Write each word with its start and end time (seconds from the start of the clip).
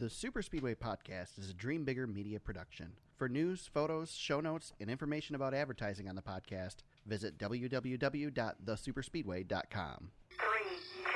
The 0.00 0.08
Super 0.08 0.42
Speedway 0.42 0.76
Podcast 0.76 1.40
is 1.40 1.50
a 1.50 1.52
Dream 1.52 1.84
Bigger 1.84 2.06
media 2.06 2.38
production. 2.38 2.92
For 3.16 3.28
news, 3.28 3.68
photos, 3.74 4.12
show 4.12 4.40
notes, 4.40 4.72
and 4.78 4.88
information 4.88 5.34
about 5.34 5.54
advertising 5.54 6.08
on 6.08 6.14
the 6.14 6.22
podcast, 6.22 6.76
visit 7.04 7.36
www.thesuperspeedway.com. 7.36 10.10
Three, 10.30 10.46
two, 11.02 11.10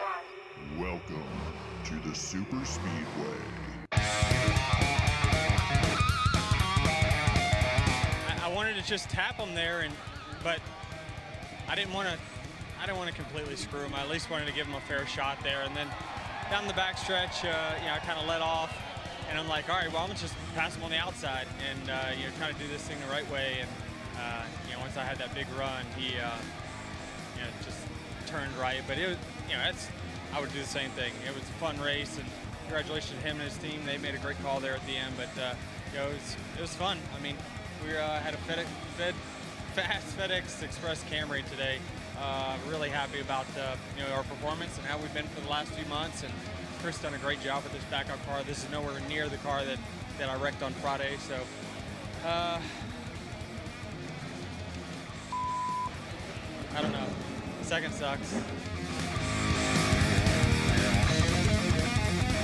one. 0.00 0.24
Welcome 0.80 1.22
to 1.84 1.94
the 2.08 2.14
Super 2.14 2.64
Speedway. 2.64 3.36
I, 3.92 4.00
I 8.44 8.48
wanted 8.54 8.76
to 8.76 8.82
just 8.84 9.10
tap 9.10 9.34
him 9.34 9.54
there, 9.54 9.80
and 9.80 9.92
but 10.42 10.60
I 11.68 11.74
didn't 11.74 11.92
want 11.92 12.08
to. 12.08 12.16
I 12.80 12.86
didn't 12.86 12.96
want 12.96 13.10
to 13.10 13.16
completely 13.16 13.56
screw 13.56 13.80
him. 13.80 13.92
I 13.94 14.00
at 14.00 14.08
least 14.08 14.30
wanted 14.30 14.46
to 14.46 14.54
give 14.54 14.66
him 14.66 14.76
a 14.76 14.80
fair 14.80 15.06
shot 15.06 15.36
there, 15.42 15.60
and 15.60 15.76
then 15.76 15.88
down 16.50 16.66
the 16.66 16.74
backstretch, 16.74 17.44
uh, 17.44 17.74
you 17.80 17.86
know, 17.86 17.94
I 17.94 17.98
kind 18.04 18.18
of 18.18 18.26
let 18.26 18.42
off, 18.42 18.76
and 19.28 19.38
I'm 19.38 19.48
like, 19.48 19.68
all 19.68 19.76
right, 19.76 19.90
well, 19.92 20.02
I'm 20.02 20.08
gonna 20.08 20.18
just 20.18 20.34
pass 20.54 20.76
him 20.76 20.82
on 20.82 20.90
the 20.90 20.98
outside, 20.98 21.46
and 21.70 21.90
uh, 21.90 22.10
you 22.16 22.24
know, 22.24 22.32
try 22.38 22.52
to 22.52 22.58
do 22.58 22.68
this 22.68 22.82
thing 22.82 22.98
the 23.00 23.12
right 23.12 23.28
way. 23.30 23.58
And 23.60 23.70
uh, 24.18 24.42
you 24.66 24.74
know, 24.74 24.80
once 24.80 24.96
I 24.96 25.04
had 25.04 25.18
that 25.18 25.34
big 25.34 25.46
run, 25.58 25.84
he, 25.96 26.18
uh, 26.18 26.30
you 27.36 27.42
know, 27.42 27.50
just 27.64 27.78
turned 28.26 28.54
right. 28.56 28.82
But 28.86 28.98
it 28.98 29.08
was, 29.08 29.16
you 29.48 29.56
know, 29.56 29.62
that's 29.64 29.88
I 30.32 30.40
would 30.40 30.52
do 30.52 30.60
the 30.60 30.66
same 30.66 30.90
thing. 30.90 31.12
It 31.26 31.34
was 31.34 31.42
a 31.42 31.56
fun 31.62 31.80
race, 31.80 32.16
and 32.18 32.26
congratulations 32.62 33.20
to 33.20 33.26
him 33.26 33.40
and 33.40 33.48
his 33.48 33.58
team. 33.58 33.80
They 33.86 33.98
made 33.98 34.14
a 34.14 34.18
great 34.18 34.40
call 34.42 34.60
there 34.60 34.74
at 34.74 34.86
the 34.86 34.96
end, 34.96 35.14
but 35.16 35.32
uh, 35.40 35.54
you 35.92 35.98
know, 35.98 36.08
it 36.08 36.14
was 36.14 36.36
it 36.58 36.60
was 36.60 36.74
fun. 36.74 36.98
I 37.16 37.22
mean, 37.22 37.36
we 37.84 37.96
uh, 37.96 38.20
had 38.20 38.34
a 38.34 38.38
FedEx, 38.38 38.66
Fed, 38.96 39.14
fast 39.74 40.16
FedEx 40.18 40.62
Express 40.62 41.02
Camry 41.04 41.48
today. 41.50 41.78
Uh, 42.20 42.56
really 42.68 42.88
happy 42.88 43.20
about 43.20 43.46
uh, 43.58 43.76
you 43.96 44.02
know 44.02 44.10
our 44.14 44.22
performance 44.22 44.76
and 44.78 44.86
how 44.86 44.96
we've 44.98 45.12
been 45.14 45.26
for 45.26 45.40
the 45.40 45.48
last 45.48 45.72
few 45.72 45.86
months. 45.86 46.22
And 46.22 46.32
Chris 46.80 46.98
done 46.98 47.14
a 47.14 47.18
great 47.18 47.40
job 47.40 47.62
with 47.62 47.72
this 47.72 47.84
backup 47.84 48.24
car. 48.26 48.42
This 48.44 48.64
is 48.64 48.70
nowhere 48.70 49.00
near 49.08 49.28
the 49.28 49.38
car 49.38 49.64
that, 49.64 49.78
that 50.18 50.28
I 50.28 50.36
wrecked 50.36 50.62
on 50.62 50.72
Friday. 50.74 51.16
So 51.26 51.34
uh, 52.26 52.60
I 56.76 56.82
don't 56.82 56.92
know. 56.92 57.06
Second 57.62 57.94
sucks. 57.94 58.34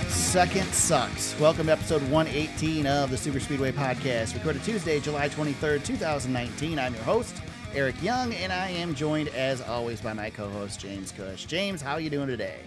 Second 0.08 0.66
sucks. 0.72 1.38
Welcome 1.40 1.66
to 1.66 1.72
episode 1.72 2.02
118 2.10 2.86
of 2.86 3.10
the 3.10 3.16
Super 3.16 3.40
Speedway 3.40 3.72
Podcast, 3.72 4.34
recorded 4.34 4.62
Tuesday, 4.62 5.00
July 5.00 5.28
23rd, 5.28 5.84
2019. 5.84 6.78
I'm 6.78 6.94
your 6.94 7.02
host, 7.02 7.42
Eric 7.74 8.02
Young, 8.02 8.32
and 8.34 8.52
I 8.52 8.68
am 8.70 8.94
joined, 8.96 9.28
as 9.28 9.60
always, 9.62 10.00
by 10.00 10.12
my 10.12 10.28
co-host, 10.28 10.80
James 10.80 11.12
Cush. 11.12 11.44
James, 11.44 11.80
how 11.80 11.92
are 11.92 12.00
you 12.00 12.10
doing 12.10 12.26
today? 12.26 12.58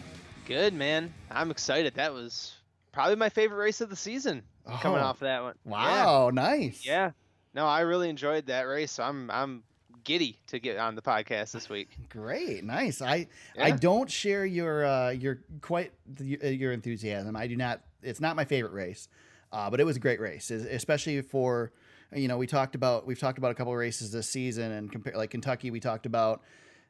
Good 0.46 0.74
man. 0.74 1.14
I'm 1.30 1.52
excited. 1.52 1.96
That 1.96 2.14
was 2.14 2.54
probably 2.94 3.18
my 3.18 3.28
favorite 3.30 3.58
race 3.58 3.82
of 3.82 3.90
the 3.90 3.96
season. 3.98 4.44
Coming 4.82 5.00
Oh, 5.02 5.04
off 5.06 5.20
that 5.20 5.44
one. 5.44 5.56
Wow, 5.66 6.30
nice. 6.34 6.86
Yeah. 6.86 6.94
yeah. 7.08 7.12
No, 7.54 7.66
I 7.66 7.82
really 7.82 8.10
enjoyed 8.10 8.46
that 8.48 8.62
race. 8.62 8.94
So 8.94 9.04
I'm 9.04 9.30
I'm 9.30 9.64
giddy 10.06 10.40
to 10.48 10.60
get 10.60 10.78
on 10.78 10.96
the 10.96 11.02
podcast 11.02 11.52
this 11.52 11.68
week. 11.70 11.90
Great, 12.10 12.64
nice. 12.64 13.02
I 13.02 13.28
I 13.60 13.72
don't 13.72 14.10
share 14.10 14.46
your 14.46 14.86
uh, 14.86 15.10
your 15.10 15.42
quite 15.62 15.92
the, 16.08 16.40
uh, 16.42 16.48
your 16.48 16.72
enthusiasm. 16.72 17.36
I 17.36 17.48
do 17.48 17.58
not. 17.58 17.82
It's 18.02 18.22
not 18.22 18.38
my 18.38 18.46
favorite 18.46 18.72
race, 18.72 19.10
uh, 19.52 19.70
but 19.70 19.82
it 19.82 19.84
was 19.84 19.98
a 19.98 20.00
great 20.00 20.22
race, 20.22 20.50
especially 20.50 21.22
for 21.22 21.74
you 22.16 22.28
know 22.28 22.38
we 22.38 22.48
talked 22.48 22.76
about 22.76 23.06
we've 23.06 23.20
talked 23.20 23.38
about 23.38 23.52
a 23.52 23.56
couple 23.56 23.74
of 23.74 23.80
races 23.80 24.12
this 24.12 24.28
season 24.28 24.72
and 24.72 24.92
compare 24.92 25.14
like 25.16 25.32
Kentucky. 25.32 25.72
We 25.72 25.80
talked 25.80 26.06
about 26.06 26.42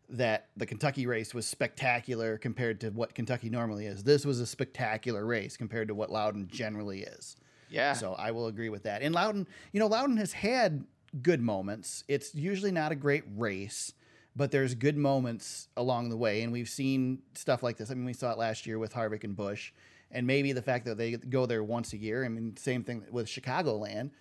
that 0.09 0.47
the 0.57 0.66
Kentucky 0.66 1.07
race 1.07 1.33
was 1.33 1.47
spectacular 1.47 2.38
compared 2.38 2.81
to 2.81 2.89
what 2.89 3.16
Kentucky 3.16 3.49
normally 3.49 3.85
is. 3.85 4.03
This 4.03 4.25
was 4.25 4.39
a 4.39 4.45
spectacular 4.45 5.25
race 5.25 5.57
compared 5.57 5.88
to 5.88 5.95
what 5.95 6.11
Loudon 6.11 6.47
generally 6.51 7.01
is. 7.01 7.35
Yeah. 7.69 7.94
So 7.94 8.13
I 8.13 8.31
will 8.31 8.47
agree 8.47 8.69
with 8.69 8.83
that. 8.83 9.01
And 9.01 9.16
Loudon, 9.16 9.47
you 9.71 9.79
know, 9.79 9.88
Loudon 9.88 10.17
has 10.17 10.33
had 10.33 10.85
good 11.21 11.41
moments. 11.41 12.03
It's 12.07 12.35
usually 12.35 12.71
not 12.71 12.91
a 12.91 12.95
great 12.95 13.23
race, 13.35 13.94
but 14.35 14.51
there's 14.51 14.75
good 14.75 14.97
moments 14.97 15.69
along 15.75 16.09
the 16.09 16.17
way. 16.17 16.44
And 16.44 16.51
we've 16.51 16.69
seen 16.69 17.23
stuff 17.33 17.63
like 17.63 17.78
this. 17.78 17.89
I 17.89 17.95
mean, 17.95 18.06
we 18.06 18.13
saw 18.13 18.31
it 18.31 18.38
last 18.38 18.67
year 18.67 18.78
with 18.78 18.94
Harvick 18.94 19.23
and 19.23 19.35
Busch. 19.35 19.72
And 20.12 20.28
maybe 20.28 20.51
the 20.51 20.62
fact 20.62 20.85
that 20.85 20.97
they 21.00 21.13
go 21.13 21.47
there 21.47 21.63
once 21.63 21.94
a 21.94 21.97
year. 21.97 22.23
I 22.23 22.29
mean, 22.29 22.56
same 22.57 22.83
thing 22.83 23.03
with 23.09 23.25
Chicagoland. 23.25 24.12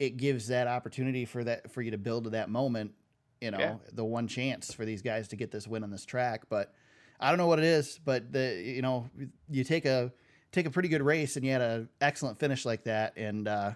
It 0.00 0.16
gives 0.16 0.48
that 0.48 0.66
opportunity 0.66 1.24
for 1.24 1.44
that 1.44 1.70
for 1.70 1.82
you 1.82 1.92
to 1.92 1.98
build 1.98 2.24
to 2.24 2.30
that 2.30 2.50
moment. 2.50 2.92
You 3.40 3.52
know, 3.52 3.58
Yeah. 3.58 3.74
the 3.92 4.04
one 4.04 4.26
chance 4.26 4.74
for 4.74 4.84
these 4.84 5.00
guys 5.02 5.28
to 5.28 5.36
get 5.36 5.50
this 5.52 5.68
win 5.68 5.82
on 5.84 5.90
this 5.90 6.04
track. 6.04 6.42
But 6.48 6.74
I 7.20 7.28
don't 7.28 7.38
know 7.38 7.46
what 7.46 7.58
it 7.60 7.64
is, 7.64 8.00
but 8.04 8.32
the 8.32 8.60
you 8.64 8.82
know 8.82 9.08
you 9.48 9.62
take 9.62 9.84
a 9.84 10.12
take 10.52 10.66
a 10.66 10.70
pretty 10.70 10.88
good 10.88 11.02
race 11.02 11.36
and 11.36 11.44
you 11.46 11.52
had 11.52 11.60
an 11.62 11.88
excellent 12.00 12.38
finish 12.40 12.64
like 12.66 12.82
that, 12.84 13.12
and 13.16 13.46
uh, 13.46 13.72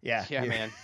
yeah, 0.00 0.24
yeah, 0.30 0.44
man. 0.44 0.70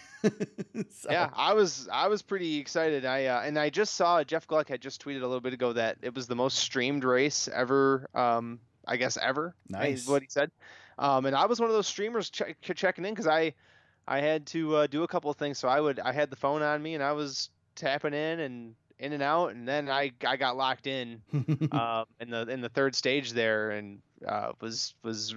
So, 0.90 1.10
Yeah, 1.10 1.28
I 1.34 1.52
was 1.52 1.86
I 1.92 2.08
was 2.08 2.22
pretty 2.22 2.56
excited. 2.58 3.04
I 3.04 3.26
uh, 3.26 3.42
and 3.42 3.58
I 3.58 3.68
just 3.68 3.94
saw 3.94 4.24
Jeff 4.24 4.46
Gluck 4.46 4.68
had 4.68 4.80
just 4.80 5.04
tweeted 5.04 5.18
a 5.18 5.26
little 5.26 5.40
bit 5.40 5.52
ago 5.52 5.72
that 5.74 5.98
it 6.02 6.14
was 6.14 6.26
the 6.26 6.34
most 6.34 6.58
streamed 6.60 7.04
race 7.04 7.46
ever. 7.48 8.08
Um, 8.14 8.58
I 8.86 8.96
guess 8.96 9.16
ever. 9.20 9.54
is 9.68 9.70
Nice. 9.70 10.08
what 10.08 10.22
he 10.22 10.28
said. 10.30 10.50
Um, 10.98 11.26
and 11.26 11.36
I 11.36 11.44
was 11.46 11.60
one 11.60 11.68
of 11.68 11.74
those 11.74 11.86
streamers 11.86 12.30
check, 12.30 12.56
checking 12.62 13.04
in 13.04 13.12
because 13.12 13.26
I 13.26 13.52
I 14.06 14.20
had 14.20 14.46
to 14.48 14.76
uh, 14.76 14.86
do 14.86 15.02
a 15.02 15.08
couple 15.08 15.30
of 15.30 15.36
things. 15.36 15.58
So 15.58 15.68
I 15.68 15.80
would 15.80 15.98
I 16.00 16.12
had 16.12 16.30
the 16.30 16.36
phone 16.36 16.62
on 16.62 16.82
me 16.82 16.94
and 16.94 17.02
I 17.02 17.12
was 17.12 17.50
tapping 17.74 18.14
in 18.14 18.40
and 18.40 18.74
in 18.98 19.12
and 19.12 19.22
out, 19.22 19.50
and 19.54 19.66
then 19.66 19.88
I 19.90 20.12
I 20.26 20.36
got 20.36 20.56
locked 20.56 20.86
in 20.86 21.20
um, 21.72 22.04
in 22.20 22.30
the 22.30 22.42
in 22.48 22.60
the 22.60 22.68
third 22.68 22.94
stage 22.94 23.32
there 23.32 23.70
and 23.72 24.00
uh, 24.26 24.52
was 24.60 24.94
was 25.02 25.34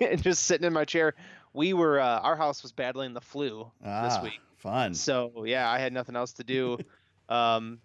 just 0.16 0.44
sitting 0.44 0.66
in 0.66 0.72
my 0.72 0.84
chair. 0.84 1.14
We 1.54 1.72
were 1.72 1.98
uh, 2.00 2.20
our 2.20 2.36
house 2.36 2.62
was 2.62 2.72
battling 2.72 3.14
the 3.14 3.20
flu 3.20 3.70
this 3.80 4.14
Ah, 4.18 4.20
week. 4.22 4.40
fun. 4.56 4.94
So 4.94 5.44
yeah, 5.46 5.70
I 5.70 5.78
had 5.78 5.92
nothing 5.92 6.14
else 6.16 6.32
to 6.34 6.44
do 6.44 6.78
um, 7.28 7.78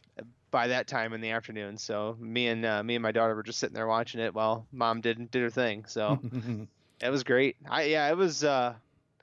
by 0.52 0.68
that 0.68 0.88
time 0.88 1.14
in 1.14 1.22
the 1.22 1.30
afternoon. 1.32 1.78
So 1.78 2.16
me 2.20 2.48
and 2.48 2.66
uh, 2.66 2.84
me 2.84 2.96
and 2.96 3.02
my 3.04 3.12
daughter 3.12 3.36
were 3.36 3.44
just 3.44 3.60
sitting 3.60 3.74
there 3.76 3.88
watching 3.88 4.20
it 4.20 4.34
while 4.34 4.68
mom 4.72 5.02
did 5.02 5.32
did 5.32 5.42
her 5.44 5.50
thing. 5.50 5.86
So 5.88 6.20
it 7.02 7.10
was 7.10 7.24
great. 7.24 7.56
I 7.70 7.84
yeah, 7.84 8.10
it 8.10 8.18
was. 8.18 8.44
Uh, 8.44 8.74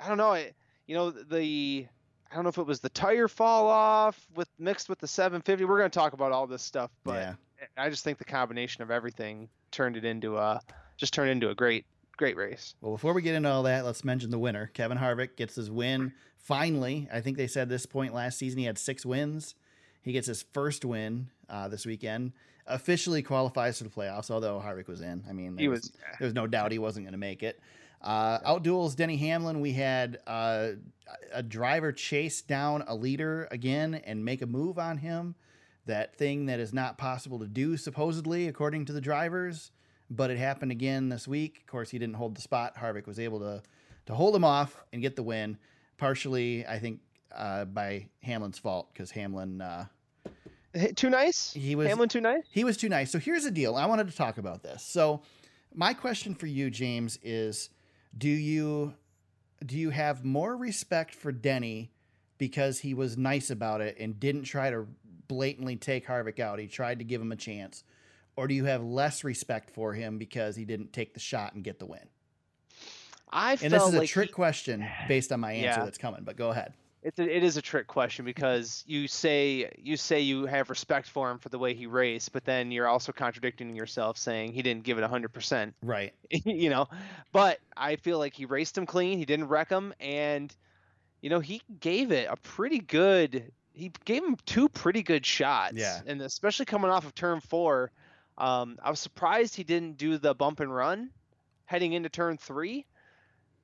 I 0.00 0.08
don't 0.08 0.18
know. 0.18 0.32
I, 0.32 0.52
you 0.90 0.96
know 0.96 1.10
the. 1.12 1.86
I 2.30 2.34
don't 2.34 2.42
know 2.42 2.48
if 2.48 2.58
it 2.58 2.66
was 2.66 2.80
the 2.80 2.88
tire 2.88 3.28
fall 3.28 3.68
off 3.68 4.26
with 4.34 4.48
mixed 4.58 4.88
with 4.88 4.98
the 4.98 5.06
750. 5.06 5.64
We're 5.64 5.78
going 5.78 5.90
to 5.90 5.98
talk 5.98 6.14
about 6.14 6.32
all 6.32 6.48
this 6.48 6.62
stuff, 6.62 6.90
but 7.04 7.14
yeah, 7.14 7.34
I 7.76 7.88
just 7.90 8.02
think 8.02 8.18
the 8.18 8.24
combination 8.24 8.82
of 8.82 8.90
everything 8.90 9.48
turned 9.70 9.96
it 9.96 10.04
into 10.04 10.36
a 10.36 10.60
just 10.96 11.14
turned 11.14 11.30
into 11.30 11.50
a 11.50 11.54
great 11.54 11.86
great 12.16 12.36
race. 12.36 12.74
Well, 12.80 12.92
before 12.92 13.14
we 13.14 13.22
get 13.22 13.36
into 13.36 13.48
all 13.48 13.62
that, 13.64 13.84
let's 13.84 14.04
mention 14.04 14.30
the 14.30 14.38
winner. 14.38 14.68
Kevin 14.74 14.98
Harvick 14.98 15.36
gets 15.36 15.54
his 15.54 15.70
win 15.70 16.12
finally. 16.38 17.08
I 17.12 17.20
think 17.20 17.36
they 17.36 17.46
said 17.46 17.68
this 17.68 17.86
point 17.86 18.12
last 18.12 18.36
season 18.36 18.58
he 18.58 18.64
had 18.64 18.76
six 18.76 19.06
wins. 19.06 19.54
He 20.02 20.10
gets 20.10 20.26
his 20.26 20.42
first 20.52 20.84
win 20.84 21.30
uh, 21.48 21.68
this 21.68 21.86
weekend. 21.86 22.32
Officially 22.66 23.22
qualifies 23.22 23.78
for 23.78 23.84
the 23.84 23.90
playoffs, 23.90 24.30
although 24.30 24.60
Harvick 24.64 24.88
was 24.88 25.02
in. 25.02 25.24
I 25.28 25.32
mean, 25.32 25.54
there 25.54 25.62
He 25.62 25.68
was, 25.68 25.82
was 25.82 25.92
there 26.18 26.26
was 26.26 26.34
no 26.34 26.48
doubt 26.48 26.72
he 26.72 26.78
wasn't 26.80 27.06
going 27.06 27.12
to 27.12 27.18
make 27.18 27.44
it. 27.44 27.60
Uh, 28.00 28.38
outduels 28.40 28.96
Denny 28.96 29.16
Hamlin. 29.16 29.60
We 29.60 29.72
had 29.72 30.18
uh, 30.26 30.70
a 31.32 31.42
driver 31.42 31.92
chase 31.92 32.40
down 32.42 32.84
a 32.86 32.94
leader 32.94 33.46
again 33.50 33.94
and 33.94 34.24
make 34.24 34.42
a 34.42 34.46
move 34.46 34.78
on 34.78 34.98
him. 34.98 35.34
That 35.86 36.14
thing 36.14 36.46
that 36.46 36.60
is 36.60 36.72
not 36.72 36.98
possible 36.98 37.38
to 37.40 37.46
do, 37.46 37.76
supposedly, 37.76 38.48
according 38.48 38.84
to 38.86 38.92
the 38.92 39.00
drivers 39.00 39.72
but 40.10 40.30
it 40.30 40.38
happened 40.38 40.72
again 40.72 41.08
this 41.08 41.28
week. 41.28 41.58
Of 41.60 41.66
course, 41.68 41.90
he 41.90 41.98
didn't 41.98 42.16
hold 42.16 42.36
the 42.36 42.40
spot. 42.40 42.76
Harvick 42.76 43.06
was 43.06 43.20
able 43.20 43.38
to 43.40 43.62
to 44.06 44.14
hold 44.14 44.34
him 44.34 44.44
off 44.44 44.76
and 44.92 45.00
get 45.00 45.14
the 45.14 45.22
win, 45.22 45.56
partially, 45.98 46.66
I 46.66 46.78
think, 46.80 47.00
uh, 47.32 47.64
by 47.66 48.08
Hamlin's 48.24 48.58
fault 48.58 48.88
because 48.92 49.12
Hamlin 49.12 49.60
uh, 49.60 49.84
Too 50.96 51.10
nice. 51.10 51.52
he 51.52 51.76
was 51.76 51.86
Hamlin 51.86 52.08
too 52.08 52.20
nice. 52.20 52.42
he 52.50 52.64
was 52.64 52.76
too 52.76 52.88
nice. 52.88 53.10
So 53.10 53.18
here's 53.18 53.44
the 53.44 53.50
deal. 53.50 53.76
I 53.76 53.86
wanted 53.86 54.08
to 54.08 54.16
talk 54.16 54.38
about 54.38 54.62
this. 54.62 54.82
So 54.82 55.22
my 55.74 55.94
question 55.94 56.34
for 56.34 56.46
you, 56.46 56.70
James, 56.70 57.18
is: 57.22 57.70
Do 58.16 58.28
you 58.28 58.94
do 59.64 59.76
you 59.76 59.90
have 59.90 60.24
more 60.24 60.56
respect 60.56 61.14
for 61.14 61.32
Denny 61.32 61.92
because 62.38 62.78
he 62.80 62.94
was 62.94 63.16
nice 63.18 63.50
about 63.50 63.80
it 63.82 63.96
and 64.00 64.18
didn't 64.18 64.44
try 64.44 64.70
to 64.70 64.86
blatantly 65.28 65.76
take 65.76 66.06
Harvick 66.06 66.40
out? 66.40 66.58
He 66.58 66.66
tried 66.66 66.98
to 67.00 67.04
give 67.04 67.20
him 67.20 67.30
a 67.32 67.36
chance, 67.36 67.84
or 68.36 68.48
do 68.48 68.54
you 68.54 68.64
have 68.64 68.82
less 68.82 69.22
respect 69.22 69.70
for 69.70 69.92
him 69.94 70.18
because 70.18 70.56
he 70.56 70.64
didn't 70.64 70.92
take 70.92 71.14
the 71.14 71.20
shot 71.20 71.54
and 71.54 71.62
get 71.62 71.78
the 71.78 71.86
win? 71.86 72.08
I 73.32 73.52
And 73.62 73.72
this 73.72 73.82
is 73.84 73.94
a 73.94 73.98
like 73.98 74.08
trick 74.08 74.28
he- 74.28 74.32
question 74.32 74.84
based 75.06 75.30
on 75.30 75.40
my 75.40 75.52
answer 75.52 75.80
Yeah. 75.80 75.84
that's 75.84 75.98
coming. 75.98 76.24
But 76.24 76.36
go 76.36 76.50
ahead. 76.50 76.72
It's 77.02 77.18
a, 77.18 77.36
it 77.36 77.42
is 77.42 77.56
a 77.56 77.62
trick 77.62 77.86
question 77.86 78.24
because 78.26 78.84
you 78.86 79.08
say 79.08 79.70
you 79.78 79.96
say 79.96 80.20
you 80.20 80.44
have 80.46 80.68
respect 80.68 81.08
for 81.08 81.30
him 81.30 81.38
for 81.38 81.48
the 81.48 81.58
way 81.58 81.72
he 81.72 81.86
raced, 81.86 82.32
but 82.32 82.44
then 82.44 82.70
you're 82.70 82.86
also 82.86 83.10
contradicting 83.10 83.74
yourself, 83.74 84.18
saying 84.18 84.52
he 84.52 84.60
didn't 84.62 84.84
give 84.84 84.98
it 84.98 85.04
hundred 85.04 85.32
percent. 85.32 85.74
Right. 85.82 86.12
You 86.44 86.70
know, 86.70 86.88
but 87.32 87.58
I 87.76 87.96
feel 87.96 88.18
like 88.18 88.34
he 88.34 88.44
raced 88.44 88.76
him 88.76 88.86
clean. 88.86 89.18
He 89.18 89.24
didn't 89.24 89.48
wreck 89.48 89.68
him, 89.70 89.94
and 89.98 90.54
you 91.22 91.30
know 91.30 91.40
he 91.40 91.62
gave 91.80 92.12
it 92.12 92.28
a 92.30 92.36
pretty 92.36 92.78
good. 92.78 93.50
He 93.72 93.90
gave 94.04 94.22
him 94.22 94.36
two 94.46 94.68
pretty 94.68 95.02
good 95.02 95.24
shots. 95.24 95.74
Yeah. 95.74 96.00
and 96.06 96.20
especially 96.20 96.66
coming 96.66 96.90
off 96.90 97.06
of 97.06 97.14
turn 97.14 97.40
four, 97.40 97.92
um, 98.36 98.78
I 98.82 98.90
was 98.90 99.00
surprised 99.00 99.56
he 99.56 99.64
didn't 99.64 99.96
do 99.96 100.18
the 100.18 100.34
bump 100.34 100.60
and 100.60 100.74
run 100.74 101.10
heading 101.70 101.92
into 101.92 102.08
turn 102.08 102.36
three. 102.36 102.84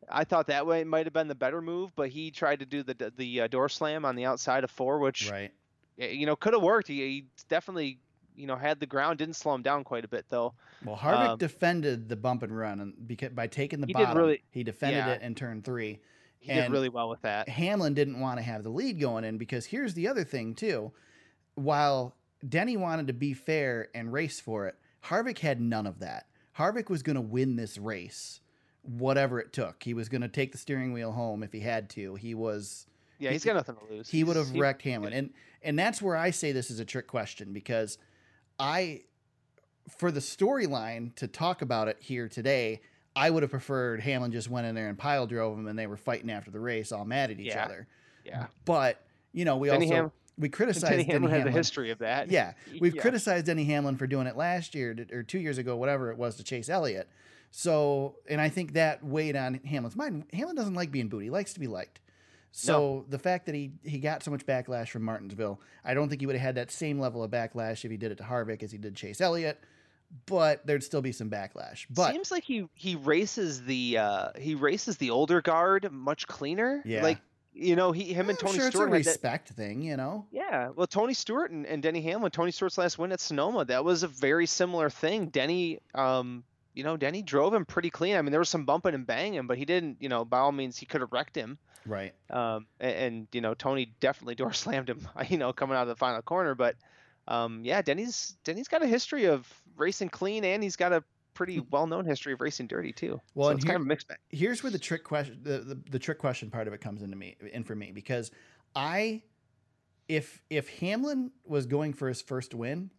I 0.08 0.24
thought 0.24 0.46
that 0.48 0.66
way 0.66 0.84
might 0.84 1.06
have 1.06 1.12
been 1.12 1.28
the 1.28 1.34
better 1.34 1.60
move, 1.60 1.90
but 1.96 2.08
he 2.10 2.30
tried 2.30 2.60
to 2.60 2.66
do 2.66 2.82
the 2.82 3.12
the 3.16 3.42
uh, 3.42 3.46
door 3.48 3.68
slam 3.68 4.04
on 4.04 4.16
the 4.16 4.24
outside 4.24 4.64
of 4.64 4.70
four, 4.70 4.98
which 4.98 5.30
Right. 5.30 5.52
you 5.96 6.26
know 6.26 6.36
could 6.36 6.52
have 6.52 6.62
worked. 6.62 6.88
He, 6.88 6.96
he 6.98 7.24
definitely 7.48 7.98
you 8.36 8.46
know 8.46 8.56
had 8.56 8.80
the 8.80 8.86
ground, 8.86 9.18
didn't 9.18 9.34
slow 9.36 9.54
him 9.54 9.62
down 9.62 9.82
quite 9.84 10.04
a 10.04 10.08
bit 10.08 10.26
though. 10.28 10.54
Well, 10.84 10.96
Harvick 10.96 11.28
Um, 11.30 11.38
defended 11.38 12.08
the 12.08 12.16
bump 12.16 12.42
and 12.42 12.56
run, 12.56 12.80
and 12.80 12.94
because 13.08 13.30
by 13.30 13.46
taking 13.46 13.80
the 13.80 13.86
He 13.86 13.92
bottom, 13.94 14.16
really- 14.18 14.42
he 14.50 14.62
defended 14.62 15.06
yeah. 15.06 15.12
it 15.14 15.22
in 15.22 15.34
turn 15.34 15.62
three. 15.62 16.00
He 16.38 16.52
did 16.52 16.70
really 16.70 16.90
well 16.90 17.08
with 17.08 17.22
that. 17.22 17.48
Hamlin 17.48 17.94
didn't 17.94 18.20
want 18.20 18.38
to 18.38 18.42
have 18.42 18.62
the 18.62 18.68
lead 18.70 19.00
going 19.00 19.24
in 19.24 19.36
because 19.38 19.66
here's 19.66 19.94
the 19.94 20.06
other 20.06 20.22
thing 20.22 20.54
too. 20.54 20.92
While 21.54 22.14
Denny 22.46 22.76
wanted 22.76 23.06
to 23.08 23.12
be 23.12 23.32
fair 23.34 23.88
and 23.94 24.12
race 24.12 24.38
for 24.40 24.66
it, 24.68 24.76
Harvick 25.06 25.38
had 25.38 25.60
none 25.60 25.86
of 25.86 25.98
that. 26.00 26.26
Harvick 26.58 26.88
was 26.88 27.02
going 27.02 27.16
to 27.16 27.20
win 27.22 27.56
this 27.56 27.78
race, 27.78 28.40
whatever 28.88 29.40
it 29.40 29.52
took. 29.52 29.82
He 29.82 29.94
was 29.94 30.08
going 30.08 30.22
to 30.22 30.28
take 30.28 30.52
the 30.52 30.58
steering 30.58 30.92
wheel 30.92 31.12
home 31.12 31.42
if 31.42 31.52
he 31.52 31.60
had 31.60 31.90
to. 31.90 32.14
He 32.14 32.34
was 32.34 32.86
Yeah, 33.18 33.30
he- 33.30 33.34
he's 33.34 33.44
got 33.44 33.54
nothing 33.56 33.76
to 33.76 33.94
lose. 33.94 34.08
he 34.08 34.24
would 34.24 34.36
have 34.36 34.50
wrecked 34.52 34.82
Hamlin. 34.82 35.12
And 35.12 35.30
and 35.62 35.78
that's 35.78 36.00
where 36.00 36.16
I 36.16 36.30
say 36.30 36.52
this 36.52 36.70
is 36.70 36.78
a 36.80 36.84
trick 36.84 37.06
question 37.08 37.52
because 37.52 37.98
I 38.58 39.02
for 39.98 40.10
the 40.10 40.20
storyline 40.20 41.14
to 41.16 41.26
talk 41.28 41.62
about 41.62 41.88
it 41.88 41.96
here 42.00 42.28
today, 42.28 42.80
I 43.14 43.30
would 43.30 43.42
have 43.42 43.50
preferred 43.50 44.00
Hamlin 44.00 44.32
just 44.32 44.50
went 44.50 44.66
in 44.66 44.74
there 44.74 44.88
and 44.88 44.98
pile 44.98 45.26
drove 45.26 45.56
him 45.58 45.66
and 45.68 45.78
they 45.78 45.86
were 45.86 45.96
fighting 45.96 46.30
after 46.30 46.50
the 46.50 46.60
race, 46.60 46.90
all 46.92 47.04
mad 47.04 47.30
at 47.30 47.38
each 47.40 47.46
Yeah. 47.54 47.64
other. 47.64 47.86
Yeah, 48.24 48.46
But 48.64 49.02
you 49.32 49.44
know, 49.44 49.56
we 49.56 49.68
Denny 49.68 49.86
also 49.86 49.94
Ham- 49.94 50.12
we 50.38 50.48
criticized 50.48 50.90
Denny 50.90 51.04
Denny, 51.04 51.12
Hamlin 51.12 51.30
has 51.32 51.46
a 51.46 51.50
history 51.50 51.90
of 51.90 51.98
that. 51.98 52.28
Yeah, 52.30 52.52
we've 52.80 52.94
Yeah. 52.94 53.00
criticized 53.02 53.46
Denny 53.46 53.64
Hamlin 53.64 53.96
for 53.96 54.06
doing 54.06 54.26
it 54.26 54.36
last 54.36 54.74
year 54.74 54.94
or 55.12 55.22
two 55.22 55.38
years 55.38 55.56
ago, 55.58 55.76
whatever 55.76 56.10
it 56.10 56.18
was, 56.18 56.36
to 56.36 56.44
Chase 56.44 56.68
Elliott. 56.68 57.08
So, 57.50 58.16
and 58.28 58.40
I 58.40 58.48
think 58.48 58.75
that 58.75 59.04
weighed 59.04 59.37
on 59.37 59.54
Hamlin's 59.64 59.96
mind. 59.96 60.25
Hamlin 60.32 60.56
doesn't 60.56 60.75
like 60.75 60.90
being 60.90 61.08
booed; 61.08 61.22
he 61.22 61.31
likes 61.31 61.54
to 61.54 61.60
be 61.60 61.66
liked. 61.66 62.00
So 62.52 63.04
the 63.10 63.19
fact 63.19 63.46
that 63.46 63.54
he 63.54 63.72
he 63.82 63.98
got 63.98 64.22
so 64.22 64.31
much 64.31 64.46
backlash 64.46 64.88
from 64.88 65.02
Martinsville, 65.02 65.60
I 65.84 65.93
don't 65.93 66.08
think 66.08 66.22
he 66.22 66.26
would 66.26 66.37
have 66.37 66.43
had 66.43 66.54
that 66.54 66.70
same 66.70 66.98
level 66.98 67.22
of 67.22 67.31
backlash 67.31 67.84
if 67.84 67.90
he 67.90 67.96
did 67.98 68.12
it 68.12 68.19
to 68.19 68.25
Harvick 68.25 68.62
as 68.62 68.72
he 68.72 68.78
did 68.78 68.96
Chase 68.96 69.20
Elliott. 69.20 69.60
But 70.25 70.66
there'd 70.66 70.84
still 70.84 71.02
be 71.02 71.12
some 71.12 71.28
backlash. 71.28 71.84
But 71.90 72.12
seems 72.12 72.31
like 72.31 72.44
he 72.44 72.66
he 72.75 72.96
races 72.96 73.62
the 73.64 73.99
uh 73.99 74.28
he 74.38 74.54
races 74.54 74.96
the 74.96 75.10
older 75.10 75.42
guard 75.42 75.90
much 75.92 76.26
cleaner. 76.28 76.81
Yeah. 76.87 77.02
like 77.02 77.19
you 77.52 77.76
know 77.76 77.92
he 77.92 78.04
him 78.14 78.31
and 78.31 78.38
I'm 78.38 78.46
Tony 78.46 78.58
sure 78.58 78.70
Stewart 78.70 78.88
it's 78.94 78.94
a 78.94 78.96
had 78.96 79.04
that- 79.04 79.08
respect 79.10 79.49
thing, 79.50 79.82
you 79.82 79.96
know. 79.99 80.25
Yeah, 80.31 80.70
well, 80.76 80.87
Tony 80.87 81.12
Stewart 81.12 81.50
and, 81.50 81.66
and 81.66 81.82
Denny 81.82 82.00
Hamlin, 82.02 82.31
Tony 82.31 82.52
Stewart's 82.52 82.78
last 82.78 82.99
win 82.99 83.12
at 83.12 83.20
Sonoma, 83.20 83.64
that 83.66 83.84
was 83.84 84.02
a 84.02 84.08
very 84.08 84.46
similar 84.46 84.88
thing. 84.88 85.26
Denny, 85.26 85.81
um, 85.94 86.44
you 86.76 86.84
know, 86.84 86.96
Denny 86.96 87.23
drove 87.23 87.55
him 87.55 87.64
pretty 87.64 87.88
clean. 87.90 88.17
I 88.17 88.23
mean, 88.23 88.31
there 88.31 88.40
was 88.40 88.50
some 88.50 88.67
bumping 88.67 88.94
and 88.94 89.06
banging, 89.06 89.46
but 89.46 89.56
he 89.56 89.64
didn't, 89.64 89.96
you 90.00 90.11
know, 90.11 90.25
by 90.25 90.38
all 90.38 90.52
means, 90.52 90.76
he 90.76 90.84
could 90.84 91.00
have 91.00 91.11
wrecked 91.11 91.34
him. 91.34 91.58
Right. 91.87 92.12
Um, 92.31 92.67
and, 92.78 92.96
and 92.96 93.28
you 93.32 93.40
know, 93.40 93.55
Tony 93.55 93.94
definitely 93.99 94.34
door 94.34 94.52
slammed 94.52 94.90
him, 94.90 95.08
you 95.28 95.38
know, 95.38 95.52
coming 95.52 95.76
out 95.76 95.82
of 95.82 95.88
the 95.88 95.96
final 95.96 96.20
corner. 96.23 96.55
But 96.55 96.76
um, 97.26 97.62
yeah, 97.64 97.81
Denny's 97.82 98.37
Denny's 98.44 98.69
got 98.69 98.82
a 98.82 98.87
history 98.87 99.25
of 99.25 99.50
racing 99.76 100.11
clean, 100.11 100.44
and 100.44 100.62
he's 100.62 100.76
got 100.76 100.93
a 100.93 101.02
pretty 101.32 101.61
well-known 101.70 102.05
history 102.05 102.32
of 102.32 102.40
racing 102.40 102.67
dirty 102.67 102.93
too. 102.93 103.20
Hmm. 103.32 103.40
Well, 103.40 103.49
so 103.49 103.55
it's 103.55 103.64
here- 103.64 103.73
kind 103.73 103.81
of 103.81 103.87
a 103.87 103.88
mixed 103.88 104.08
bag. 104.08 104.19
here's 104.28 104.62
where 104.62 104.73
the 104.73 104.78
trick 104.78 105.02
question 105.02 105.38
the, 105.43 105.58
the, 105.58 105.81
the 105.90 105.99
trick 105.99 106.19
question 106.19 106.50
part 106.50 106.67
of 106.67 106.75
it 106.75 106.81
comes 106.81 107.02
into 107.02 107.17
me 107.17 107.37
in 107.52 107.64
for 107.64 107.75
me 107.75 107.90
because 107.93 108.31
I 108.75 109.23
if 110.08 110.43
if 110.50 110.69
Hamlin 110.81 111.31
was 111.44 111.67
going 111.67 111.94
for 111.94 112.08
his 112.08 112.20
first 112.20 112.55
win, 112.55 112.90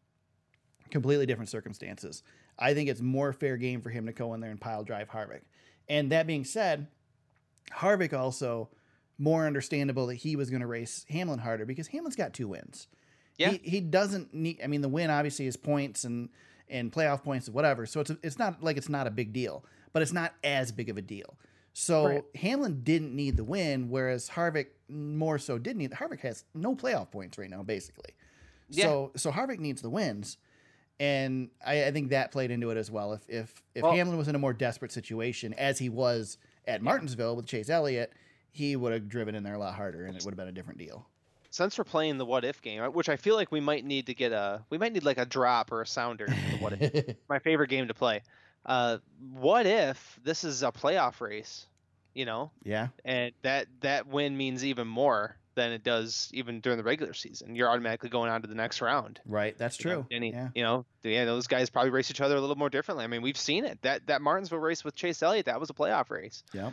completely 0.90 1.28
different 1.28 1.50
circumstances. 1.50 2.24
I 2.60 2.74
think 2.74 2.90
it's 2.90 3.02
more 3.02 3.34
fair 3.34 3.58
game 3.58 3.82
for 3.82 3.90
him 3.90 4.06
to 4.08 4.12
go 4.12 4.34
in 4.34 4.42
there 4.42 4.52
and 4.52 4.60
pile 4.60 4.84
drive 4.84 5.10
Harvick. 5.10 5.42
And 5.90 6.12
that 6.12 6.28
being 6.28 6.44
said, 6.44 6.88
Harvick 7.72 8.14
also 8.14 8.70
more 9.18 9.46
understandable 9.46 10.08
that 10.08 10.16
he 10.16 10.36
was 10.36 10.50
going 10.50 10.62
to 10.62 10.68
race 10.68 11.06
Hamlin 11.10 11.40
harder 11.40 11.66
because 11.66 11.88
Hamlin's 11.88 12.16
got 12.16 12.34
two 12.34 12.48
wins. 12.48 12.88
Yeah. 13.38 13.52
He, 13.52 13.58
he 13.70 13.82
doesn't 13.82 14.34
need 14.34 14.60
I 14.64 14.68
mean 14.68 14.82
the 14.82 14.90
win 14.90 15.10
obviously 15.10 15.48
is 15.48 15.58
points 15.58 16.04
and 16.04 16.30
and 16.70 16.92
playoff 16.92 17.24
points 17.24 17.48
and 17.48 17.56
whatever. 17.56 17.86
So 17.86 18.00
it's 18.00 18.12
it's 18.24 18.40
not 18.40 18.64
like 18.64 18.78
it's 18.78 18.90
not 18.90 19.08
a 19.08 19.12
big 19.12 19.34
deal, 19.34 19.64
but 19.94 20.02
it's 20.02 20.14
not 20.14 20.34
as 20.44 20.72
big 20.72 20.90
of 20.90 20.98
a 20.98 21.02
deal. 21.02 21.38
So 21.74 22.06
Right. 22.08 22.24
Hamlin 22.36 22.82
didn't 22.84 23.16
need 23.16 23.38
the 23.38 23.44
win, 23.44 23.90
whereas 23.90 24.30
Harvick 24.30 24.68
more 24.90 25.38
so 25.38 25.58
did 25.58 25.78
need. 25.78 25.92
Harvick 25.92 26.22
has 26.22 26.44
no 26.56 26.76
playoff 26.76 27.12
points 27.12 27.38
right 27.38 27.50
now, 27.50 27.64
basically. 27.64 28.16
Yeah. 28.70 28.86
So 28.86 29.12
so 29.16 29.32
Harvick 29.32 29.60
needs 29.60 29.82
the 29.82 29.90
wins, 29.90 30.38
and 31.00 31.50
I, 31.66 31.86
I 31.86 31.92
think 31.92 32.10
that 32.10 32.32
played 32.32 32.52
into 32.52 32.70
it 32.72 32.78
as 32.78 32.90
well. 32.92 33.14
If 33.14 33.30
if 33.30 33.64
if 33.76 33.84
Well- 33.84 33.94
Hamlin 33.94 34.18
was 34.18 34.28
in 34.28 34.36
a 34.36 34.40
more 34.40 34.54
desperate 34.54 34.92
situation, 34.92 35.54
as 35.54 35.80
he 35.80 35.90
was 35.90 36.38
at 36.68 36.82
Martinsville 36.82 37.36
with 37.36 37.46
Chase 37.46 37.70
Elliott, 37.70 38.14
he 38.52 38.76
would 38.76 38.92
have 38.94 39.08
driven 39.08 39.36
in 39.36 39.44
there 39.44 39.54
a 39.54 39.60
lot 39.60 39.76
harder, 39.76 40.06
and 40.06 40.16
it 40.18 40.24
would 40.26 40.32
have 40.32 40.38
been 40.38 40.48
a 40.48 40.52
different 40.52 40.80
deal. 40.80 41.06
since 41.50 41.78
we're 41.78 41.84
playing 41.84 42.18
the 42.18 42.26
what 42.26 42.44
if 42.44 42.62
game, 42.62 42.82
which 42.94 43.10
I 43.10 43.16
feel 43.16 43.36
like 43.36 43.52
we 43.52 43.60
might 43.60 43.86
need 43.86 44.08
to 44.08 44.14
get 44.14 44.32
a 44.32 44.64
we 44.70 44.78
might 44.78 44.94
need 44.94 45.04
like 45.04 45.18
a 45.18 45.26
drop 45.26 45.72
or 45.72 45.82
a 45.82 45.88
sounder. 45.88 46.28
for 46.28 46.58
what 46.58 46.74
if 46.82 47.16
my 47.30 47.40
favorite 47.40 47.70
game 47.70 47.88
to 47.88 47.94
play. 47.94 48.22
Uh, 48.66 48.98
what 49.34 49.66
if 49.66 50.20
this 50.24 50.44
is 50.44 50.62
a 50.64 50.72
playoff 50.72 51.22
race? 51.22 51.66
You 52.14 52.26
know, 52.26 52.52
yeah, 52.64 52.88
and 53.06 53.32
that 53.44 53.68
that 53.82 54.08
win 54.08 54.36
means 54.36 54.66
even 54.66 54.88
more 54.88 55.38
than 55.58 55.74
it 55.74 55.84
does 55.84 56.30
even 56.34 56.62
during 56.62 56.78
the 56.78 56.84
regular 56.84 57.14
season. 57.14 57.56
You're 57.56 57.70
automatically 57.70 58.10
going 58.10 58.30
on 58.32 58.42
to 58.44 58.48
the 58.48 58.56
next 58.56 58.80
round. 58.80 59.20
right. 59.26 59.58
That's 59.58 59.78
you 59.84 59.90
know, 59.90 59.96
true. 60.04 60.06
Any, 60.12 60.32
yeah. 60.32 60.50
you 60.56 60.64
know, 60.64 60.86
yeah, 61.04 61.26
those 61.26 61.48
guys 61.48 61.70
probably 61.70 61.90
race 61.90 62.10
each 62.10 62.22
other 62.22 62.36
a 62.38 62.40
little 62.40 62.56
more 62.56 62.70
differently. 62.70 63.04
I 63.04 63.08
mean, 63.08 63.22
we've 63.22 63.38
seen 63.38 63.66
it. 63.66 63.82
That 63.82 64.08
that 64.08 64.22
Martinsville 64.22 64.60
race 64.60 64.86
with 64.86 64.96
Chase 64.96 65.22
Elliott, 65.22 65.48
that 65.48 65.60
was 65.60 65.70
a 65.70 65.74
playoff 65.74 66.10
race. 66.10 66.44
Yeah. 66.54 66.72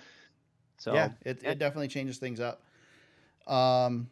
So 0.78 0.94
yeah, 0.94 1.10
it, 1.22 1.42
it 1.42 1.58
definitely 1.58 1.88
changes 1.88 2.18
things 2.18 2.38
up. 2.40 2.62
Um, 3.46 4.10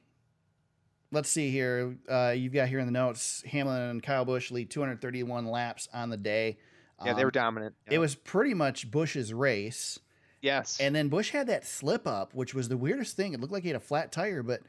let's 1.11 1.29
see 1.29 1.51
here. 1.51 1.97
Uh, 2.11 2.31
you've 2.37 2.53
got 2.53 2.69
here 2.69 2.79
in 2.79 2.87
the 2.87 2.93
notes 2.93 3.43
Hamlin 3.47 3.83
and 3.83 4.03
Kyle 4.03 4.25
Busch 4.25 4.51
lead 4.51 4.71
231 4.71 5.47
laps 5.47 5.89
on 5.93 6.11
the 6.11 6.17
day. 6.17 6.59
yeah, 7.05 7.13
they 7.15 7.21
Um, 7.23 7.27
were 7.27 7.31
dominant. 7.31 7.75
It 7.91 7.99
was 7.99 8.15
pretty 8.15 8.55
much 8.55 8.91
Busch's 8.91 9.33
race. 9.35 9.99
Yes. 10.43 10.79
And 10.81 10.95
then 10.95 11.09
Busch 11.09 11.31
had 11.31 11.47
that 11.47 11.65
slip 11.65 12.07
up, 12.07 12.35
which 12.35 12.53
was 12.53 12.69
the 12.69 12.77
weirdest 12.77 13.17
thing. 13.17 13.33
It 13.33 13.41
looked 13.41 13.53
like 13.53 13.63
he 13.63 13.69
had 13.69 13.77
a 13.77 13.81
flat 13.81 14.13
tire, 14.13 14.43
but 14.43 14.61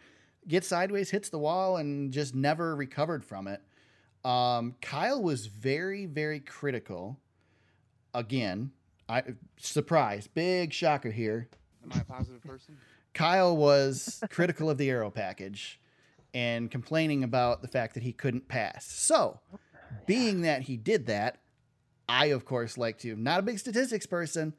gets 0.47 0.67
sideways, 0.67 1.09
hits 1.09 1.29
the 1.29 1.39
wall, 1.39 1.77
and 1.77 2.13
just 2.13 2.35
never 2.35 2.75
recovered 2.75 3.25
from 3.25 3.47
it. 3.47 3.61
Um, 4.23 4.75
Kyle 4.81 5.21
was 5.21 5.47
very, 5.47 6.05
very 6.05 6.39
critical. 6.39 7.19
Again, 8.13 8.71
I 9.09 9.23
surprise, 9.57 10.27
big 10.27 10.71
shocker 10.71 11.11
here. 11.11 11.49
Am 11.83 11.91
I 11.91 12.01
a 12.01 12.05
positive 12.05 12.41
person? 12.43 12.77
Kyle 13.13 13.57
was 13.57 14.23
critical 14.29 14.69
of 14.69 14.77
the 14.77 14.89
aero 14.89 15.09
package 15.09 15.79
and 16.33 16.71
complaining 16.71 17.23
about 17.23 17.61
the 17.61 17.67
fact 17.67 17.95
that 17.95 18.03
he 18.03 18.13
couldn't 18.13 18.47
pass. 18.47 18.85
So, 18.85 19.39
being 20.05 20.41
that 20.41 20.63
he 20.63 20.77
did 20.77 21.07
that, 21.07 21.39
I 22.07 22.27
of 22.27 22.45
course 22.45 22.77
like 22.77 22.99
to 22.99 23.15
not 23.15 23.39
a 23.39 23.43
big 23.43 23.59
statistics 23.59 24.05
person, 24.05 24.53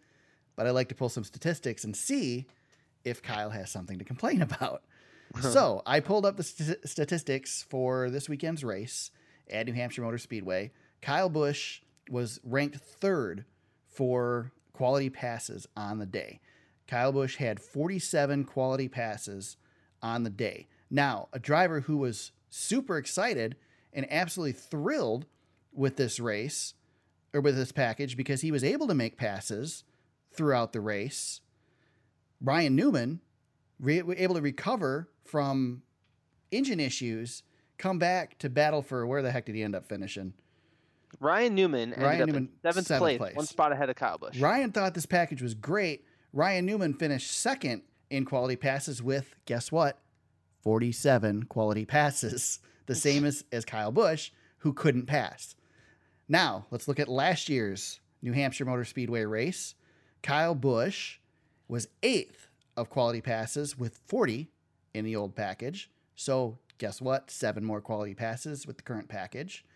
but 0.56 0.66
I 0.66 0.70
like 0.70 0.88
to 0.88 0.94
pull 0.94 1.08
some 1.08 1.24
statistics 1.24 1.84
and 1.84 1.96
see 1.96 2.46
if 3.04 3.22
Kyle 3.22 3.50
has 3.50 3.70
something 3.70 3.98
to 3.98 4.04
complain 4.04 4.42
about. 4.50 4.82
so, 5.40 5.82
I 5.84 6.00
pulled 6.00 6.26
up 6.26 6.36
the 6.36 6.42
st- 6.42 6.88
statistics 6.88 7.64
for 7.68 8.10
this 8.10 8.28
weekend's 8.28 8.62
race 8.62 9.10
at 9.50 9.66
New 9.66 9.72
Hampshire 9.72 10.02
Motor 10.02 10.18
Speedway. 10.18 10.70
Kyle 11.02 11.28
Busch 11.28 11.80
was 12.08 12.40
ranked 12.44 12.78
3rd 13.00 13.44
for 13.88 14.52
quality 14.72 15.10
passes 15.10 15.66
on 15.76 15.98
the 15.98 16.06
day. 16.06 16.40
Kyle 16.86 17.12
Busch 17.12 17.36
had 17.36 17.60
47 17.60 18.44
quality 18.44 18.88
passes 18.88 19.56
on 20.02 20.22
the 20.22 20.30
day. 20.30 20.68
Now, 20.90 21.28
a 21.32 21.38
driver 21.38 21.80
who 21.80 21.96
was 21.96 22.32
super 22.50 22.98
excited 22.98 23.56
and 23.92 24.06
absolutely 24.10 24.52
thrilled 24.52 25.26
with 25.72 25.96
this 25.96 26.20
race 26.20 26.74
or 27.32 27.40
with 27.40 27.56
this 27.56 27.72
package 27.72 28.16
because 28.16 28.42
he 28.42 28.52
was 28.52 28.62
able 28.62 28.86
to 28.86 28.94
make 28.94 29.16
passes 29.16 29.84
throughout 30.36 30.72
the 30.72 30.80
race. 30.80 31.40
Ryan 32.40 32.76
Newman 32.76 33.20
re- 33.78 34.02
able 34.16 34.34
to 34.34 34.40
recover 34.40 35.08
from 35.24 35.82
engine 36.50 36.80
issues, 36.80 37.42
come 37.78 37.98
back 37.98 38.38
to 38.38 38.48
battle 38.48 38.82
for 38.82 39.06
where 39.06 39.22
the 39.22 39.30
heck 39.30 39.46
did 39.46 39.54
he 39.54 39.62
end 39.62 39.74
up 39.74 39.86
finishing? 39.86 40.34
Ryan 41.20 41.54
Newman 41.54 41.92
ended 41.92 42.02
Ryan 42.02 42.22
up 42.22 42.26
Newman, 42.28 42.42
in 42.42 42.48
seventh, 42.62 42.86
seventh 42.86 43.00
place, 43.00 43.18
place. 43.18 43.36
one 43.36 43.46
spot 43.46 43.72
ahead 43.72 43.88
of 43.88 43.96
Kyle 43.96 44.18
Busch. 44.18 44.38
Ryan 44.38 44.72
thought 44.72 44.94
this 44.94 45.06
package 45.06 45.42
was 45.42 45.54
great. 45.54 46.04
Ryan 46.32 46.66
Newman 46.66 46.94
finished 46.94 47.30
second 47.30 47.82
in 48.10 48.24
quality 48.24 48.56
passes 48.56 49.02
with, 49.02 49.34
guess 49.46 49.70
what? 49.70 49.98
47 50.62 51.44
quality 51.44 51.84
passes, 51.84 52.58
the 52.86 52.94
same 52.94 53.24
as, 53.24 53.44
as 53.52 53.64
Kyle 53.64 53.92
Busch, 53.92 54.30
who 54.58 54.72
couldn't 54.72 55.06
pass. 55.06 55.54
Now, 56.28 56.66
let's 56.70 56.88
look 56.88 56.98
at 56.98 57.08
last 57.08 57.48
year's 57.48 58.00
New 58.22 58.32
Hampshire 58.32 58.64
Motor 58.64 58.84
Speedway 58.84 59.24
race. 59.24 59.74
Kyle 60.24 60.54
Busch 60.54 61.18
was 61.68 61.88
eighth 62.02 62.48
of 62.78 62.88
quality 62.88 63.20
passes 63.20 63.78
with 63.78 64.00
40 64.06 64.48
in 64.94 65.04
the 65.04 65.14
old 65.14 65.36
package. 65.36 65.90
So, 66.16 66.58
guess 66.78 66.98
what? 66.98 67.30
Seven 67.30 67.62
more 67.62 67.82
quality 67.82 68.14
passes 68.14 68.66
with 68.66 68.78
the 68.78 68.82
current 68.82 69.08
package. 69.08 69.66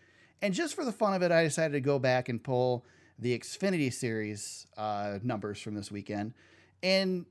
And 0.41 0.55
just 0.55 0.73
for 0.73 0.83
the 0.83 0.91
fun 0.91 1.13
of 1.13 1.21
it, 1.21 1.31
I 1.31 1.43
decided 1.43 1.73
to 1.73 1.81
go 1.81 1.99
back 1.99 2.29
and 2.29 2.43
pull 2.43 2.83
the 3.19 3.37
Xfinity 3.37 3.93
Series 3.93 4.65
uh, 4.75 5.19
numbers 5.21 5.61
from 5.61 5.75
this 5.75 5.91
weekend. 5.91 6.33
And 6.81 7.27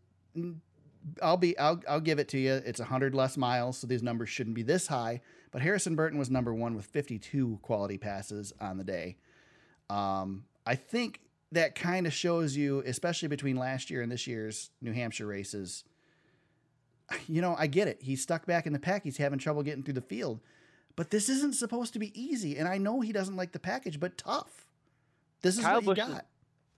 I'll 1.21 1.37
be 1.37 1.59
I'll 1.59 1.83
I'll 1.89 2.01
give 2.01 2.21
it 2.21 2.29
to 2.29 2.39
you. 2.39 2.63
It's 2.65 2.79
100 2.79 3.17
less 3.17 3.37
miles, 3.37 3.79
so 3.79 3.89
these 3.89 4.03
numbers 4.03 4.29
shouldn't 4.29 4.55
be 4.55 4.63
this 4.63 4.87
high, 4.87 5.23
but 5.51 5.61
Harrison 5.61 5.97
Burton 5.97 6.21
was 6.21 6.31
number 6.31 6.55
1 6.55 6.77
with 6.77 6.87
52 6.87 7.59
quality 7.63 7.99
passes 7.99 8.53
on 8.61 8.79
the 8.79 8.85
day. 8.85 9.17
Um 9.91 10.45
I 10.65 10.77
think 10.77 11.21
that 11.53 11.75
kind 11.75 12.07
of 12.07 12.13
shows 12.13 12.57
you 12.57 12.83
especially 12.87 13.29
between 13.29 13.57
last 13.57 13.91
year 13.91 14.03
and 14.03 14.11
this 14.13 14.27
year's 14.27 14.71
New 14.83 14.93
Hampshire 14.93 15.27
races. 15.27 15.85
You 17.27 17.41
know, 17.41 17.55
I 17.59 17.67
get 17.69 17.89
it. 17.89 17.99
He's 18.03 18.23
stuck 18.23 18.45
back 18.45 18.67
in 18.67 18.73
the 18.75 18.79
pack. 18.79 19.03
He's 19.05 19.17
having 19.17 19.39
trouble 19.39 19.63
getting 19.63 19.83
through 19.83 19.95
the 19.95 20.01
field. 20.03 20.41
But 20.95 21.11
this 21.11 21.29
isn't 21.31 21.55
supposed 21.55 21.93
to 21.95 21.99
be 21.99 22.13
easy, 22.21 22.59
and 22.59 22.69
I 22.69 22.77
know 22.77 23.01
he 23.01 23.13
doesn't 23.13 23.37
like 23.37 23.53
the 23.53 23.59
package, 23.59 23.99
but 24.01 24.19
tough. 24.19 24.67
This 25.43 25.57
is 25.57 25.65
Kyle 25.65 25.77
what 25.77 25.83
you 25.85 25.89
Busch 25.95 25.99
is- 25.99 26.15
got. 26.15 26.27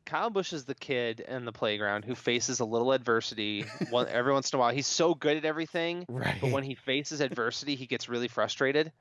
Kyle 0.06 0.30
Busch 0.30 0.52
is 0.52 0.64
the 0.64 0.74
kid 0.74 1.20
in 1.20 1.44
the 1.44 1.52
playground 1.52 2.04
who 2.04 2.14
faces 2.14 2.60
a 2.60 2.64
little 2.64 2.92
adversity 2.92 3.64
one, 3.90 4.06
every 4.08 4.32
once 4.32 4.52
in 4.52 4.56
a 4.56 4.60
while. 4.60 4.72
He's 4.72 4.86
so 4.86 5.14
good 5.14 5.36
at 5.36 5.44
everything, 5.44 6.04
Right. 6.08 6.36
but 6.40 6.50
when 6.52 6.64
he 6.64 6.74
faces 6.74 7.20
adversity, 7.20 7.74
he 7.74 7.86
gets 7.86 8.08
really 8.08 8.28
frustrated. 8.28 8.92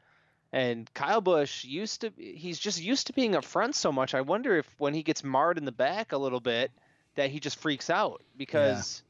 And 0.52 0.92
Kyle 0.94 1.22
Busch 1.22 1.64
used 1.64 2.02
to 2.02 2.12
he's 2.18 2.58
just 2.58 2.82
used 2.82 3.08
to 3.08 3.14
being 3.14 3.36
up 3.36 3.46
front 3.46 3.76
so 3.76 3.92
much. 3.92 4.14
I 4.16 4.22
wonder 4.22 4.58
if 4.58 4.68
when 4.80 4.94
he 4.94 5.04
gets 5.04 5.24
marred 5.24 5.58
in 5.58 5.66
the 5.66 5.72
back 5.72 6.12
a 6.12 6.18
little 6.18 6.40
bit 6.40 6.72
that 7.16 7.30
he 7.30 7.40
just 7.40 7.60
freaks 7.60 7.90
out 7.90 8.24
because 8.38 9.04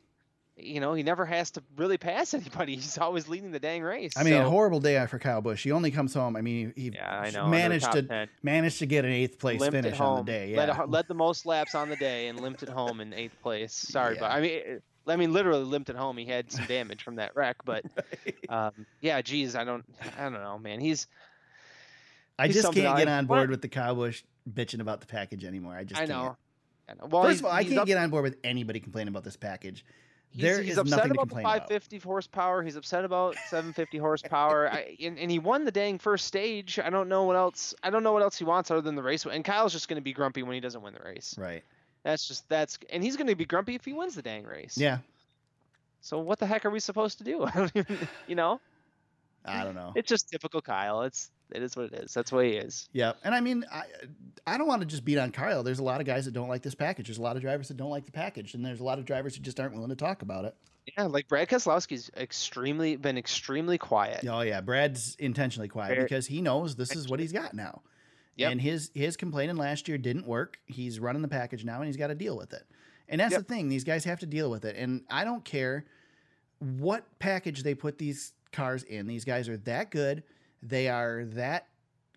you 0.62 0.81
know, 0.81 0.93
he 0.93 1.03
never 1.03 1.25
has 1.25 1.51
to 1.51 1.63
really 1.77 1.98
pass 1.98 2.34
anybody. 2.34 2.75
He's 2.75 2.98
always 2.98 3.29
leading 3.29 3.51
the 3.51 3.60
dang 3.60 3.81
race. 3.81 4.12
I 4.17 4.24
mean, 4.24 4.34
so- 4.34 4.50
horrible 4.50 4.81
day 4.81 5.03
for 5.08 5.17
Kyle 5.17 5.41
Busch. 5.41 5.63
He 5.63 5.72
only 5.72 5.91
comes 5.91 6.13
home. 6.13 6.36
I 6.36 6.41
mean, 6.41 6.74
he 6.75 6.91
yeah, 6.93 7.22
I 7.22 7.29
know. 7.29 7.48
managed 7.48 7.89
to 7.93 8.03
10. 8.03 8.27
managed 8.43 8.79
to 8.79 8.86
get 8.86 9.05
an 9.05 9.12
eighth 9.12 9.39
place 9.39 9.62
limped 9.62 9.75
finish 9.75 10.00
on 10.00 10.25
the 10.25 10.29
day. 10.31 10.55
Led, 10.58 10.67
Yeah, 10.67 10.84
a- 10.84 10.86
led 10.86 11.08
the 11.08 11.13
most 11.13 11.46
laps 11.46 11.75
on 11.75 11.88
the 11.88 11.96
day 11.96 12.27
and 12.27 12.41
limped 12.41 12.62
it 12.63 12.69
home 12.69 13.00
in 13.00 13.13
eighth 13.13 13.41
place. 13.41 13.72
Sorry, 13.89 14.17
but 14.19 14.31
I 14.31 14.41
mean, 14.41 14.51
it- 14.51 14.84
I 15.08 15.15
mean, 15.15 15.34
literally 15.34 15.63
limped 15.63 15.89
it 15.89 15.96
home. 15.96 16.17
He 16.17 16.25
had 16.25 16.51
some 16.51 16.65
damage 16.65 17.01
from 17.03 17.15
that 17.15 17.36
wreck, 17.36 17.55
but 17.65 17.84
um, 18.50 18.86
yeah, 19.01 19.22
geez, 19.22 19.55
I 19.55 19.63
don't, 19.63 19.84
I 20.19 20.24
don't 20.24 20.34
know, 20.34 20.60
man. 20.60 20.79
He's, 20.79 21.08
I 22.39 22.48
he's 22.48 22.55
just 22.55 22.74
can't 22.74 22.98
get 22.98 23.08
on 23.08 23.25
board 23.25 23.50
with 23.50 23.62
the 23.62 23.67
Busch 23.67 24.24
bitching 24.51 24.79
about 24.79 25.01
the 25.01 25.08
package 25.08 25.43
anymore. 25.43 25.75
I 25.75 25.84
just 25.84 26.01
I 26.01 26.08
can't. 26.08 26.36
I 26.89 26.93
know. 26.93 27.08
Well, 27.10 27.24
First 27.24 27.41
of 27.41 27.46
all, 27.46 27.51
I 27.51 27.63
can't 27.63 27.77
up, 27.77 27.88
get 27.88 27.98
on 27.98 28.10
board 28.10 28.24
with 28.24 28.38
anybody 28.43 28.79
complaining 28.79 29.10
about 29.10 29.24
this 29.24 29.36
package. 29.36 29.86
he's, 30.31 30.41
there 30.41 30.62
he's 30.62 30.72
is 30.72 30.77
upset 30.79 30.98
nothing 30.98 31.10
to 31.10 31.13
about 31.15 31.27
the 31.29 31.36
complain 31.36 31.46
about. 31.46 31.69
550 31.69 32.00
horsepower. 32.00 32.63
He's 32.63 32.75
upset 32.75 33.05
about 33.05 33.36
750 33.48 33.98
horsepower. 33.98 34.72
I, 34.72 34.96
and, 35.01 35.19
and 35.19 35.29
he 35.29 35.38
won 35.38 35.65
the 35.65 35.72
dang 35.72 36.00
first 36.00 36.25
stage. 36.25 36.79
I 36.79 36.89
don't 36.89 37.10
know 37.10 37.25
what 37.25 37.36
else. 37.36 37.75
I 37.84 37.89
don't 37.89 38.03
know 38.03 38.13
what 38.13 38.24
else 38.24 38.38
he 38.38 38.46
wants 38.46 38.72
other 38.72 38.81
than 38.81 38.96
the 38.96 39.03
race. 39.03 39.25
And 39.25 39.43
Kyle's 39.46 39.74
just 39.74 39.88
going 39.88 39.98
to 39.98 40.03
be 40.03 40.13
grumpy 40.13 40.41
when 40.41 40.53
he 40.53 40.60
doesn't 40.60 40.81
win 40.81 40.93
the 40.93 41.03
race. 41.08 41.36
Right. 41.38 41.63
That's 42.03 42.27
just 42.27 42.48
that's, 42.50 42.79
and 42.89 43.03
he's 43.03 43.17
going 43.17 43.27
to 43.27 43.36
be 43.36 43.46
grumpy 43.46 43.75
if 43.75 43.86
he 43.86 43.93
wins 43.93 44.15
the 44.15 44.22
dang 44.22 44.46
race. 44.46 44.77
Yeah. 44.77 45.00
So 46.01 46.19
what 46.19 46.39
the 46.39 46.46
heck 46.48 46.65
are 46.65 46.69
we 46.69 46.79
supposed 46.79 47.17
to 47.19 47.24
do? 47.24 47.43
I 47.46 47.51
don't 47.51 47.72
even, 47.75 47.98
you 48.27 48.36
know. 48.36 48.62
I 49.46 49.63
don't 49.63 49.75
know. 49.75 49.93
It's 49.96 50.08
just 50.10 50.29
typical 50.29 50.62
Kyle. 50.62 51.03
It's 51.03 51.31
it 51.51 51.63
is 51.63 51.75
what 51.75 51.86
it 51.91 51.93
is. 51.93 52.13
That's 52.13 52.31
what 52.31 52.46
he 52.46 52.51
is. 52.51 52.89
Yeah, 52.93 53.13
and 53.24 53.34
I 53.34 53.39
mean, 53.41 53.65
I 53.72 53.84
I 54.46 54.58
don't 54.58 54.67
want 54.67 54.81
to 54.81 54.88
just 54.88 55.03
beat 55.05 55.17
on 55.17 55.31
Kyle. 55.31 55.63
There's 55.63 55.79
a 55.79 55.84
lot 55.84 56.01
of 56.01 56.05
guys 56.08 56.25
that 56.25 56.34
don't 56.34 56.50
like 56.50 56.62
this 56.62 56.75
package. 56.75 57.08
There's 57.08 57.17
a 57.17 57.22
lot 57.24 57.36
of 57.36 57.41
drivers 57.41 57.69
that 57.69 57.77
don't 57.77 57.89
like 57.89 58.05
the 58.05 58.12
package, 58.12 58.53
and 58.53 58.65
there's 58.65 58.79
a 58.79 58.84
lot 58.84 59.00
of 59.00 59.05
drivers 59.05 59.36
who 59.36 59.41
just 59.41 59.60
aren't 59.60 59.74
willing 59.74 59.89
to 59.89 59.96
talk 59.96 60.22
about 60.22 60.46
it. 60.46 60.55
Yeah, 60.98 61.05
like 61.05 61.27
Brad 61.27 61.50
Keselowski's 61.50 62.10
extremely 62.17 62.96
been 62.96 63.17
extremely 63.17 63.77
quiet. 63.77 64.25
Oh 64.27 64.41
yeah, 64.41 64.62
Brad's 64.62 65.15
intentionally 65.19 65.67
quiet 65.67 66.00
because 66.00 66.27
he 66.27 66.41
knows 66.41 66.75
this 66.75 66.96
is 66.96 67.08
what 67.08 67.19
he's 67.19 67.31
got 67.34 67.53
now. 67.53 67.81
Yep. 68.38 68.51
And 68.53 68.62
his 68.62 68.89
his 68.93 69.17
complaining 69.17 69.58
last 69.58 69.88
year 69.88 69.98
didn't 69.98 70.25
work. 70.25 70.60
He's 70.65 71.00
running 71.00 71.22
the 71.22 71.27
package 71.27 71.65
now, 71.65 71.77
and 71.77 71.88
he's 71.88 71.98
got 71.98 72.08
to 72.08 72.15
deal 72.15 72.38
with 72.38 72.53
it. 72.53 72.63
And 73.08 73.19
that's 73.19 73.34
Yep. 73.34 73.41
the 73.48 73.53
thing; 73.53 73.69
these 73.69 73.84
guys 73.84 74.05
have 74.05 74.19
to 74.19 74.25
deal 74.25 74.50
with 74.50 74.65
it. 74.65 74.75
And 74.77 75.03
I 75.10 75.25
don't 75.25 75.43
care 75.43 75.86
what 76.60 77.05
package 77.19 77.63
they 77.63 77.74
put 77.75 77.98
these 77.98 78.34
cars 78.51 78.84
in. 78.84 79.08
These 79.08 79.25
guys 79.25 79.48
are 79.50 79.58
that 79.58 79.91
good. 79.91 80.24
They 80.62 80.88
are 80.89 81.25
that 81.34 81.68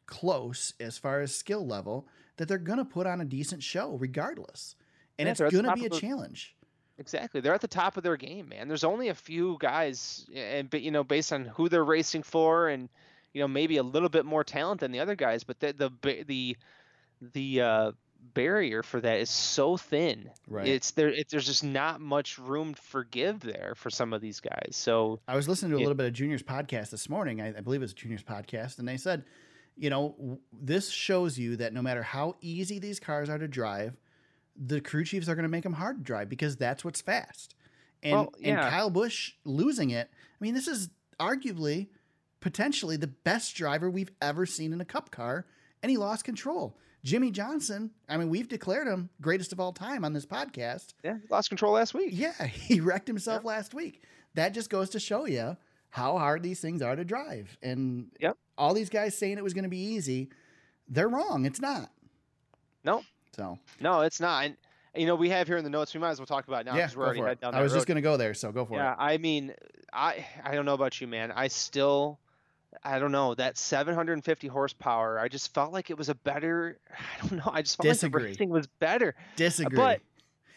close 0.07 0.75
as 0.81 0.99
far 0.99 1.21
as 1.21 1.35
skill 1.35 1.67
level 1.67 2.07
that 2.37 2.49
they're 2.49 2.59
going 2.59 2.79
to 2.79 2.85
put 2.85 3.07
on 3.07 3.21
a 3.21 3.25
decent 3.25 3.63
show 3.63 3.97
regardless. 3.97 4.75
And 5.19 5.27
Yeah, 5.27 5.31
it's 5.33 5.39
they're 5.39 5.47
at 5.47 5.53
the 5.53 5.63
going 5.63 5.75
to 5.75 5.81
be 5.81 5.87
a 5.87 5.91
the- 5.91 6.01
challenge. 6.01 6.57
Exactly. 6.99 7.41
They're 7.41 7.55
at 7.55 7.61
the 7.63 7.69
top 7.69 7.97
of 7.97 8.03
their 8.03 8.17
game, 8.17 8.49
man. 8.51 8.69
There's 8.69 8.85
only 8.85 9.09
a 9.09 9.15
few 9.15 9.57
guys 9.61 10.27
and 10.35 10.69
but 10.71 10.83
you 10.83 10.91
know, 10.91 11.03
based 11.03 11.33
on 11.33 11.47
who 11.47 11.69
they're 11.69 11.85
racing 11.85 12.23
for 12.23 12.69
and 12.69 12.89
you 13.33 13.41
know, 13.41 13.49
maybe 13.49 13.79
a 13.79 13.83
little 13.83 14.11
bit 14.11 14.27
more 14.27 14.45
talent 14.45 14.81
than 14.81 14.93
the 14.93 15.01
other 15.01 15.15
guys, 15.17 15.43
but 15.43 15.59
the 15.59 15.73
the 15.73 16.25
the 16.27 16.57
the 17.33 17.61
uh 17.61 17.93
barrier 18.35 18.83
for 18.83 19.01
that 19.01 19.19
is 19.19 19.31
so 19.31 19.77
thin. 19.77 20.31
Right. 20.47 20.67
It's 20.67 20.93
there 20.93 21.09
it, 21.09 21.29
there's 21.31 21.47
just 21.47 21.65
not 21.65 22.01
much 22.01 22.39
room 22.39 22.75
for 22.75 23.05
give 23.05 23.41
there 23.41 23.75
for 23.77 23.91
some 23.91 24.13
of 24.13 24.21
these 24.21 24.41
guys. 24.41 24.71
So 24.73 25.21
I 25.29 25.37
was 25.37 25.49
listening 25.49 25.73
to 25.73 25.77
a 25.77 25.79
little 25.79 25.95
bit 25.95 26.07
of 26.07 26.13
Junior's 26.13 26.43
podcast 26.43 26.91
this 26.91 27.09
morning. 27.09 27.41
I, 27.41 27.49
I 27.49 27.61
believe 27.61 27.81
it 27.81 27.85
was 27.85 27.93
Junior's 27.93 28.23
podcast, 28.23 28.79
and 28.79 28.87
they 28.87 28.97
said, 28.97 29.25
you 29.77 29.91
know, 29.91 30.39
this 30.53 30.91
shows 30.91 31.39
you 31.39 31.57
that 31.57 31.73
no 31.73 31.83
matter 31.83 32.03
how 32.03 32.35
easy 32.41 32.79
these 32.79 33.01
cars 33.01 33.29
are 33.29 33.39
to 33.39 33.49
drive, 33.49 33.97
the 34.57 34.81
crew 34.81 35.05
chiefs 35.05 35.29
are 35.29 35.35
going 35.35 35.45
to 35.45 35.49
make 35.49 35.65
them 35.65 35.73
hard 35.73 35.99
to 35.99 36.03
drive 36.03 36.29
because 36.29 36.57
that's 36.57 36.85
what's 36.85 37.01
fast. 37.01 37.55
And 38.03 38.13
Well, 38.13 38.33
and 38.37 38.47
yeah. 38.47 38.71
Kyle 38.71 38.91
Busch 38.91 39.33
losing 39.45 39.91
it. 39.91 40.11
I 40.13 40.45
mean, 40.45 40.55
this 40.55 40.69
is 40.69 40.91
arguably 41.19 41.89
potentially 42.41 42.97
the 42.97 43.07
best 43.07 43.55
driver 43.55 43.89
we've 43.89 44.11
ever 44.21 44.45
seen 44.45 44.73
in 44.73 44.81
a 44.81 44.85
cup 44.85 45.11
car, 45.11 45.47
and 45.83 45.91
he 45.91 45.97
lost 45.97 46.25
control. 46.25 46.77
Jimmie 47.05 47.31
Johnson, 47.33 47.91
I 48.09 48.17
mean, 48.17 48.29
we've 48.29 48.49
declared 48.49 48.87
him 48.87 49.11
greatest 49.21 49.53
of 49.53 49.59
all 49.61 49.73
time 49.73 50.05
on 50.05 50.13
this 50.13 50.25
podcast. 50.27 50.95
yeah, 51.03 51.15
he 51.21 51.29
lost 51.29 51.49
control 51.49 51.73
last 51.73 51.95
week. 51.95 52.11
Yeah, 52.13 52.47
he 52.47 52.81
wrecked 52.81 53.09
himself 53.09 53.45
last 53.45 53.75
week. 53.75 54.03
That 54.35 54.55
just 54.55 54.71
goes 54.71 54.91
to 54.91 55.01
show 55.01 55.27
you 55.27 55.57
how 55.91 56.17
hard 56.17 56.43
these 56.43 56.61
things 56.61 56.81
are 56.81 56.95
to 56.97 57.05
drive. 57.05 57.57
And 57.63 58.11
Yep. 58.21 58.39
all 58.57 58.73
these 58.73 58.89
guys 58.89 59.17
saying 59.19 59.37
it 59.37 59.45
was 59.45 59.53
going 59.53 59.65
to 59.65 59.69
be 59.71 59.79
easy, 59.95 60.31
they're 60.89 61.09
wrong. 61.09 61.45
It's 61.45 61.61
not. 61.61 61.91
No. 62.85 63.03
So 63.37 63.59
No, 63.81 64.01
it's 64.03 64.21
not. 64.21 64.45
And 64.47 64.57
you 64.95 65.07
know, 65.07 65.15
we 65.15 65.31
have 65.31 65.47
here 65.49 65.57
in 65.57 65.65
the 65.65 65.71
notes. 65.71 65.93
We 65.95 66.01
might 66.01 66.11
as 66.11 66.19
well 66.21 66.27
talk 66.27 66.47
about 66.49 66.63
it 66.63 66.67
now 66.67 66.75
because 66.75 66.95
go 66.95 67.01
we're 67.01 67.07
already 67.07 67.21
head 67.23 67.41
down 67.41 67.55
I 67.55 67.63
was 67.63 67.73
road. 67.73 67.79
just 67.79 67.87
going 67.87 67.97
to 67.97 68.03
go 68.03 68.17
there, 68.19 68.35
so 68.35 68.53
go 68.53 68.65
for 68.67 68.75
yeah, 68.75 68.93
it. 68.93 68.97
Yeah, 68.99 69.05
I 69.05 69.17
mean, 69.19 69.55
I 69.93 70.25
I 70.45 70.55
don't 70.55 70.67
know 70.67 70.75
about 70.75 71.01
you, 71.01 71.07
man. 71.07 71.33
I 71.33 71.49
still, 71.49 72.19
I 72.85 72.99
don't 72.99 73.13
know 73.13 73.35
that 73.35 73.57
750 73.59 74.49
horsepower. 74.49 75.19
I 75.19 75.29
just 75.29 75.53
felt 75.55 75.73
like 75.73 75.91
it 75.91 75.99
was 75.99 76.09
a 76.09 76.15
better. 76.15 76.79
I 76.91 77.27
don't 77.29 77.39
know. 77.45 77.51
I 77.53 77.63
just 77.63 77.77
felt 77.77 77.85
Disagree. 77.85 78.23
like 78.23 78.27
the 78.29 78.33
racing 78.33 78.51
was 78.51 78.67
better. 78.67 79.15
Disagree. 79.37 79.77
But 79.77 80.01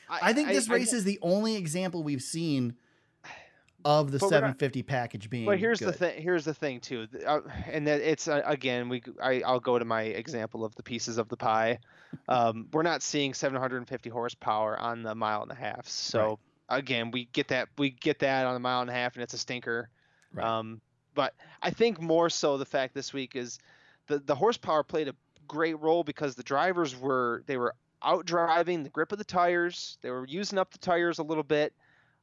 I 0.10 0.34
think 0.34 0.50
this 0.50 0.70
I- 0.70 0.74
race 0.74 0.94
is 0.94 1.04
the 1.04 1.20
only 1.22 1.56
example 1.56 2.04
we've 2.04 2.22
seen 2.22 2.76
of 3.86 4.12
the 4.12 4.20
But 4.20 4.26
we're 4.26 4.32
not- 4.32 4.60
750 4.60 4.84
package 4.84 5.30
being. 5.30 5.46
But 5.46 5.60
here's 5.60 5.80
the 5.80 5.94
thing. 5.94 6.22
Here's 6.22 6.46
the 6.46 6.54
thing 6.54 6.80
too, 6.80 7.08
uh, 7.26 7.42
and 7.68 7.86
that 7.88 8.02
it's 8.02 8.28
uh, 8.28 8.42
again 8.46 8.90
we 8.90 9.04
I, 9.22 9.42
I'll 9.46 9.60
go 9.60 9.78
to 9.78 9.86
my 9.86 10.04
example 10.04 10.64
of 10.66 10.74
the 10.76 10.84
pieces 10.84 11.18
of 11.18 11.30
the 11.30 11.38
pie. 11.38 11.80
Um, 12.30 12.68
we're 12.72 12.82
not 12.84 13.04
seeing 13.04 13.34
750 13.34 14.10
horsepower 14.10 14.80
on 14.80 15.04
the 15.04 15.14
mile 15.14 15.42
and 15.42 15.52
a 15.52 15.56
half. 15.56 15.86
So 15.86 16.40
again, 16.70 17.12
we 17.12 17.26
get 17.26 17.50
that 17.50 17.68
we 17.78 17.90
get 17.90 18.20
that 18.20 18.46
on 18.46 18.56
a 18.56 18.60
mile 18.60 18.80
and 18.80 18.90
a 18.90 18.94
half, 18.94 19.16
and 19.16 19.24
it's 19.24 19.34
a 19.34 19.38
stinker. 19.38 19.90
Right. 20.32 20.48
Um, 20.48 20.80
but 21.16 21.34
I 21.62 21.72
think 21.72 22.00
more 22.00 22.30
so 22.30 22.58
the 22.58 22.66
fact 22.66 22.94
this 22.94 23.14
week 23.14 23.36
is 23.36 23.60
the 24.08 24.20
the 24.20 24.36
horsepower 24.36 24.84
played 24.84 25.08
a 25.08 25.16
great 25.48 25.80
role 25.82 26.04
because 26.04 26.36
the 26.36 26.44
drivers 26.44 26.96
were 26.96 27.44
they 27.48 27.58
were 27.58 27.74
out 28.04 28.26
driving 28.26 28.84
the 28.84 28.90
grip 28.90 29.12
of 29.12 29.18
the 29.18 29.24
tires. 29.24 29.98
They 30.02 30.12
were 30.12 30.26
using 30.28 30.60
up 30.60 30.72
the 30.72 30.78
tires 30.78 31.20
a 31.20 31.24
little 31.24 31.44
bit, 31.44 31.74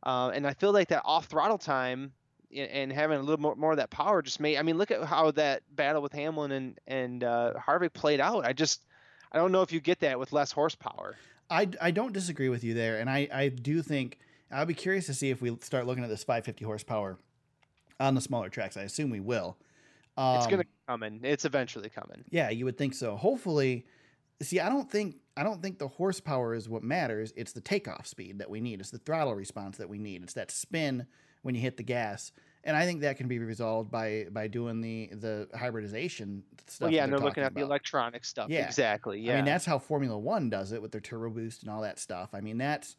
uh, 0.05 0.31
and 0.35 0.47
I 0.47 0.55
feel 0.55 0.73
like 0.73 0.89
that 0.89 1.03
off 1.05 1.27
throttle 1.27 1.59
time 1.59 2.13
and 2.55 2.93
having 2.93 3.19
a 3.19 3.23
little 3.23 3.41
more, 3.41 3.57
more 3.57 3.71
of 3.71 3.79
that 3.79 3.89
power 3.89 4.21
just 4.21 4.39
made. 4.39 4.59
I 4.59 4.63
mean, 4.63 4.77
look 4.77 4.91
at 4.91 5.03
how 5.05 5.31
that 5.33 5.63
battle 5.75 6.03
with 6.03 6.13
Hamlin 6.13 6.53
and 6.53 6.79
and 6.87 7.25
uh, 7.25 7.55
Harvick 7.57 7.93
played 7.93 8.21
out. 8.21 8.45
I 8.45 8.53
just 8.53 8.85
I 9.33 9.39
don't 9.39 9.53
know 9.53 9.63
if 9.63 9.73
you 9.73 9.81
get 9.81 10.01
that 10.01 10.19
with 10.19 10.33
less 10.33 10.53
horsepower. 10.53 11.17
I, 11.51 11.69
I 11.81 11.91
don't 11.91 12.13
disagree 12.13 12.49
with 12.49 12.65
you 12.65 12.73
there, 12.73 12.99
and 12.99 13.11
I, 13.11 13.29
I 13.33 13.49
do 13.49 13.83
think 13.83 14.19
I'll 14.51 14.65
be 14.65 14.75
curious 14.75 15.07
to 15.07 15.15
see 15.15 15.31
if 15.31 15.43
we 15.43 15.57
start 15.61 15.87
looking 15.87 16.03
at 16.05 16.09
this 16.09 16.25
550 16.25 16.65
horsepower 16.65 17.19
on 18.03 18.15
the 18.15 18.21
smaller 18.21 18.49
tracks. 18.49 18.77
I 18.77 18.83
assume 18.83 19.11
we 19.11 19.21
will. 19.21 19.57
Um, 20.17 20.37
It's 20.37 20.47
gonna 20.47 20.65
come 20.89 21.03
in. 21.03 21.21
It's 21.25 21.45
eventually 21.45 21.89
coming. 21.89 22.25
Yeah, 22.31 22.51
you 22.51 22.65
would 22.65 22.77
think 22.77 22.95
so. 22.95 23.17
Hopefully, 23.17 23.87
see, 24.43 24.61
I 24.61 24.69
don't 24.69 24.91
think 24.91 25.17
I 25.37 25.43
don't 25.43 25.63
think 25.63 25.79
the 25.79 25.89
horsepower 25.89 26.55
is 26.55 26.69
what 26.69 26.83
matters. 26.83 27.33
It's 27.37 27.53
the 27.53 27.63
takeoff 27.63 28.07
speed 28.07 28.39
that 28.41 28.51
we 28.51 28.61
need. 28.61 28.81
It's 28.81 28.91
the 28.91 28.99
throttle 28.99 29.35
response 29.35 29.79
that 29.79 29.89
we 29.89 29.99
need. 29.99 30.23
It's 30.23 30.35
that 30.35 30.51
spin 30.51 31.07
when 31.41 31.55
you 31.55 31.61
hit 31.63 31.77
the 31.79 31.83
gas, 31.83 32.33
and 32.63 32.77
I 32.77 32.85
think 32.85 33.01
that 33.01 33.17
can 33.17 33.29
be 33.29 33.39
resolved 33.39 33.91
by 33.91 34.27
by 34.31 34.49
doing 34.49 34.83
the 34.83 35.09
the 35.15 35.49
hybridization 35.55 36.43
stuff. 36.67 36.87
Well, 36.87 36.93
yeah, 36.93 37.05
and 37.05 37.13
they're 37.13 37.19
looking 37.19 37.43
talking 37.43 37.45
at 37.45 37.55
the 37.55 37.63
electronic 37.63 38.25
stuff. 38.25 38.51
Yeah. 38.51 38.67
Exactly. 38.67 39.21
Yeah. 39.21 39.35
I 39.35 39.37
mean, 39.37 39.47
that's 39.47 39.65
how 39.65 39.79
Formula 39.79 40.19
One 40.19 40.51
does 40.51 40.73
it 40.73 40.83
with 40.83 40.93
their 40.93 41.01
turbo 41.01 41.31
boost 41.31 41.63
and 41.63 41.71
all 41.71 41.81
that 41.83 41.99
stuff. 41.99 42.31
I 42.35 42.41
mean, 42.43 42.59
that's 42.59 42.97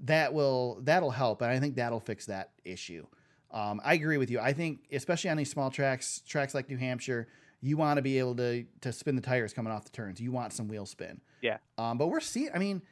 that 0.00 0.32
will 0.32 0.80
that'll 0.82 1.10
help, 1.10 1.42
and 1.42 1.50
I 1.50 1.60
think 1.60 1.76
that'll 1.76 2.00
fix 2.00 2.26
that 2.26 2.52
issue. 2.64 3.06
Um, 3.54 3.80
I 3.84 3.94
agree 3.94 4.18
with 4.18 4.30
you. 4.30 4.40
I 4.40 4.52
think, 4.52 4.80
especially 4.92 5.30
on 5.30 5.36
these 5.36 5.50
small 5.50 5.70
tracks, 5.70 6.20
tracks 6.26 6.54
like 6.54 6.68
New 6.68 6.76
Hampshire, 6.76 7.28
you 7.60 7.76
want 7.78 7.96
to 7.98 8.02
be 8.02 8.18
able 8.18 8.34
to 8.36 8.64
to 8.82 8.92
spin 8.92 9.14
the 9.16 9.22
tires 9.22 9.52
coming 9.54 9.72
off 9.72 9.84
the 9.84 9.90
turns. 9.90 10.20
You 10.20 10.32
want 10.32 10.52
some 10.52 10.68
wheel 10.68 10.84
spin. 10.86 11.20
Yeah. 11.40 11.58
Um, 11.78 11.96
but 11.96 12.08
we're 12.08 12.20
seeing. 12.20 12.50
I 12.54 12.58
mean, 12.58 12.82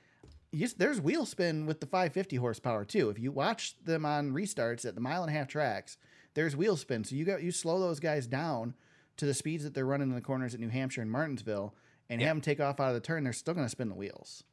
you, 0.52 0.68
there's 0.78 1.00
wheel 1.00 1.26
spin 1.26 1.66
with 1.66 1.80
the 1.80 1.86
550 1.86 2.36
horsepower 2.36 2.84
too. 2.84 3.10
If 3.10 3.18
you 3.18 3.32
watch 3.32 3.74
them 3.84 4.06
on 4.06 4.30
restarts 4.32 4.86
at 4.86 4.94
the 4.94 5.00
mile 5.00 5.22
and 5.24 5.34
a 5.34 5.36
half 5.36 5.48
tracks, 5.48 5.98
there's 6.34 6.54
wheel 6.56 6.76
spin. 6.76 7.02
So 7.04 7.16
you 7.16 7.24
got 7.24 7.42
you 7.42 7.50
slow 7.50 7.80
those 7.80 7.98
guys 8.00 8.26
down 8.28 8.74
to 9.16 9.26
the 9.26 9.34
speeds 9.34 9.64
that 9.64 9.74
they're 9.74 9.84
running 9.84 10.08
in 10.10 10.14
the 10.14 10.20
corners 10.22 10.54
at 10.54 10.60
New 10.60 10.68
Hampshire 10.70 11.02
and 11.02 11.10
Martinsville, 11.10 11.74
and 12.08 12.20
Yeah. 12.20 12.28
have 12.28 12.36
them 12.36 12.40
take 12.40 12.60
off 12.60 12.78
out 12.80 12.88
of 12.88 12.94
the 12.94 13.00
turn. 13.00 13.24
They're 13.24 13.32
still 13.32 13.52
going 13.54 13.66
to 13.66 13.70
spin 13.70 13.88
the 13.88 13.94
wheels. 13.94 14.44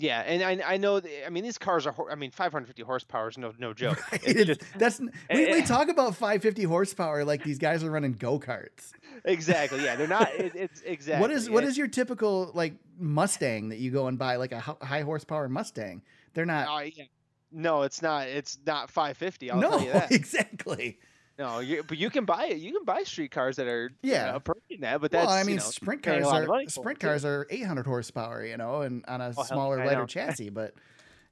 Yeah, 0.00 0.20
and 0.20 0.42
I 0.44 0.74
I 0.74 0.76
know. 0.76 1.00
th- 1.00 1.24
I 1.26 1.28
mean, 1.28 1.42
these 1.42 1.58
cars 1.58 1.84
are. 1.84 1.94
I 2.08 2.14
mean, 2.14 2.30
550 2.30 2.82
horsepower 2.82 3.28
is 3.28 3.36
no 3.36 3.52
no 3.58 3.74
joke. 3.82 4.00
Right? 4.12 4.22
Just- 4.46 4.62
That's 4.76 5.00
we, 5.00 5.10
we 5.52 5.62
talk 5.62 5.88
about 5.88 6.14
550 6.14 6.62
horsepower 6.62 7.24
like 7.24 7.42
these 7.42 7.58
guys 7.58 7.82
are 7.82 7.90
running 7.90 8.12
go 8.12 8.38
karts. 8.38 8.92
exactly. 9.24 9.82
Yeah, 9.84 9.96
they're 9.96 10.06
not. 10.06 10.32
It, 10.34 10.52
it's 10.54 10.80
exactly. 10.86 11.20
What 11.20 11.32
is 11.32 11.50
what 11.50 11.64
is 11.64 11.76
your 11.76 11.88
typical 11.88 12.52
like 12.54 12.74
Mustang 12.96 13.70
that 13.70 13.78
you 13.78 13.90
go 13.90 14.06
and 14.06 14.16
buy 14.16 14.36
like 14.36 14.52
a 14.52 14.60
high 14.60 15.02
horsepower 15.02 15.48
Mustang? 15.48 16.02
They're 16.34 16.46
not. 16.46 16.68
Oh, 16.70 16.78
yeah. 16.78 17.04
No, 17.50 17.82
it's 17.82 18.00
not. 18.00 18.28
It's 18.28 18.56
not 18.64 18.90
550. 18.90 19.50
I'll 19.50 19.60
no, 19.60 19.70
tell 19.70 19.80
you 19.82 19.92
that. 19.92 20.12
exactly. 20.12 20.98
No, 21.38 21.60
you, 21.60 21.84
but 21.84 21.98
you 21.98 22.10
can 22.10 22.24
buy 22.24 22.46
it. 22.46 22.58
You 22.58 22.72
can 22.72 22.84
buy 22.84 23.04
street 23.04 23.30
cars 23.30 23.56
that 23.56 23.68
are 23.68 23.90
Yeah. 24.02 24.26
you 24.26 24.30
know, 24.32 24.36
approaching 24.36 24.80
that. 24.80 25.00
But 25.00 25.12
that's 25.12 25.26
well, 25.26 25.34
I 25.36 25.40
you 25.40 25.46
mean, 25.46 25.56
know, 25.56 25.62
sprint 25.62 26.02
cars 26.02 26.26
are 26.26 26.68
sprint 26.68 26.98
it, 26.98 27.06
cars 27.06 27.24
are 27.24 27.46
800 27.48 27.86
horsepower, 27.86 28.44
you 28.44 28.56
know, 28.56 28.82
and 28.82 29.04
on 29.06 29.20
a 29.20 29.32
Oh, 29.36 29.44
smaller, 29.44 29.76
lighter 29.84 30.06
chassis. 30.06 30.50
But 30.58 30.74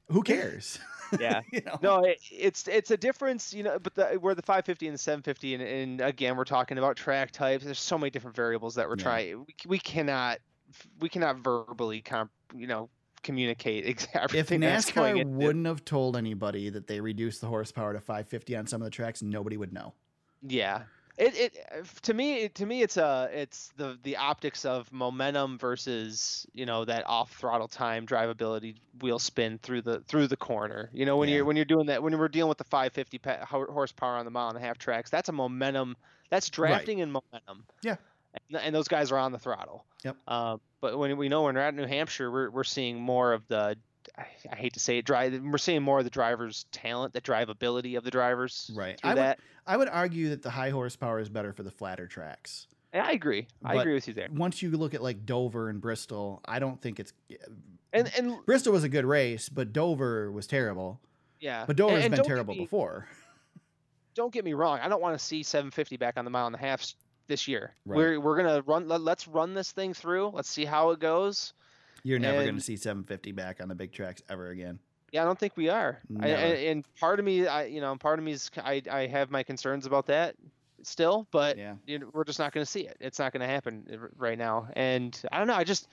who 0.08 0.22
cares? 0.22 0.78
Yeah. 1.20 1.40
you 1.52 1.60
know. 1.60 1.78
No, 1.82 2.04
it, 2.04 2.18
it's 2.32 2.66
it's 2.66 2.90
a 2.90 2.96
difference, 2.96 3.54
you 3.54 3.62
know. 3.62 3.78
But 3.78 3.94
the, 3.94 4.06
where 4.14 4.34
the 4.34 4.42
550 4.42 4.88
and 4.88 4.94
the 4.94 4.98
750, 4.98 5.54
and, 5.54 5.62
and 5.62 6.00
again, 6.00 6.36
we're 6.36 6.44
talking 6.44 6.78
about 6.78 6.96
track 6.96 7.30
types. 7.30 7.64
There's 7.64 7.78
so 7.78 7.96
many 7.96 8.10
different 8.10 8.34
variables 8.34 8.74
that 8.74 8.88
we're 8.88 8.96
Yeah. 8.96 9.02
trying. 9.04 9.38
We, 9.46 9.54
we 9.66 9.78
cannot 9.78 10.38
we 10.98 11.08
cannot 11.08 11.38
verbally 11.38 12.02
comp, 12.02 12.32
you 12.54 12.66
know 12.66 12.90
communicate 13.26 13.84
exactly 13.94 14.38
If 14.38 14.50
everything 14.50 14.60
that's 14.60 14.90
going 14.92 15.16
NASCAR 15.16 15.26
wouldn't 15.26 15.66
have 15.66 15.84
told 15.84 16.16
anybody 16.16 16.70
that 16.70 16.86
they 16.86 17.00
reduced 17.00 17.40
the 17.42 17.46
horsepower 17.48 17.92
to 17.92 18.00
550 18.00 18.56
on 18.56 18.66
some 18.66 18.80
of 18.80 18.86
the 18.86 18.90
tracks, 18.90 19.20
nobody 19.22 19.56
would 19.56 19.72
know. 19.72 19.92
Yeah. 20.46 20.82
It, 21.18 21.34
it 21.34 21.56
to 22.02 22.12
me 22.12 22.42
it- 22.42 22.54
to 22.56 22.66
me 22.66 22.82
it's 22.82 22.98
a 22.98 23.30
it's 23.32 23.72
the 23.78 23.98
the 24.02 24.18
optics 24.18 24.66
of 24.66 24.92
momentum 24.92 25.56
versus 25.56 26.46
you 26.52 26.66
know 26.66 26.84
that 26.84 27.04
off 27.06 27.32
throttle 27.32 27.68
time 27.68 28.04
drivability 28.06 28.74
wheel 29.00 29.18
spin 29.18 29.58
through 29.62 29.80
the 29.80 30.00
through 30.00 30.26
the 30.26 30.36
corner 30.36 30.90
you 30.92 31.06
know 31.06 31.16
when 31.16 31.30
Yeah. 31.30 31.36
you're 31.36 31.44
when 31.46 31.56
you're 31.56 31.64
doing 31.64 31.86
that 31.86 32.02
when 32.02 32.18
we're 32.18 32.28
dealing 32.28 32.50
with 32.50 32.58
the 32.58 32.64
550 32.64 33.16
pa- 33.16 33.46
horsepower 33.46 34.16
on 34.16 34.26
the 34.26 34.30
mile 34.30 34.50
and 34.50 34.58
a 34.58 34.60
half 34.60 34.76
tracks 34.76 35.08
that's 35.08 35.30
a 35.30 35.32
momentum 35.32 35.96
that's 36.28 36.50
drafting 36.50 37.00
and 37.00 37.10
momentum 37.10 37.64
Yeah. 37.80 37.96
and, 38.50 38.60
and 38.60 38.74
those 38.74 38.86
guys 38.88 39.10
are 39.10 39.16
on 39.18 39.32
the 39.32 39.38
throttle 39.38 39.86
Yep. 40.04 40.16
um, 40.28 40.60
but 40.90 40.98
when 40.98 41.16
we 41.16 41.28
know 41.28 41.42
when 41.44 41.54
we're 41.54 41.60
at 41.62 41.74
New 41.74 41.86
Hampshire 41.86 42.30
we're 42.30 42.50
we're 42.50 42.64
seeing 42.64 43.00
more 43.00 43.32
of 43.32 43.46
the 43.48 43.76
I, 44.16 44.54
hate 44.54 44.74
to 44.74 44.80
say 44.80 44.98
it 44.98 45.04
drive 45.04 45.40
we're 45.42 45.58
seeing 45.58 45.82
more 45.82 45.98
of 45.98 46.04
the 46.04 46.10
drivers 46.10 46.64
talent 46.72 47.12
the 47.12 47.20
drivability 47.20 47.96
of 47.98 48.04
the 48.04 48.10
drivers 48.10 48.70
Right. 48.74 48.98
I 49.02 49.14
would- 49.14 49.36
I 49.68 49.76
would 49.76 49.88
argue 49.88 50.28
that 50.28 50.42
the 50.42 50.50
high 50.50 50.70
horsepower 50.70 51.18
is 51.18 51.28
better 51.28 51.52
for 51.52 51.64
the 51.64 51.72
flatter 51.72 52.06
tracks. 52.06 52.68
I 52.94 53.10
agree. 53.10 53.48
I 53.64 53.74
But 53.74 53.80
agree 53.80 53.94
with 53.94 54.06
you 54.06 54.14
there. 54.14 54.28
Once 54.32 54.62
you 54.62 54.70
look 54.70 54.94
at 54.94 55.02
like 55.02 55.26
Dover 55.26 55.68
and 55.68 55.80
Bristol, 55.80 56.40
I 56.46 56.60
don't 56.60 56.80
think 56.80 57.00
it's 57.00 57.12
And 57.92 58.10
and 58.16 58.36
Bristol 58.46 58.72
was 58.72 58.84
a 58.84 58.88
good 58.88 59.04
race, 59.04 59.48
but 59.48 59.72
Dover 59.72 60.30
was 60.30 60.46
terrible. 60.46 61.00
yeah, 61.40 61.64
But 61.66 61.76
Dover's 61.76 62.04
and, 62.04 62.14
and 62.14 62.14
been 62.14 62.24
terrible 62.24 62.54
me- 62.54 62.60
before. 62.60 63.08
Don't 64.14 64.32
get 64.32 64.44
me 64.44 64.54
wrong. 64.54 64.78
I 64.80 64.88
don't 64.88 65.02
want 65.02 65.18
to 65.18 65.22
see 65.22 65.42
750 65.42 65.96
back 65.98 66.16
on 66.16 66.24
the 66.24 66.30
mile 66.30 66.46
and 66.46 66.54
a 66.54 66.58
half 66.58 66.86
this 67.26 67.48
year. 67.48 67.74
Right. 67.84 67.96
We're 67.96 68.20
we're 68.20 68.36
gonna 68.36 68.62
run. 68.66 68.88
Let, 68.88 69.00
let's 69.00 69.26
run 69.28 69.54
this 69.54 69.72
thing 69.72 69.94
through. 69.94 70.28
Let's 70.28 70.48
see 70.48 70.64
how 70.64 70.90
it 70.90 71.00
goes. 71.00 71.52
You're 72.02 72.18
never 72.20 72.42
going 72.44 72.54
to 72.54 72.60
see 72.60 72.76
750 72.76 73.32
back 73.32 73.60
on 73.60 73.68
the 73.68 73.74
big 73.74 73.90
tracks 73.90 74.22
ever 74.28 74.50
again. 74.50 74.78
Yeah, 75.10 75.22
I 75.22 75.24
don't 75.24 75.36
think 75.38 75.56
we 75.56 75.70
are. 75.70 75.98
I, 76.20 76.28
Never. 76.28 76.40
and, 76.40 76.58
and 76.58 76.94
part 77.00 77.18
of 77.18 77.24
me, 77.24 77.48
I 77.48 77.64
you 77.64 77.80
know, 77.80 77.96
part 77.96 78.20
of 78.20 78.24
me 78.24 78.32
is 78.32 78.48
I 78.62 78.80
I 78.88 79.06
have 79.06 79.30
my 79.30 79.42
concerns 79.42 79.86
about 79.86 80.06
that 80.06 80.36
still, 80.84 81.26
but 81.32 81.56
Yeah. 81.58 81.74
you 81.84 81.98
know, 81.98 82.10
we're 82.12 82.22
just 82.24 82.38
not 82.38 82.52
going 82.52 82.64
to 82.64 82.70
see 82.70 82.82
it. 82.86 82.96
It's 83.00 83.18
not 83.18 83.32
going 83.32 83.40
to 83.40 83.46
happen 83.48 84.08
right 84.16 84.38
now. 84.38 84.68
And 84.74 85.20
I 85.32 85.38
don't 85.38 85.48
know. 85.48 85.54
I 85.54 85.64
just 85.64 85.88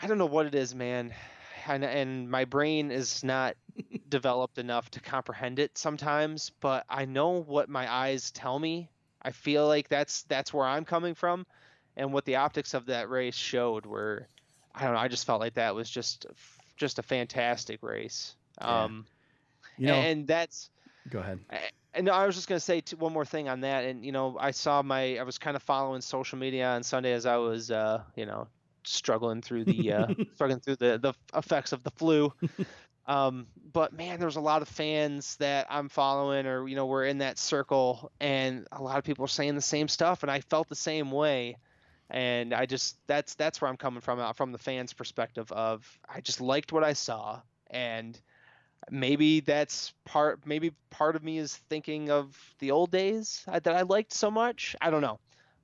I 0.00 0.06
don't 0.06 0.18
know 0.18 0.26
what 0.26 0.46
it 0.46 0.54
is, 0.54 0.74
man. 0.74 1.12
And, 1.68 1.84
and 1.84 2.30
my 2.30 2.44
brain 2.44 2.90
is 2.90 3.24
not 3.24 3.56
developed 4.08 4.56
enough 4.58 4.90
to 4.92 5.00
comprehend 5.00 5.58
it 5.58 5.76
sometimes, 5.76 6.52
but 6.60 6.84
I 6.88 7.04
know 7.06 7.42
what 7.42 7.68
my 7.68 7.92
eyes 7.92 8.30
tell 8.30 8.58
me. 8.58 8.88
I 9.26 9.32
feel 9.32 9.66
like 9.66 9.88
that's 9.88 10.22
that's 10.24 10.54
where 10.54 10.66
I'm 10.66 10.84
coming 10.84 11.14
from, 11.14 11.46
and 11.96 12.12
what 12.12 12.24
the 12.24 12.36
optics 12.36 12.74
of 12.74 12.86
that 12.86 13.10
race 13.10 13.34
showed 13.36 13.86
were, 13.86 14.28
I 14.74 14.84
don't 14.84 14.94
know. 14.94 15.00
I 15.00 15.08
just 15.08 15.26
felt 15.26 15.40
like 15.40 15.54
that 15.54 15.74
was 15.74 15.90
just 15.90 16.26
just 16.76 16.98
a 16.98 17.02
fantastic 17.02 17.82
race. 17.82 18.36
Yeah. 18.60 18.84
Um, 18.84 19.06
You 19.78 19.88
know, 19.88 19.94
and 19.96 20.26
that's 20.26 20.70
go 21.10 21.18
ahead. 21.18 21.40
and 21.94 22.08
I 22.08 22.26
was 22.26 22.34
just 22.34 22.48
gonna 22.48 22.60
say 22.60 22.82
one 22.98 23.12
more 23.12 23.24
thing 23.24 23.48
on 23.48 23.60
that. 23.60 23.84
And 23.84 24.04
you 24.04 24.12
know, 24.12 24.36
I 24.38 24.52
saw 24.52 24.82
my 24.82 25.18
I 25.18 25.22
was 25.24 25.38
kind 25.38 25.56
of 25.56 25.62
following 25.62 26.00
social 26.00 26.38
media 26.38 26.68
on 26.68 26.82
Sunday 26.82 27.12
as 27.12 27.26
I 27.26 27.36
was 27.36 27.70
uh, 27.70 28.02
you 28.14 28.26
know 28.26 28.48
struggling 28.84 29.42
through 29.42 29.64
the 29.64 29.92
uh, 29.92 30.06
struggling 30.34 30.60
through 30.60 30.76
the 30.76 30.98
the 30.98 31.14
effects 31.36 31.72
of 31.72 31.82
the 31.82 31.90
flu. 31.90 32.32
Um, 33.06 33.46
but 33.72 33.92
man, 33.92 34.18
there's 34.18 34.36
a 34.36 34.40
lot 34.40 34.62
of 34.62 34.68
fans 34.68 35.36
that 35.36 35.66
I'm 35.70 35.88
following, 35.88 36.46
or 36.46 36.66
you 36.66 36.74
know, 36.74 36.86
we're 36.86 37.04
in 37.04 37.18
that 37.18 37.38
circle, 37.38 38.10
and 38.20 38.66
a 38.72 38.82
lot 38.82 38.98
of 38.98 39.04
people 39.04 39.24
are 39.24 39.28
saying 39.28 39.54
the 39.54 39.60
same 39.60 39.88
stuff, 39.88 40.22
and 40.22 40.30
I 40.30 40.40
felt 40.40 40.68
the 40.68 40.74
same 40.74 41.10
way. 41.10 41.56
And 42.08 42.54
I 42.54 42.66
just 42.66 42.96
that's 43.06 43.34
that's 43.34 43.60
where 43.60 43.68
I'm 43.68 43.76
coming 43.76 44.00
from, 44.00 44.18
uh, 44.18 44.32
from 44.32 44.52
the 44.52 44.58
fans' 44.58 44.92
perspective 44.92 45.50
of 45.52 45.86
I 46.08 46.20
just 46.20 46.40
liked 46.40 46.72
what 46.72 46.84
I 46.84 46.92
saw, 46.92 47.40
and 47.70 48.18
maybe 48.90 49.40
that's 49.40 49.92
part 50.04 50.46
maybe 50.46 50.72
part 50.90 51.16
of 51.16 51.24
me 51.24 51.38
is 51.38 51.56
thinking 51.68 52.10
of 52.10 52.36
the 52.60 52.70
old 52.70 52.90
days 52.90 53.44
uh, 53.48 53.58
that 53.60 53.74
I 53.74 53.82
liked 53.82 54.12
so 54.12 54.30
much. 54.30 54.76
I 54.80 54.90
don't 54.90 55.00
know, 55.00 55.18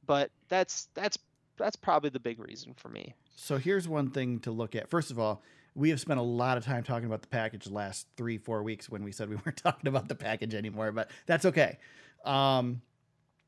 but 0.07 0.31
that's 0.49 0.89
that's 0.95 1.19
that's 1.57 1.77
probably 1.77 2.11
the 2.11 2.21
big 2.21 2.41
reason 2.41 2.75
for 2.75 2.89
me. 2.89 3.15
So 3.37 3.57
here's 3.57 3.89
one 3.89 4.11
thing 4.11 4.41
to 4.41 4.51
look 4.51 4.75
at. 4.75 4.89
First 4.91 5.11
of 5.11 5.19
all, 5.19 5.43
we 5.75 5.91
have 5.91 6.01
spent 6.01 6.21
a 6.21 6.23
lot 6.23 6.59
of 6.59 6.65
time 6.65 6.83
talking 6.83 7.07
about 7.07 7.23
the 7.23 7.29
package 7.29 7.65
the 7.65 7.73
last 7.73 8.07
three, 8.17 8.39
four 8.39 8.63
weeks 8.63 8.91
when 8.91 9.05
we 9.05 9.13
said 9.13 9.29
we 9.29 9.37
weren't 9.47 9.57
talking 9.57 9.89
about 9.89 10.09
the 10.09 10.15
package 10.15 10.55
anymore, 10.55 10.93
but 10.93 11.11
that's 11.27 11.47
okay. 11.47 11.79
Um, 12.25 12.83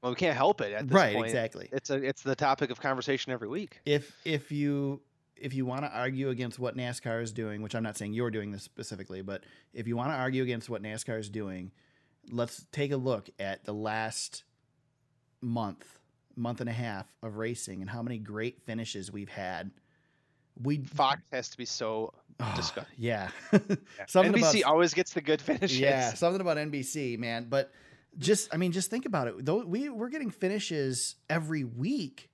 Well, 0.03 0.13
we 0.13 0.17
can't 0.17 0.37
help 0.37 0.61
it 0.61 0.73
at 0.73 0.89
this 0.89 0.95
right, 0.95 1.15
point. 1.15 1.27
exactly. 1.27 1.69
It's 1.73 1.91
a 1.91 1.97
it's 1.97 2.23
the 2.23 2.35
topic 2.35 2.71
of 2.71 2.81
conversation 2.81 3.33
every 3.33 3.49
week. 3.49 3.81
If 3.85 4.17
if 4.25 4.51
you 4.53 5.01
if 5.37 5.53
you 5.53 5.67
want 5.67 5.83
to 5.83 5.89
argue 5.91 6.29
against 6.31 6.59
what 6.59 6.77
NASCAR 6.77 7.21
is 7.23 7.33
doing, 7.33 7.61
which 7.61 7.75
I'm 7.75 7.83
not 7.83 7.97
saying 7.97 8.13
you're 8.15 8.31
doing 8.31 8.53
this 8.53 8.63
specifically, 8.63 9.21
but 9.21 9.43
if 9.73 9.87
you 9.89 9.97
want 9.97 10.11
to 10.11 10.17
argue 10.17 10.43
against 10.43 10.71
what 10.71 10.83
NASCAR 10.83 11.19
is 11.19 11.29
doing, 11.29 11.73
let's 12.31 12.67
take 12.73 12.93
a 12.93 12.97
look 12.97 13.29
at 13.39 13.65
the 13.65 13.75
last 13.75 14.45
month, 15.41 15.99
month 16.37 16.61
and 16.61 16.71
a 16.71 16.73
half 16.73 17.07
of 17.23 17.37
racing 17.37 17.81
and 17.81 17.91
how 17.91 18.01
many 18.03 18.19
great 18.19 18.63
finishes 18.65 19.11
we've 19.13 19.29
had. 19.29 19.73
We 20.63 20.79
Fox 20.79 21.21
has 21.33 21.49
to 21.51 21.57
be 21.57 21.65
so 21.65 22.13
oh, 22.41 22.53
disgusting. 22.57 22.95
yeah. 22.99 23.29
Something 24.07 24.35
NBC 24.35 24.61
about 24.61 24.73
always 24.73 24.95
gets 24.95 25.13
the 25.13 25.21
good 25.21 25.41
finishes. 25.41 25.79
yeah, 25.79 26.15
something 26.15 26.41
about 26.41 26.57
NBC, 26.57 27.19
man. 27.19 27.47
But 27.49 27.73
just, 28.19 28.53
I 28.55 28.57
mean, 28.57 28.73
just 28.73 28.91
think 28.91 29.07
about 29.07 29.29
it. 29.29 29.45
Though 29.45 29.65
we 29.65 29.89
we're 29.89 30.09
getting 30.09 30.31
finishes 30.31 31.17
every 31.29 31.65
week, 31.65 32.31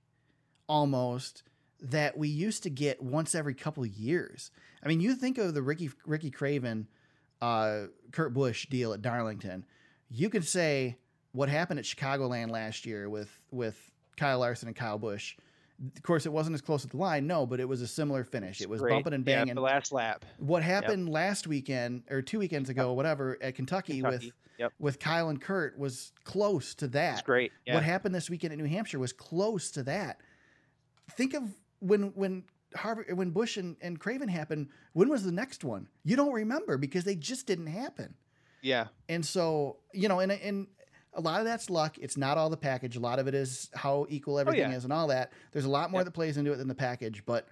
almost 0.67 1.43
that 1.81 2.17
we 2.17 2.27
used 2.27 2.63
to 2.63 2.69
get 2.69 3.01
once 3.01 3.33
every 3.33 3.53
couple 3.53 3.83
of 3.83 3.89
years. 3.89 4.51
I 4.83 4.87
mean, 4.87 5.01
you 5.01 5.15
think 5.15 5.37
of 5.37 5.53
the 5.53 5.61
Ricky 5.61 5.89
Ricky 6.05 6.31
Craven, 6.31 6.87
uh, 7.41 7.85
Kurt 8.11 8.33
Busch 8.33 8.67
deal 8.67 8.93
at 8.93 9.01
Darlington. 9.01 9.65
You 10.09 10.29
could 10.29 10.47
say 10.47 10.97
what 11.31 11.49
happened 11.49 11.79
at 11.79 11.85
Chicagoland 11.85 12.51
last 12.51 12.85
year 12.85 13.09
with 13.09 13.39
with 13.51 13.91
Kyle 14.17 14.39
Larson 14.39 14.67
and 14.67 14.75
Kyle 14.75 14.97
Busch. 14.97 15.35
Of 15.95 16.03
course, 16.03 16.25
it 16.25 16.31
wasn't 16.31 16.53
as 16.53 16.61
close 16.61 16.85
at 16.85 16.91
the 16.91 16.97
line, 16.97 17.25
no, 17.25 17.45
but 17.47 17.59
it 17.59 17.67
was 17.67 17.81
a 17.81 17.87
similar 17.87 18.23
finish. 18.23 18.61
It 18.61 18.69
was 18.69 18.81
Great. 18.81 18.91
bumping 18.93 19.13
and 19.13 19.25
banging. 19.25 19.47
Yeah, 19.49 19.53
the 19.55 19.61
last 19.61 19.91
lap. 19.91 20.25
What 20.37 20.61
happened 20.63 21.09
last 21.09 21.47
weekend 21.47 22.03
or 22.09 22.21
two 22.21 22.37
weekends 22.39 22.69
ago, 22.69 22.93
whatever, 22.93 23.37
at 23.41 23.55
Kentucky, 23.55 24.01
with 24.01 24.25
Yep. 24.59 24.73
with 24.79 24.99
Kyle 24.99 25.29
and 25.29 25.41
Kurt 25.41 25.79
was 25.79 26.11
close 26.23 26.75
to 26.75 26.85
It's 26.85 26.93
that. 26.93 27.23
great. 27.25 27.51
Yeah. 27.65 27.73
What 27.73 27.83
happened 27.83 28.13
this 28.13 28.29
weekend 28.29 28.53
at 28.53 28.59
New 28.59 28.65
Hampshire 28.65 28.99
was 28.99 29.11
close 29.11 29.71
to 29.71 29.81
that. 29.83 30.21
Think 31.11 31.33
of 31.33 31.43
when 31.79 32.11
when 32.15 32.43
Harvick 32.75 33.11
when 33.15 33.31
Busch 33.31 33.57
and, 33.57 33.75
and 33.81 33.99
Craven 33.99 34.29
happened, 34.29 34.69
when 34.93 35.09
was 35.09 35.23
the 35.23 35.31
next 35.31 35.63
one? 35.63 35.87
You 36.03 36.15
don't 36.15 36.31
remember 36.33 36.77
because 36.77 37.05
they 37.05 37.15
just 37.15 37.47
didn't 37.47 37.67
happen. 37.67 38.13
yeah. 38.61 38.87
And 39.09 39.25
so, 39.25 39.77
you 39.93 40.07
know, 40.07 40.19
and 40.19 40.31
and 40.31 40.67
a 41.13 41.21
lot 41.21 41.39
of 41.39 41.45
that's 41.45 41.69
luck. 41.69 41.97
It's 41.99 42.15
not 42.17 42.37
all 42.37 42.49
the 42.49 42.57
package. 42.57 42.95
A 42.95 42.99
lot 42.99 43.19
of 43.19 43.27
it 43.27 43.33
is 43.35 43.69
how 43.73 44.05
equal 44.09 44.39
everything 44.39 44.65
Oh, 44.65 44.69
yeah. 44.69 44.75
is 44.77 44.83
and 44.85 44.93
all 44.93 45.07
that. 45.07 45.31
There's 45.51 45.65
a 45.65 45.69
lot 45.69 45.91
more 45.91 45.99
Yep. 46.01 46.05
that 46.05 46.11
plays 46.11 46.37
into 46.37 46.51
it 46.53 46.57
than 46.57 46.67
the 46.67 46.75
package, 46.75 47.23
but 47.25 47.47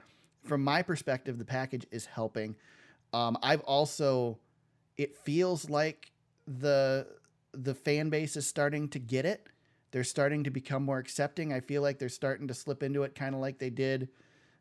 from 0.46 0.64
my 0.64 0.82
perspective, 0.82 1.38
the 1.38 1.46
package 1.46 1.86
is 1.92 2.06
helping. 2.06 2.56
Um, 3.14 3.38
I've 3.44 3.62
also 3.62 4.38
it 4.98 5.16
feels 5.18 5.70
like 5.70 6.12
the 6.48 7.08
the 7.54 7.74
fan 7.74 8.10
base 8.10 8.36
is 8.38 8.46
starting 8.48 8.88
to 8.90 9.00
get 9.00 9.26
it. 9.26 9.48
They're 9.92 10.04
starting 10.04 10.44
to 10.44 10.52
become 10.52 10.84
more 10.84 11.00
accepting. 11.00 11.52
I 11.52 11.62
feel 11.62 11.82
like 11.82 11.98
they're 12.00 12.10
starting 12.10 12.48
to 12.50 12.54
slip 12.54 12.84
into 12.84 13.04
it 13.04 13.16
kind 13.16 13.34
of 13.34 13.42
like 13.42 13.58
they 13.60 13.70
did 13.72 14.10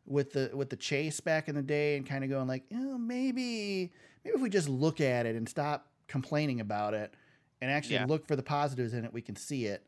with 0.05 0.33
the 0.33 0.49
with 0.53 0.69
the 0.69 0.75
chase 0.75 1.19
back 1.19 1.47
in 1.47 1.55
the 1.55 1.61
day 1.61 1.95
and 1.97 2.05
kind 2.05 2.23
of 2.23 2.29
going 2.29 2.47
like, 2.47 2.63
oh, 2.73 2.97
maybe 2.97 3.91
maybe 4.23 4.35
if 4.35 4.41
we 4.41 4.49
just 4.49 4.67
look 4.67 4.99
at 5.01 5.25
it 5.25 5.35
and 5.35 5.47
stop 5.47 5.87
complaining 6.07 6.59
about 6.61 6.93
it 6.93 7.13
and 7.61 7.69
actually 7.71 7.95
Yeah. 7.95 8.05
look 8.05 8.25
for 8.25 8.35
the 8.35 8.43
positives 8.43 8.93
in 8.93 9.05
it, 9.05 9.13
we 9.13 9.21
can 9.21 9.35
see 9.35 9.65
it. 9.65 9.85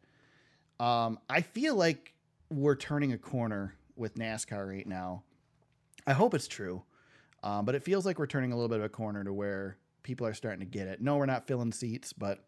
Um, 0.79 1.19
I 1.29 1.41
feel 1.41 1.75
like 1.75 2.13
we're 2.49 2.75
turning 2.75 3.13
a 3.13 3.17
corner 3.17 3.75
with 3.95 4.15
NASCAR 4.15 4.67
right 4.67 4.87
now. 4.87 5.23
I 6.07 6.13
hope 6.13 6.33
it's 6.33 6.47
true, 6.47 6.83
um, 7.43 7.65
but 7.65 7.75
it 7.75 7.83
feels 7.83 8.05
like 8.05 8.17
we're 8.17 8.25
turning 8.27 8.51
a 8.51 8.55
little 8.55 8.69
bit 8.69 8.79
of 8.79 8.85
a 8.85 8.89
corner 8.89 9.23
to 9.23 9.31
where 9.31 9.77
people 10.03 10.25
are 10.25 10.33
starting 10.33 10.59
to 10.61 10.65
get 10.65 10.87
it. 10.87 11.01
No, 11.01 11.17
we're 11.17 11.27
not 11.27 11.45
filling 11.45 11.71
seats, 11.71 12.11
but 12.13 12.43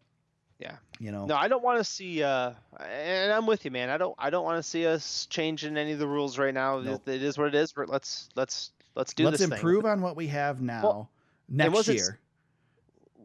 Yeah. 0.58 0.76
you 0.98 1.12
know, 1.12 1.26
No, 1.26 1.36
I 1.36 1.46
don't 1.48 1.62
want 1.62 1.78
to 1.78 1.84
see. 1.84 2.22
Uh, 2.22 2.54
and 2.80 3.32
I'm 3.32 3.46
with 3.46 3.64
you, 3.64 3.70
man. 3.70 3.90
I 3.90 3.96
don't. 3.96 4.14
I 4.18 4.30
don't 4.30 4.44
want 4.44 4.58
to 4.58 4.68
see 4.68 4.86
us 4.86 5.26
changing 5.26 5.76
any 5.76 5.92
of 5.92 5.98
the 6.00 6.06
rules 6.08 6.36
right 6.38 6.54
now. 6.54 6.80
Nope. 6.80 7.08
It 7.08 7.22
is 7.22 7.38
what 7.38 7.48
it 7.48 7.54
is. 7.54 7.72
But 7.72 7.88
let's 7.88 8.28
let's 8.34 8.72
let's 8.96 9.14
do 9.14 9.24
this. 9.24 9.32
let's 9.40 9.50
this 9.50 9.58
improve 9.58 9.84
on 9.84 10.00
what 10.00 10.16
we 10.16 10.26
have 10.28 10.60
now 10.62 11.08
next 11.48 11.72
wasn't- 11.74 11.98
year 11.98 12.18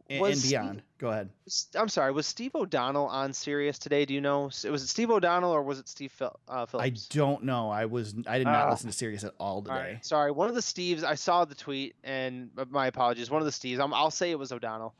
and, 0.10 0.20
was 0.22 0.32
and 0.32 0.40
Steve- 0.40 0.52
beyond. 0.52 0.82
Go 0.98 1.10
ahead. 1.10 1.30
I'm 1.76 1.88
sorry. 1.88 2.12
Was 2.12 2.28
Steve 2.28 2.56
O'Donnell 2.56 3.06
on 3.08 3.32
Sirius 3.32 3.80
today? 3.80 4.04
Do 4.06 4.14
you 4.14 4.22
know? 4.22 4.44
Was 4.46 4.66
it 4.66 4.88
Steve 4.88 5.10
O'Donnell 5.12 5.52
or 5.52 5.62
was 5.64 5.80
it 5.80 5.88
Steve 5.88 6.12
Phil, 6.12 6.38
uh, 6.50 6.66
I 6.78 6.92
don't 7.10 7.44
know. 7.46 7.70
I 7.70 7.86
was 7.86 8.14
I 8.28 8.38
did 8.38 8.46
not 8.46 8.68
Ah. 8.68 8.72
listen 8.72 8.90
to 8.90 8.96
Sirius 8.96 9.24
at 9.24 9.34
all 9.40 9.62
today. 9.62 9.74
All 9.74 9.80
right, 9.82 10.06
Sorry, 10.06 10.32
one 10.32 10.50
of 10.50 10.56
the 10.56 10.62
Steves. 10.62 11.04
I 11.04 11.16
saw 11.16 11.46
the 11.46 11.56
tweet, 11.56 11.96
and 12.04 12.50
uh, 12.58 12.66
my 12.70 12.88
apologies. 12.88 13.30
One 13.30 13.42
of 13.42 13.46
the 13.46 13.52
Steves. 13.52 13.80
I'm, 13.80 13.94
I'll 13.94 14.12
say 14.12 14.32
it 14.32 14.40
was 14.40 14.52
O'Donnell. 14.52 14.94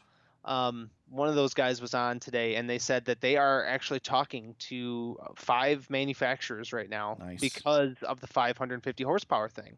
Um, 0.46 0.90
one 1.10 1.28
of 1.28 1.36
those 1.36 1.54
guys 1.54 1.82
was 1.82 1.94
on 1.94 2.22
today, 2.22 2.56
and 2.56 2.70
they 2.70 2.80
said 2.80 3.04
that 3.06 3.20
they 3.20 3.36
are 3.36 3.66
actually 3.66 4.00
talking 4.00 4.56
to 4.60 5.18
uh, 5.22 5.28
five 5.36 5.90
manufacturers 5.90 6.72
right 6.72 6.90
now 6.90 7.18
Nice. 7.20 7.42
because 7.42 7.96
of 8.04 8.22
the 8.22 8.28
550 8.28 9.04
horsepower 9.04 9.50
thing. 9.50 9.78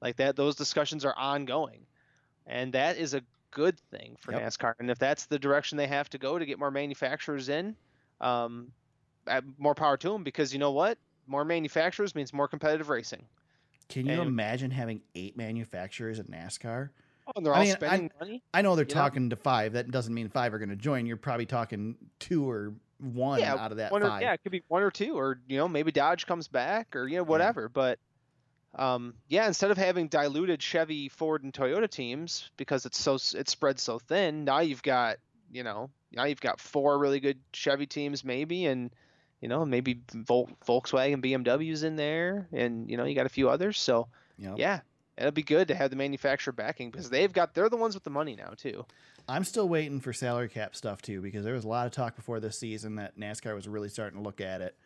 Like 0.00 0.16
that, 0.16 0.36
those 0.36 0.54
discussions 0.54 1.04
are 1.04 1.14
ongoing, 1.16 1.80
and 2.46 2.72
that 2.74 2.98
is 2.98 3.14
a 3.14 3.22
good 3.50 3.78
thing 3.90 4.16
for 4.20 4.32
Yep. 4.32 4.42
NASCAR. 4.42 4.74
And 4.78 4.90
if 4.90 4.98
that's 4.98 5.26
the 5.26 5.38
direction 5.38 5.76
they 5.78 5.86
have 5.86 6.08
to 6.10 6.18
go 6.18 6.38
to 6.38 6.46
get 6.46 6.58
more 6.58 6.70
manufacturers 6.70 7.48
in, 7.48 7.76
um, 8.20 8.72
more 9.58 9.74
power 9.74 9.96
to 9.96 10.08
them. 10.10 10.24
Because 10.24 10.52
you 10.52 10.58
know 10.58 10.72
what, 10.72 10.98
more 11.26 11.44
manufacturers 11.44 12.14
means 12.14 12.32
more 12.32 12.48
competitive 12.48 12.88
racing. 12.88 13.24
Can 13.88 14.06
you 14.06 14.12
And- 14.20 14.22
imagine 14.28 14.70
having 14.70 15.02
eight 15.14 15.36
manufacturers 15.36 16.18
at 16.20 16.26
NASCAR? 16.28 16.90
Oh, 17.26 17.32
and 17.36 17.46
they're 17.46 17.54
I 17.54 17.58
all 17.58 17.64
mean, 17.64 17.72
spending 17.74 18.10
money. 18.18 18.42
I 18.54 18.62
know 18.62 18.74
they're 18.76 18.84
know? 18.84 18.88
talking 18.94 19.30
to 19.30 19.36
five. 19.36 19.72
That 19.74 19.90
doesn't 19.90 20.12
mean 20.14 20.28
five 20.28 20.52
are 20.54 20.58
going 20.58 20.70
to 20.70 20.76
join. 20.76 21.06
You're 21.06 21.16
probably 21.16 21.46
talking 21.46 21.96
two 22.18 22.48
or 22.48 22.74
one 22.98 23.40
Yeah, 23.40 23.54
out 23.54 23.70
of 23.70 23.76
that 23.78 23.92
One 23.92 24.02
or, 24.02 24.08
five. 24.08 24.22
yeah, 24.22 24.32
it 24.32 24.42
could 24.42 24.52
be 24.52 24.62
one 24.68 24.82
or 24.82 24.90
two, 24.90 25.18
or 25.18 25.40
you 25.48 25.56
know, 25.56 25.68
maybe 25.68 25.90
Dodge 25.92 26.26
comes 26.26 26.48
back, 26.48 26.94
or 26.96 27.08
you 27.08 27.16
know, 27.16 27.22
whatever. 27.22 27.68
But 27.68 27.98
um, 28.74 29.14
yeah, 29.28 29.46
instead 29.46 29.70
of 29.70 29.78
having 29.78 30.08
diluted 30.08 30.62
Chevy, 30.62 31.08
Ford, 31.08 31.42
and 31.42 31.52
Toyota 31.52 31.88
teams 31.90 32.50
because 32.56 32.86
it's 32.86 32.98
so 33.00 33.14
s- 33.14 33.34
it's 33.34 33.50
spread 33.50 33.78
so 33.78 33.98
thin, 33.98 34.44
now 34.44 34.60
you've 34.60 34.82
got 34.82 35.18
you 35.52 35.64
know 35.64 35.90
now 36.12 36.24
you've 36.24 36.40
got 36.40 36.60
four 36.60 36.98
really 36.98 37.20
good 37.20 37.38
Chevy 37.52 37.86
teams 37.86 38.24
maybe, 38.24 38.66
and 38.66 38.90
you 39.40 39.48
know 39.48 39.64
maybe 39.64 40.00
Vol- 40.12 40.50
Volkswagen, 40.66 41.22
BMWs 41.24 41.82
in 41.84 41.96
there, 41.96 42.48
and 42.52 42.88
you 42.90 42.96
know 42.96 43.04
you 43.04 43.14
got 43.14 43.26
a 43.26 43.30
few 43.30 43.48
others. 43.50 43.78
So 43.78 44.08
Yep. 44.38 44.54
yeah, 44.56 44.80
it'll 45.18 45.32
be 45.32 45.42
good 45.42 45.68
to 45.68 45.74
have 45.74 45.90
the 45.90 45.96
manufacturer 45.96 46.52
backing 46.52 46.90
because 46.90 47.10
they've 47.10 47.32
got 47.32 47.54
they're 47.54 47.68
the 47.68 47.76
ones 47.76 47.94
with 47.94 48.04
the 48.04 48.10
money 48.10 48.36
now 48.36 48.52
too. 48.56 48.86
I'm 49.28 49.44
still 49.44 49.68
waiting 49.68 50.00
for 50.00 50.12
salary 50.12 50.48
cap 50.48 50.74
stuff 50.74 51.02
too 51.02 51.20
because 51.20 51.44
there 51.44 51.54
was 51.54 51.64
a 51.64 51.68
lot 51.68 51.86
of 51.86 51.92
talk 51.92 52.16
before 52.16 52.40
this 52.40 52.58
season 52.58 52.96
that 52.96 53.18
NASCAR 53.18 53.54
was 53.54 53.68
really 53.68 53.88
starting 53.88 54.18
to 54.18 54.24
look 54.24 54.40
at 54.40 54.60
it. 54.60 54.76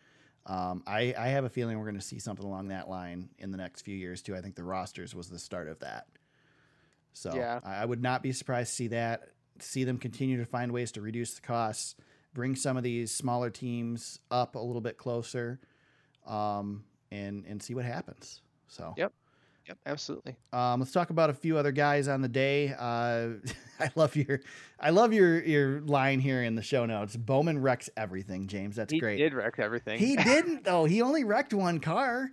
Um, 0.47 0.83
I, 0.87 1.15
I 1.17 1.29
have 1.29 1.45
a 1.45 1.49
feeling 1.49 1.79
we're 1.79 1.87
going 1.87 1.95
to 1.97 2.03
see 2.03 2.19
something 2.19 2.45
along 2.45 2.69
that 2.69 2.89
line 2.89 3.31
in 3.39 3.51
the 3.51 3.57
next 3.57 3.83
few 3.83 3.97
years 3.97 4.21
too. 4.23 4.37
I 4.37 4.41
think 4.41 4.57
the 4.57 4.65
rosters 4.65 5.15
was 5.15 5.29
the 5.31 5.39
start 5.39 5.69
of 5.69 5.79
that. 5.81 6.07
So 7.15 7.35
Yeah. 7.35 7.61
I, 7.65 7.77
I 7.77 7.85
would 7.85 8.03
not 8.03 8.23
be 8.23 8.33
surprised 8.33 8.71
to 8.71 8.75
see 8.75 8.89
that. 8.89 9.29
See 9.61 9.85
them 9.85 9.99
continue 9.99 10.37
to 10.39 10.45
find 10.45 10.73
ways 10.73 10.93
to 10.93 11.01
reduce 11.01 11.35
the 11.35 11.41
costs, 11.41 11.95
bring 12.35 12.57
some 12.57 12.77
of 12.77 12.83
these 12.83 13.13
smaller 13.13 13.51
teams 13.51 14.19
up 14.31 14.57
a 14.57 14.59
little 14.59 14.81
bit 14.81 14.99
closer, 14.99 15.61
um, 16.27 16.85
and 17.13 17.45
and 17.47 17.63
see 17.63 17.73
what 17.75 17.85
happens. 17.85 18.41
So 18.67 18.95
Yep. 18.97 19.13
Yep, 19.67 19.79
absolutely. 19.87 20.37
um, 20.53 20.81
let's 20.81 20.93
talk 20.93 21.11
about 21.11 21.31
a 21.31 21.35
few 21.35 21.57
other 21.57 21.73
guys 21.73 22.07
on 22.07 22.21
the 22.21 22.29
day. 22.29 22.75
Uh, 22.79 23.29
I 23.81 23.91
love 23.95 24.15
your, 24.15 24.41
I 24.79 24.91
love 24.91 25.13
your 25.13 25.43
your 25.43 25.81
line 25.81 26.21
here 26.21 26.43
in 26.43 26.55
the 26.55 26.63
show 26.63 26.85
notes. 26.87 27.17
Bowman 27.17 27.61
wrecks 27.63 27.89
everything, 27.97 28.47
James. 28.47 28.77
That's 28.77 28.93
he 28.93 28.99
great. 29.01 29.19
He 29.19 29.25
did 29.25 29.33
wreck 29.35 29.55
everything. 29.59 29.99
He 29.99 30.17
didn't 30.23 30.65
though. 30.65 30.85
He 30.85 31.01
only 31.03 31.25
wrecked 31.25 31.55
one 31.55 31.81
car. 31.81 32.31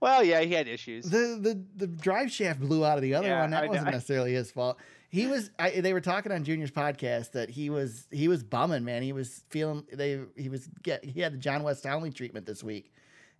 well, 0.00 0.24
yeah, 0.24 0.40
he 0.40 0.52
had 0.54 0.66
issues. 0.66 1.04
The 1.04 1.38
the 1.40 1.62
the 1.76 1.86
drive 1.86 2.32
shaft 2.32 2.60
blew 2.60 2.84
out 2.84 2.96
of 2.96 3.02
the 3.02 3.14
other 3.14 3.28
Yeah, 3.28 3.42
one. 3.42 3.50
That 3.50 3.64
I 3.64 3.66
wasn't 3.68 3.90
necessarily 3.90 4.32
his 4.32 4.50
fault. 4.50 4.78
He 5.10 5.26
was. 5.26 5.50
I, 5.58 5.70
they 5.80 5.92
were 5.92 6.00
talking 6.00 6.32
on 6.32 6.44
Junior's 6.44 6.70
podcast 6.70 7.32
that 7.32 7.50
he 7.50 7.68
was 7.68 8.06
he 8.10 8.28
was 8.28 8.42
bumming, 8.42 8.84
man. 8.84 9.02
He 9.02 9.12
was 9.12 9.42
feeling 9.50 9.84
they 9.92 10.20
he 10.36 10.48
was 10.48 10.68
get 10.82 11.04
he 11.04 11.20
had 11.20 11.34
the 11.34 11.38
John 11.38 11.62
Wes 11.62 11.80
Townley 11.80 12.10
treatment 12.10 12.46
this 12.46 12.64
week. 12.64 12.92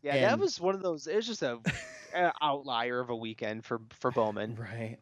Yeah, 0.02 0.20
that 0.20 0.38
was 0.38 0.60
one 0.60 0.74
of 0.74 0.82
those. 0.82 1.06
It 1.06 1.16
was 1.16 1.26
just 1.26 1.42
a, 1.42 1.58
a 2.14 2.32
outlier 2.42 3.00
of 3.00 3.10
a 3.10 3.16
weekend 3.16 3.64
for 3.64 3.80
for 3.90 4.10
Bowman. 4.10 4.56
Right. 4.56 4.98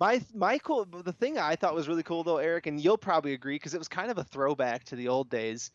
My 0.00 0.22
my 0.34 0.58
cool. 0.58 0.84
The 0.84 1.12
thing 1.12 1.38
I 1.38 1.56
thought 1.56 1.74
was 1.74 1.88
really 1.88 2.02
cool 2.02 2.22
though, 2.24 2.38
Eric, 2.38 2.66
and 2.66 2.80
you'll 2.80 2.96
probably 2.98 3.32
agree 3.34 3.56
because 3.56 3.74
it 3.74 3.78
was 3.78 3.88
kind 3.88 4.10
of 4.10 4.18
a 4.18 4.24
throwback 4.24 4.84
to 4.84 4.96
the 4.96 5.08
old 5.08 5.28
days. 5.30 5.70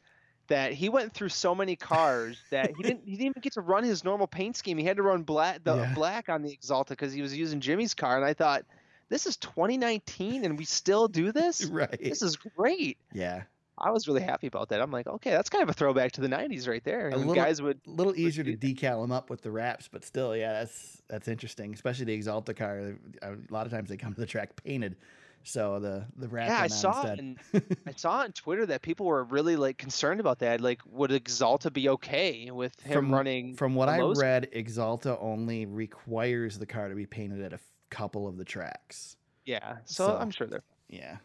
That 0.47 0.73
he 0.73 0.89
went 0.89 1.13
through 1.13 1.29
so 1.29 1.55
many 1.55 1.77
cars 1.77 2.37
that 2.51 2.75
he 2.75 2.83
didn't 2.83 3.03
he 3.05 3.11
didn't 3.11 3.27
even 3.27 3.41
get 3.41 3.53
to 3.53 3.61
run 3.61 3.85
his 3.85 4.03
normal 4.03 4.27
paint 4.27 4.57
scheme. 4.57 4.77
He 4.77 4.83
had 4.83 4.97
to 4.97 5.03
run 5.03 5.23
black 5.23 5.63
the 5.63 5.75
Yeah. 5.75 5.93
black 5.93 6.27
on 6.27 6.41
the 6.41 6.55
Axalta 6.57 6.89
because 6.89 7.13
he 7.13 7.21
was 7.21 7.35
using 7.35 7.61
Jimmie's 7.61 7.93
car. 7.93 8.17
And 8.17 8.25
I 8.25 8.33
thought, 8.33 8.63
this 9.07 9.25
is 9.25 9.37
2019 9.37 10.43
and 10.43 10.57
we 10.57 10.65
still 10.65 11.07
do 11.07 11.31
this. 11.31 11.65
Right. 11.69 11.97
This 11.97 12.21
is 12.21 12.35
great. 12.35 12.97
yeah. 13.13 13.43
I 13.85 13.91
was 13.91 14.07
really 14.07 14.21
happy 14.21 14.47
about 14.47 14.69
that. 14.69 14.81
I'm 14.81 14.91
like, 14.91 15.07
okay, 15.07 15.31
that's 15.31 15.49
kind 15.49 15.61
of 15.63 15.69
a 15.69 15.73
throwback 15.73 16.13
to 16.13 16.21
the 16.21 16.29
90s 16.29 16.67
right 16.67 16.83
there. 16.83 17.09
A 17.09 17.17
little- 17.17 17.35
guys 17.35 17.61
would 17.61 17.79
a 17.85 17.89
little 17.91 18.15
easier 18.15 18.43
to 18.45 18.55
decal 18.55 19.01
them 19.01 19.11
up 19.11 19.29
with 19.29 19.41
the 19.41 19.51
wraps, 19.51 19.87
but 19.91 20.03
still, 20.05 20.35
yeah, 20.35 20.53
that's 20.53 21.01
that's 21.09 21.27
interesting. 21.27 21.73
Especially 21.73 22.05
the 22.05 22.17
Axalta 22.17 22.55
car. 22.55 22.95
A 23.21 23.35
lot 23.49 23.65
of 23.65 23.71
times 23.71 23.89
they 23.89 23.97
come 23.97 24.13
to 24.13 24.19
the 24.19 24.25
track 24.25 24.55
painted, 24.63 24.95
so 25.43 25.79
the 25.79 26.05
the 26.15 26.27
wrap. 26.29 26.47
yeah, 26.49 26.61
I 26.61 26.67
saw 26.67 27.03
and 27.03 27.37
I 27.85 27.91
saw 27.95 28.19
on 28.21 28.31
Twitter 28.31 28.65
that 28.67 28.81
people 28.81 29.05
were 29.05 29.23
really 29.25 29.55
like 29.57 29.77
concerned 29.77 30.19
about 30.21 30.39
that. 30.39 30.61
Like, 30.61 30.79
would 30.89 31.11
Axalta 31.11 31.71
be 31.73 31.89
okay 31.89 32.49
with 32.51 32.79
him 32.81 32.93
From- 32.93 33.13
running? 33.13 33.55
From 33.55 33.75
what 33.75 33.89
I 33.89 33.99
read, 34.01 34.49
Axalta 34.55 35.17
only 35.21 35.65
requires 35.65 36.57
the 36.57 36.65
car 36.65 36.87
to 36.89 36.95
be 36.95 37.05
painted 37.05 37.41
at 37.41 37.51
a 37.51 37.55
f- 37.55 37.61
couple 37.89 38.27
of 38.27 38.37
the 38.37 38.45
tracks. 38.45 39.17
yeah, 39.45 39.77
so, 39.85 40.07
so- 40.07 40.17
I'm 40.17 40.31
sure 40.31 40.47
they're 40.47 40.63
Yeah, 40.89 41.17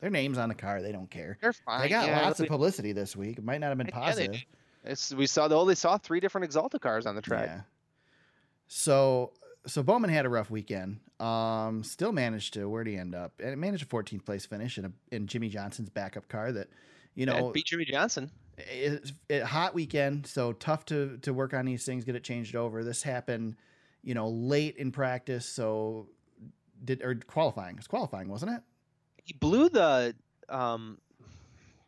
their 0.00 0.10
names 0.10 0.38
on 0.38 0.48
the 0.48 0.54
car, 0.54 0.82
they 0.82 0.92
don't 0.92 1.10
care. 1.10 1.38
they're 1.40 1.52
fine. 1.52 1.82
They 1.82 1.88
got 1.88 2.06
yeah, 2.06 2.20
lots 2.22 2.40
of 2.40 2.46
publicity 2.48 2.92
this 2.92 3.16
week. 3.16 3.38
It 3.38 3.44
might 3.44 3.58
not 3.58 3.68
have 3.68 3.78
been 3.78 3.86
Yeah, 3.88 3.92
positive. 3.92 4.44
It's, 4.84 5.12
we 5.12 5.26
saw 5.26 5.48
the 5.48 5.56
only 5.56 5.74
saw 5.74 5.98
three 5.98 6.20
different 6.20 6.48
Axalta 6.50 6.80
cars 6.80 7.04
on 7.06 7.14
the 7.14 7.22
track. 7.22 7.48
Yeah. 7.48 7.60
So 8.66 9.32
so 9.66 9.82
Bowman 9.82 10.10
had 10.10 10.24
a 10.24 10.28
rough 10.28 10.50
weekend. 10.50 11.00
Um, 11.20 11.82
still 11.82 12.12
managed 12.12 12.54
to 12.54 12.68
where 12.68 12.80
would 12.80 12.86
he 12.86 12.96
end 12.96 13.14
up? 13.14 13.32
And 13.40 13.50
it 13.50 13.56
managed 13.56 13.82
a 13.82 13.86
14th 13.86 14.24
place 14.24 14.46
finish 14.46 14.78
in 14.78 14.84
a 14.86 14.92
in 15.10 15.26
Jimmie 15.26 15.48
Johnson's 15.48 15.90
backup 15.90 16.28
car 16.28 16.52
that, 16.52 16.68
you 17.14 17.26
Yeah, 17.26 17.40
know, 17.40 17.50
beat 17.52 17.66
Jimmie 17.66 17.84
Johnson. 17.84 18.30
it's 18.56 19.12
a 19.30 19.40
hot 19.40 19.74
weekend, 19.74 20.26
so 20.26 20.52
tough 20.52 20.84
to 20.86 21.18
to 21.22 21.32
work 21.34 21.54
on 21.54 21.64
these 21.66 21.84
things, 21.84 22.04
get 22.04 22.14
it 22.16 22.24
changed 22.24 22.54
over. 22.56 22.84
This 22.84 23.02
happened, 23.02 23.56
you 24.02 24.14
know, 24.14 24.28
late 24.28 24.76
in 24.76 24.92
practice, 24.92 25.46
so 25.46 26.08
did 26.84 27.02
or 27.02 27.16
qualifying. 27.16 27.76
It's 27.78 27.88
qualifying, 27.88 28.28
wasn't 28.28 28.52
it? 28.52 28.62
He 29.28 29.34
blew 29.34 29.68
the. 29.68 30.14
Um, 30.48 30.96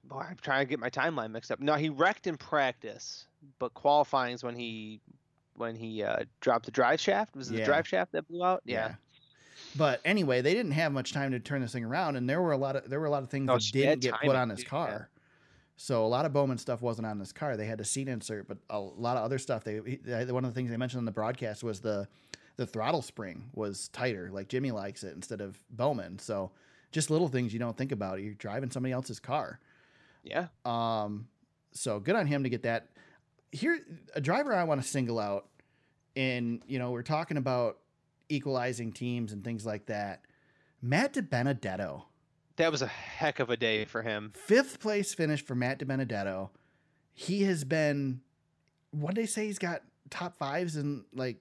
boy, 0.04 0.18
I'm 0.28 0.36
trying 0.42 0.66
to 0.66 0.68
get 0.68 0.78
my 0.78 0.90
timeline 0.90 1.30
mixed 1.30 1.50
up. 1.50 1.58
No, 1.60 1.74
he 1.74 1.88
wrecked 1.88 2.26
in 2.26 2.36
practice, 2.36 3.24
but 3.58 3.72
qualifying 3.72 4.34
is 4.34 4.44
when 4.44 4.54
he 4.54 5.00
when 5.54 5.74
he 5.74 6.02
uh, 6.02 6.24
dropped 6.42 6.66
the 6.66 6.70
drive 6.70 7.00
shaft. 7.00 7.34
Was 7.34 7.50
it 7.50 7.54
Yeah. 7.54 7.60
the 7.60 7.64
drive 7.66 7.88
shaft 7.88 8.12
that 8.12 8.28
blew 8.28 8.44
out? 8.44 8.60
Yeah. 8.66 8.94
But 9.76 10.00
anyway, 10.04 10.42
they 10.42 10.52
didn't 10.52 10.72
have 10.72 10.92
much 10.92 11.12
time 11.14 11.30
to 11.32 11.40
turn 11.40 11.62
this 11.62 11.72
thing 11.72 11.84
around, 11.84 12.16
and 12.16 12.28
there 12.28 12.42
were 12.42 12.52
a 12.52 12.56
lot 12.58 12.76
of 12.76 12.90
there 12.90 13.00
were 13.00 13.06
a 13.06 13.10
lot 13.10 13.22
of 13.22 13.30
things 13.30 13.46
No, 13.46 13.54
that 13.54 13.70
didn't 13.72 14.00
get 14.02 14.14
put 14.22 14.36
on 14.36 14.48
this 14.48 14.58
do 14.58 14.64
that. 14.64 14.68
car. 14.70 15.08
So 15.78 16.04
a 16.04 16.08
lot 16.08 16.26
of 16.26 16.34
Bowman 16.34 16.58
stuff 16.58 16.82
wasn't 16.82 17.06
on 17.06 17.18
this 17.18 17.32
car. 17.32 17.56
They 17.56 17.64
had 17.64 17.80
a 17.80 17.86
seat 17.86 18.06
insert, 18.06 18.46
but 18.46 18.58
a 18.68 18.78
lot 18.78 19.16
of 19.16 19.24
other 19.24 19.38
stuff. 19.38 19.64
They 19.64 19.80
he- 19.86 19.98
one 20.30 20.44
of 20.44 20.50
the 20.50 20.54
things 20.54 20.68
they 20.70 20.76
mentioned 20.76 20.98
on 20.98 21.06
the 21.06 21.10
broadcast 21.10 21.64
was 21.64 21.80
the 21.80 22.06
the 22.56 22.66
throttle 22.66 23.00
spring 23.00 23.48
was 23.54 23.88
tighter, 23.88 24.28
like 24.30 24.48
Jimmie 24.48 24.72
likes 24.72 25.02
it 25.04 25.14
instead 25.14 25.40
of 25.40 25.58
Bowman. 25.70 26.18
So 26.18 26.50
just 26.92 27.10
little 27.10 27.28
things 27.28 27.52
you 27.52 27.58
don't 27.58 27.76
think 27.76 27.92
about. 27.92 28.20
You're 28.20 28.34
driving 28.34 28.70
somebody 28.70 28.92
else's 28.92 29.20
car. 29.20 29.60
Yeah. 30.22 30.48
Um, 30.64 31.28
so 31.72 32.00
good 32.00 32.16
on 32.16 32.26
him 32.26 32.42
to 32.42 32.48
get 32.48 32.62
that. 32.62 32.88
Here, 33.52 33.80
a 34.14 34.20
driver 34.20 34.54
I 34.54 34.64
want 34.64 34.82
to 34.82 34.86
single 34.86 35.18
out, 35.18 35.48
and 36.16 36.62
you 36.66 36.78
know, 36.78 36.90
we're 36.90 37.02
talking 37.02 37.36
about 37.36 37.78
equalizing 38.28 38.92
teams 38.92 39.32
and 39.32 39.44
things 39.44 39.66
like 39.66 39.86
that. 39.86 40.22
Matt 40.82 41.14
DiBenedetto. 41.14 42.02
That 42.56 42.70
was 42.70 42.82
a 42.82 42.86
heck 42.86 43.40
of 43.40 43.50
a 43.50 43.56
day 43.56 43.84
for 43.84 44.02
him. 44.02 44.32
fifth 44.34 44.80
place 44.80 45.14
finish 45.14 45.44
for 45.44 45.54
Matt 45.54 45.78
DiBenedetto. 45.78 46.50
He 47.12 47.42
has 47.44 47.64
been, 47.64 48.20
what 48.90 49.14
they 49.14 49.26
say? 49.26 49.46
He's 49.46 49.58
got 49.58 49.82
top 50.10 50.36
fives 50.38 50.76
in 50.76 51.04
like 51.14 51.38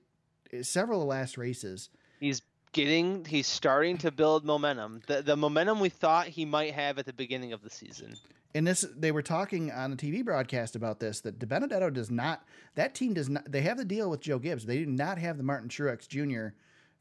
several 0.62 1.02
of 1.02 1.06
the 1.06 1.10
last 1.10 1.38
races. 1.38 1.90
He's 2.20 2.42
getting 2.74 3.26
he's 3.26 3.48
starting 3.48 3.98
to 4.00 4.12
build 4.12 4.46
momentum. 4.46 5.02
The 5.08 5.22
the 5.22 5.36
momentum 5.38 5.80
we 5.80 5.90
thought 5.90 6.28
he 6.28 6.46
might 6.46 6.74
have 6.74 6.98
at 7.00 7.06
the 7.06 7.14
beginning 7.14 7.54
of 7.54 7.62
the 7.62 7.70
season. 7.70 8.16
And 8.56 8.66
this, 8.66 8.84
they 8.98 9.12
were 9.12 9.22
talking 9.22 9.72
on 9.72 9.92
the 9.92 9.98
TV 9.98 10.26
broadcast 10.26 10.76
about 10.76 11.00
this 11.00 11.22
that 11.22 11.38
DiBenedetto 11.38 11.94
does 11.94 12.10
not. 12.10 12.44
That 12.74 12.96
team 12.96 13.14
does 13.14 13.30
not. 13.30 13.50
They 13.52 13.62
have 13.62 13.78
the 13.78 13.86
deal 13.86 14.10
with 14.10 14.22
Joe 14.22 14.40
Gibbs. 14.40 14.66
They 14.66 14.80
do 14.80 14.88
not 14.88 15.20
have 15.20 15.38
the 15.38 15.44
Martin 15.44 15.70
Truex 15.70 16.08
Jr. 16.08 16.56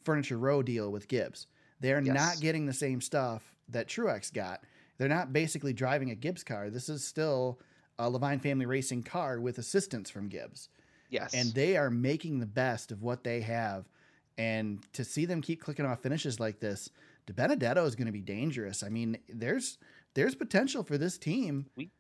Furniture 0.04 0.36
Row 0.38 0.62
deal 0.62 0.92
with 0.92 1.08
Gibbs. 1.08 1.46
They 1.80 1.92
are 1.94 2.02
Yes. 2.02 2.14
not 2.14 2.40
getting 2.42 2.66
the 2.66 2.74
same 2.74 3.00
stuff 3.00 3.54
that 3.70 3.88
Truex 3.88 4.30
got. 4.32 4.64
They're 4.98 5.08
not 5.08 5.32
basically 5.32 5.72
driving 5.72 6.10
a 6.10 6.14
Gibbs 6.14 6.44
car. 6.44 6.68
This 6.68 6.88
is 6.90 7.02
still 7.06 7.60
a 7.98 8.10
Leavine 8.10 8.42
Family 8.42 8.66
Racing 8.66 9.04
car 9.04 9.40
with 9.40 9.56
assistance 9.58 10.10
from 10.10 10.28
Gibbs. 10.28 10.68
Yes. 11.10 11.32
and 11.32 11.54
they 11.54 11.78
are 11.78 11.88
making 11.88 12.38
the 12.40 12.46
best 12.46 12.92
of 12.92 13.00
what 13.02 13.24
they 13.24 13.40
have. 13.40 13.88
And 14.38 14.80
to 14.92 15.04
see 15.04 15.24
them 15.26 15.42
keep 15.42 15.60
clicking 15.60 15.84
off 15.84 16.00
finishes 16.00 16.38
like 16.38 16.60
this, 16.60 16.90
DiBenedetto 17.26 17.84
is 17.86 17.96
going 17.96 18.06
to 18.06 18.12
be 18.12 18.20
dangerous. 18.20 18.82
I 18.82 18.88
mean, 18.88 19.18
there's 19.28 19.78
there's 20.14 20.34
potential 20.34 20.82
for 20.84 20.96
this 20.96 21.18
team 21.18 21.66
We- 21.76 21.90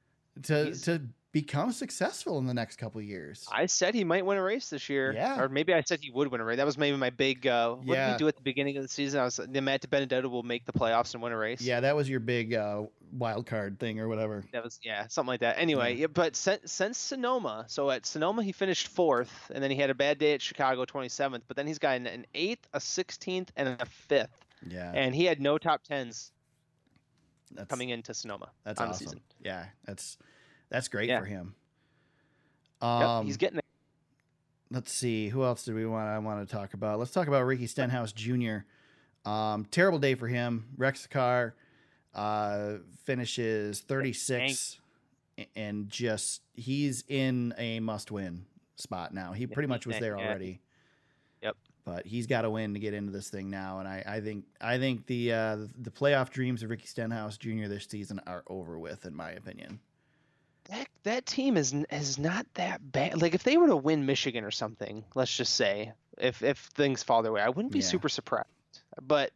to 0.44 0.72
to 0.74 1.02
become 1.30 1.72
successful 1.72 2.38
in 2.38 2.46
the 2.46 2.54
next 2.54 2.76
couple 2.76 2.98
of 3.00 3.04
years. 3.04 3.46
I 3.52 3.66
said 3.66 3.94
he 3.94 4.02
might 4.02 4.24
win 4.24 4.38
a 4.38 4.42
race 4.42 4.70
this 4.70 4.88
year. 4.88 5.12
Yeah. 5.12 5.38
Or 5.40 5.48
maybe 5.48 5.74
I 5.74 5.82
said 5.82 6.00
he 6.00 6.10
would 6.10 6.28
win 6.32 6.40
a 6.40 6.44
race. 6.44 6.56
That 6.56 6.64
was 6.66 6.78
maybe 6.78 6.96
my 6.96 7.10
big 7.10 7.46
uh 7.46 7.74
what 7.74 7.86
did 7.86 7.92
Yeah. 7.92 8.12
we 8.12 8.18
do 8.18 8.28
at 8.28 8.36
the 8.36 8.42
beginning 8.42 8.76
of 8.78 8.82
the 8.82 8.88
season? 8.88 9.20
I 9.20 9.24
was 9.24 9.36
the 9.36 9.60
Matt 9.60 9.88
Benedetto 9.90 10.28
will 10.28 10.42
make 10.42 10.64
the 10.64 10.72
playoffs 10.72 11.12
and 11.14 11.22
win 11.22 11.32
a 11.32 11.36
race. 11.36 11.60
yeah, 11.60 11.80
that 11.80 11.94
was 11.94 12.08
your 12.08 12.20
big 12.20 12.54
uh, 12.54 12.84
wild 13.12 13.46
card 13.46 13.78
thing 13.78 14.00
or 14.00 14.08
whatever. 14.08 14.42
That 14.52 14.64
was 14.64 14.80
yeah, 14.82 15.06
something 15.08 15.28
like 15.28 15.40
that. 15.40 15.58
Anyway, 15.58 15.94
Yeah. 15.94 16.00
yeah. 16.02 16.06
but 16.06 16.34
since, 16.34 16.72
since 16.72 16.96
Sonoma, 16.96 17.66
so 17.68 17.90
at 17.90 18.06
Sonoma 18.06 18.42
he 18.42 18.52
finished 18.52 18.88
fourth, 18.88 19.50
and 19.54 19.62
then 19.62 19.70
he 19.70 19.76
had 19.76 19.90
a 19.90 19.94
bad 19.94 20.18
day 20.18 20.32
at 20.34 20.40
Chicago, 20.42 20.84
27th. 20.86 21.42
But 21.46 21.56
then 21.56 21.66
he's 21.66 21.78
got 21.78 21.96
an, 21.96 22.06
an 22.06 22.26
eighth, 22.34 22.66
a 22.72 22.78
16th, 22.78 23.48
and 23.56 23.68
a 23.80 23.84
fifth, 23.86 24.44
Yeah, 24.66 24.90
and 24.94 25.14
he 25.14 25.24
had 25.26 25.40
no 25.42 25.58
top 25.58 25.82
tens 25.84 26.32
that's 27.52 27.68
coming 27.68 27.88
into 27.90 28.12
Sonoma 28.14 28.50
That's 28.64 28.80
on 28.80 28.88
awesome. 28.88 29.04
the 29.04 29.10
season. 29.10 29.20
Yeah, 29.42 29.66
that's 29.84 30.16
that's 30.70 30.88
great 30.88 31.08
Yeah. 31.08 31.20
for 31.20 31.26
him. 31.26 31.54
Yep, 32.82 32.88
Um, 32.88 33.26
he's 33.26 33.36
getting 33.36 33.56
there. 33.56 33.62
let's 34.70 34.92
see 34.92 35.28
who 35.28 35.42
else 35.44 35.64
do 35.64 35.74
we 35.74 35.86
want 35.86 36.08
I 36.08 36.18
want 36.18 36.46
to 36.46 36.52
talk 36.54 36.74
about. 36.74 36.98
Let's 36.98 37.10
talk 37.10 37.26
about 37.28 37.42
Ricky 37.44 37.66
Stenhouse 37.66 38.12
Jr. 38.12 38.58
Um, 39.24 39.64
terrible 39.66 39.98
day 39.98 40.14
for 40.14 40.28
him. 40.28 40.68
The 40.78 40.92
car, 41.10 41.54
uh, 42.14 42.78
finishes 43.04 43.80
36, 43.80 44.80
a- 45.38 45.48
and 45.56 45.88
just 45.88 46.42
he's 46.54 47.04
in 47.08 47.52
a 47.58 47.80
must-win 47.80 48.46
spot 48.76 49.12
now. 49.12 49.32
He 49.32 49.46
pretty 49.46 49.66
much 49.68 49.86
was 49.86 49.98
there 49.98 50.16
already. 50.18 50.60
Yep. 51.42 51.56
But 51.84 52.06
he's 52.06 52.26
got 52.26 52.42
to 52.42 52.50
win 52.50 52.74
to 52.74 52.80
get 52.80 52.94
into 52.94 53.10
this 53.12 53.28
thing 53.30 53.48
now, 53.50 53.78
and 53.80 53.88
I, 53.88 54.02
I 54.06 54.20
think 54.20 54.44
I 54.60 54.78
think 54.78 55.06
the 55.06 55.32
uh, 55.32 55.56
the 55.78 55.90
playoff 55.90 56.30
dreams 56.30 56.62
of 56.62 56.70
Ricky 56.70 56.86
Stenhouse 56.86 57.36
Jr. 57.38 57.66
this 57.66 57.86
season 57.86 58.20
are 58.26 58.44
over 58.46 58.78
with, 58.78 59.04
in 59.06 59.14
my 59.14 59.30
opinion. 59.32 59.80
That 60.68 60.86
that 61.04 61.26
team 61.26 61.56
is 61.56 61.74
is 61.90 62.18
not 62.18 62.46
that 62.54 62.92
bad. 62.92 63.20
Like 63.22 63.34
if 63.34 63.42
they 63.42 63.56
were 63.56 63.68
to 63.68 63.76
win 63.76 64.04
Michigan 64.06 64.44
or 64.44 64.50
something, 64.50 65.04
let's 65.14 65.34
just 65.34 65.54
say, 65.54 65.92
if 66.18 66.42
if 66.42 66.58
things 66.74 67.02
fall 67.02 67.22
their 67.22 67.32
way, 67.32 67.40
I 67.40 67.48
wouldn't 67.48 67.72
be 67.72 67.78
Yeah. 67.78 67.84
super 67.86 68.08
surprised. 68.08 68.48
But 69.00 69.30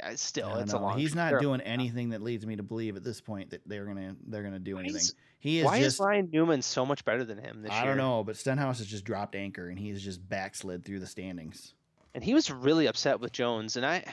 uh, 0.00 0.14
still, 0.14 0.54
it's 0.56 0.72
a 0.74 0.78
long. 0.78 0.98
He's 0.98 1.14
not 1.14 1.40
doing 1.40 1.60
anything 1.62 2.10
that 2.10 2.22
leads 2.22 2.46
me 2.46 2.56
to 2.56 2.62
believe 2.62 2.96
at 2.96 3.02
this 3.02 3.20
point 3.20 3.50
that 3.50 3.62
they're 3.66 3.84
gonna 3.84 4.14
they're 4.28 4.42
gonna 4.44 4.58
do 4.60 4.74
Why 4.74 4.80
anything. 4.82 5.00
is- 5.00 5.14
He 5.40 5.58
is 5.60 5.64
Why 5.64 5.78
just 5.80 5.96
is 5.96 6.00
Ryan 6.00 6.28
Newman 6.32 6.62
so 6.62 6.84
much 6.86 7.04
better 7.04 7.24
than 7.24 7.38
him 7.38 7.62
this 7.62 7.70
I 7.72 7.76
year? 7.76 7.82
I 7.82 7.86
don't 7.88 7.96
know, 7.98 8.22
but 8.24 8.36
Stenhouse 8.36 8.78
has 8.78 8.86
just 8.86 9.04
dropped 9.04 9.34
anchor 9.34 9.68
and 9.68 9.78
he's 9.78 10.02
just 10.02 10.26
backslid 10.28 10.84
through 10.84 11.00
the 11.00 11.06
standings. 11.06 11.74
And 12.14 12.22
he 12.22 12.32
was 12.34 12.50
really 12.50 12.86
upset 12.86 13.20
with 13.20 13.32
Jones, 13.32 13.76
and 13.76 13.84
I, 13.84 14.04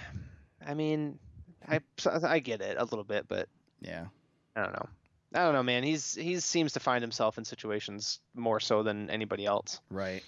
I 0.66 0.74
mean, 0.74 1.20
I 1.68 1.80
I 2.24 2.40
get 2.40 2.62
it 2.62 2.78
a 2.80 2.84
little 2.84 3.04
bit, 3.06 3.28
but 3.28 3.48
Yeah. 3.82 4.06
I 4.56 4.64
don't 4.64 4.74
know. 4.74 4.90
I 5.34 5.44
don't 5.44 5.54
know, 5.54 5.64
man. 5.64 5.84
He's 5.84 6.14
he 6.16 6.40
seems 6.40 6.74
to 6.74 6.80
find 6.80 7.02
himself 7.02 7.38
in 7.38 7.46
situations 7.46 8.20
more 8.36 8.60
so 8.60 8.84
than 8.84 9.10
anybody 9.10 9.46
else. 9.46 9.80
Right. 9.90 10.24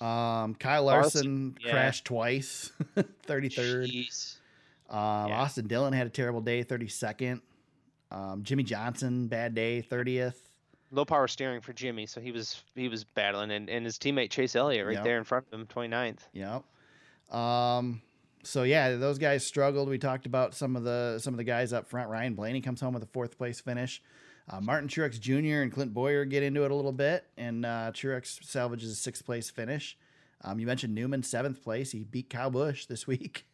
Um, 0.00 0.54
Kyle 0.56 0.84
Larson, 0.84 1.56
yeah. 1.64 1.70
crashed 1.70 2.04
twice, 2.04 2.72
33rd. 3.26 3.86
Jeez. 3.90 4.36
Um, 4.90 5.28
Yeah. 5.28 5.40
Austin 5.40 5.66
Dillon 5.66 5.92
had 5.92 6.06
a 6.06 6.10
terrible 6.10 6.40
day, 6.40 6.64
32nd. 6.64 7.40
Um, 8.10 8.42
Jimmie 8.42 8.64
Johnson, 8.64 9.28
bad 9.28 9.54
day, 9.54 9.82
30th. 9.88 10.34
Low 10.90 11.04
power 11.04 11.26
steering 11.26 11.60
for 11.60 11.72
Jimmie, 11.72 12.06
so 12.06 12.20
he 12.20 12.32
was 12.32 12.62
he 12.74 12.88
was 12.88 13.04
battling, 13.04 13.50
and, 13.50 13.68
and 13.68 13.84
his 13.84 13.98
teammate 13.98 14.30
Chase 14.30 14.54
Elliott 14.54 14.86
right 14.86 14.94
Yep. 14.94 15.04
there 15.04 15.18
in 15.18 15.24
front 15.24 15.46
of 15.52 15.58
him, 15.60 15.66
29th. 15.66 16.18
Yep. 16.32 16.62
Um, 17.36 18.00
so 18.46 18.62
yeah, 18.62 18.96
those 18.96 19.18
guys 19.18 19.46
struggled. 19.46 19.88
We 19.88 19.98
talked 19.98 20.26
about 20.26 20.54
some 20.54 20.76
of 20.76 20.84
the 20.84 21.18
some 21.20 21.34
of 21.34 21.38
the 21.38 21.44
guys 21.44 21.72
up 21.72 21.88
front. 21.88 22.08
Ryan 22.08 22.34
Blaney 22.34 22.60
comes 22.60 22.80
home 22.80 22.94
with 22.94 23.02
a 23.02 23.06
fourth 23.06 23.36
place 23.38 23.60
finish. 23.60 24.02
Uh, 24.48 24.60
Martin 24.60 24.88
Truex 24.88 25.18
Jr. 25.18 25.62
and 25.62 25.72
Clint 25.72 25.94
Bowyer 25.94 26.24
get 26.24 26.42
into 26.42 26.64
it 26.64 26.70
a 26.70 26.74
little 26.74 26.92
bit, 26.92 27.24
and 27.38 27.64
uh, 27.64 27.90
Truex 27.94 28.44
salvages 28.44 28.90
a 28.90 28.94
sixth 28.94 29.24
place 29.24 29.50
finish. 29.50 29.96
Um, 30.42 30.58
you 30.58 30.66
mentioned 30.66 30.94
Newman 30.94 31.22
seventh 31.22 31.62
place. 31.62 31.90
He 31.92 32.04
beat 32.04 32.28
Kyle 32.28 32.50
Busch 32.50 32.86
this 32.86 33.06
week. 33.06 33.46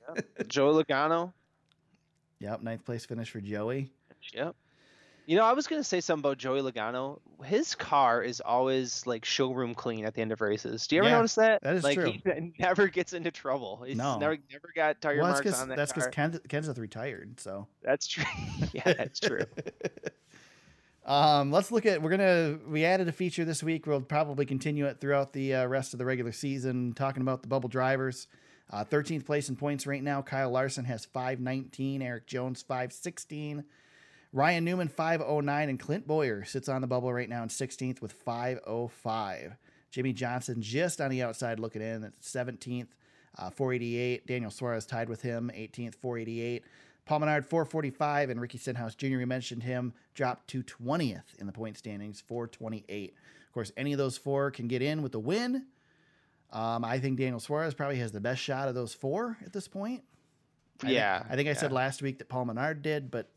Joe 0.49 0.73
Logano. 0.73 1.33
Yep, 2.41 2.63
ninth 2.63 2.87
place 2.87 3.05
finish 3.05 3.29
for 3.29 3.43
Joey. 3.43 3.93
Yep. 4.33 4.57
You 5.31 5.37
know, 5.37 5.45
I 5.45 5.53
was 5.53 5.69
gonna 5.69 5.85
say 5.85 6.01
something 6.01 6.29
about 6.29 6.39
Joey 6.39 6.61
Logano. 6.61 7.21
His 7.45 7.77
car 7.77 8.21
is 8.21 8.41
always 8.41 9.07
like 9.07 9.25
showroom 9.25 9.77
clean 9.77 10.05
at 10.05 10.13
the 10.13 10.23
end 10.23 10.33
of 10.33 10.41
races. 10.41 10.89
Do 10.89 10.97
you 10.97 11.03
ever 11.03 11.09
Yeah, 11.09 11.17
notice 11.19 11.37
that? 11.37 11.63
that 11.63 11.77
is 11.77 11.85
like, 11.85 11.95
true. 11.95 12.11
He 12.11 12.53
never 12.59 12.89
gets 12.89 13.13
into 13.13 13.31
trouble. 13.31 13.81
He's 13.87 13.97
No. 13.97 14.19
never 14.19 14.37
never 14.51 14.73
got 14.75 15.01
tire 15.01 15.19
well, 15.19 15.31
marks 15.31 15.61
on 15.61 15.69
that 15.69 15.77
that's 15.77 15.93
because 15.93 16.09
Kenseth 16.09 16.79
retired. 16.79 17.39
So 17.39 17.69
That's 17.81 18.09
true. 18.09 18.25
yeah, 18.73 18.93
that's 18.93 19.21
true. 19.21 19.45
um, 21.07 21.53
let's 21.53 21.71
look 21.71 21.87
at. 21.87 22.03
We're 22.03 22.11
gonna 22.11 22.59
we 22.67 22.85
added 22.85 23.07
a 23.07 23.13
feature 23.13 23.45
this 23.45 23.63
week. 23.63 23.87
We'll 23.87 24.01
probably 24.01 24.47
continue 24.47 24.87
it 24.87 25.01
throughout 25.01 25.33
the 25.33 25.55
uh, 25.55 25.67
rest 25.67 25.95
of 25.95 25.99
the 25.99 26.07
regular 26.07 26.33
season, 26.33 26.93
talking 26.93 27.23
about 27.23 27.43
the 27.43 27.49
bubble 27.49 27.69
drivers. 27.69 28.27
Uh, 28.73 28.85
13th 28.85 29.27
place 29.27 29.49
in 29.49 29.55
points 29.55 29.87
right 29.87 30.03
now. 30.03 30.23
Kyle 30.23 30.51
Larson 30.51 30.87
has 30.87 31.05
519. 31.05 32.03
Erik 32.03 32.27
Jones 32.27 32.63
516. 32.63 33.65
Ryan 34.33 34.65
Newman 34.65 34.89
509, 34.89 35.69
and 35.69 35.79
Clint 35.81 36.07
Bowyer 36.07 36.45
sits 36.45 36.69
on 36.69 36.81
the 36.81 36.87
bubble 36.87 37.13
right 37.13 37.29
now 37.29 37.43
in 37.43 37.49
16th 37.49 38.01
with 38.01 38.13
505. 38.13 39.57
Jimmie 39.91 40.13
Johnson 40.13 40.63
just 40.63 41.01
on 41.01 41.11
the 41.11 41.23
outside 41.23 41.59
looking 41.59 41.83
in 41.83 42.05
at 42.05 42.21
17th, 42.21 42.87
uh, 43.39 43.51
488. 43.51 44.27
Daniel 44.27 44.51
Suarez 44.53 44.87
tied 44.87 45.09
with 45.09 45.23
him, 45.23 45.51
18th, 45.53 45.97
488. 45.97 46.65
Paul 47.07 47.19
Menard 47.21 47.45
445, 47.45 48.31
and 48.31 48.41
Ricky 48.41 48.59
Stenhouse 48.59 48.95
Jr. 48.95 49.17
We 49.19 49.25
mentioned 49.25 49.65
him 49.65 49.95
dropped 50.15 50.47
to 50.51 50.63
20th 50.63 51.35
in 51.41 51.47
the 51.47 51.53
point 51.53 51.77
standings, 51.77 52.21
428. 52.21 53.15
Of 53.49 53.53
course, 53.53 53.73
any 53.77 53.93
of 53.93 53.99
those 53.99 54.17
four 54.17 54.53
can 54.53 54.69
get 54.69 54.81
in 54.81 55.03
with 55.03 55.13
a 55.17 55.19
win. 55.19 55.67
Um, 56.53 56.85
I 56.85 57.01
think 57.01 57.19
Daniel 57.19 57.41
Suarez 57.41 57.75
probably 57.75 57.99
has 57.99 58.13
the 58.13 58.21
best 58.21 58.41
shot 58.41 58.69
of 58.69 58.77
those 58.77 58.95
four 58.95 59.39
at 59.45 59.53
this 59.53 59.67
point. 59.67 60.05
I 60.83 60.87
think- 60.87 60.95
Yeah, 60.95 61.25
I 61.29 61.35
think 61.35 61.49
I 61.49 61.53
said 61.55 61.73
last 61.73 62.01
week 62.01 62.19
that 62.19 62.29
Paul 62.29 62.45
Menard 62.45 62.83
did, 62.83 63.11
but 63.11 63.29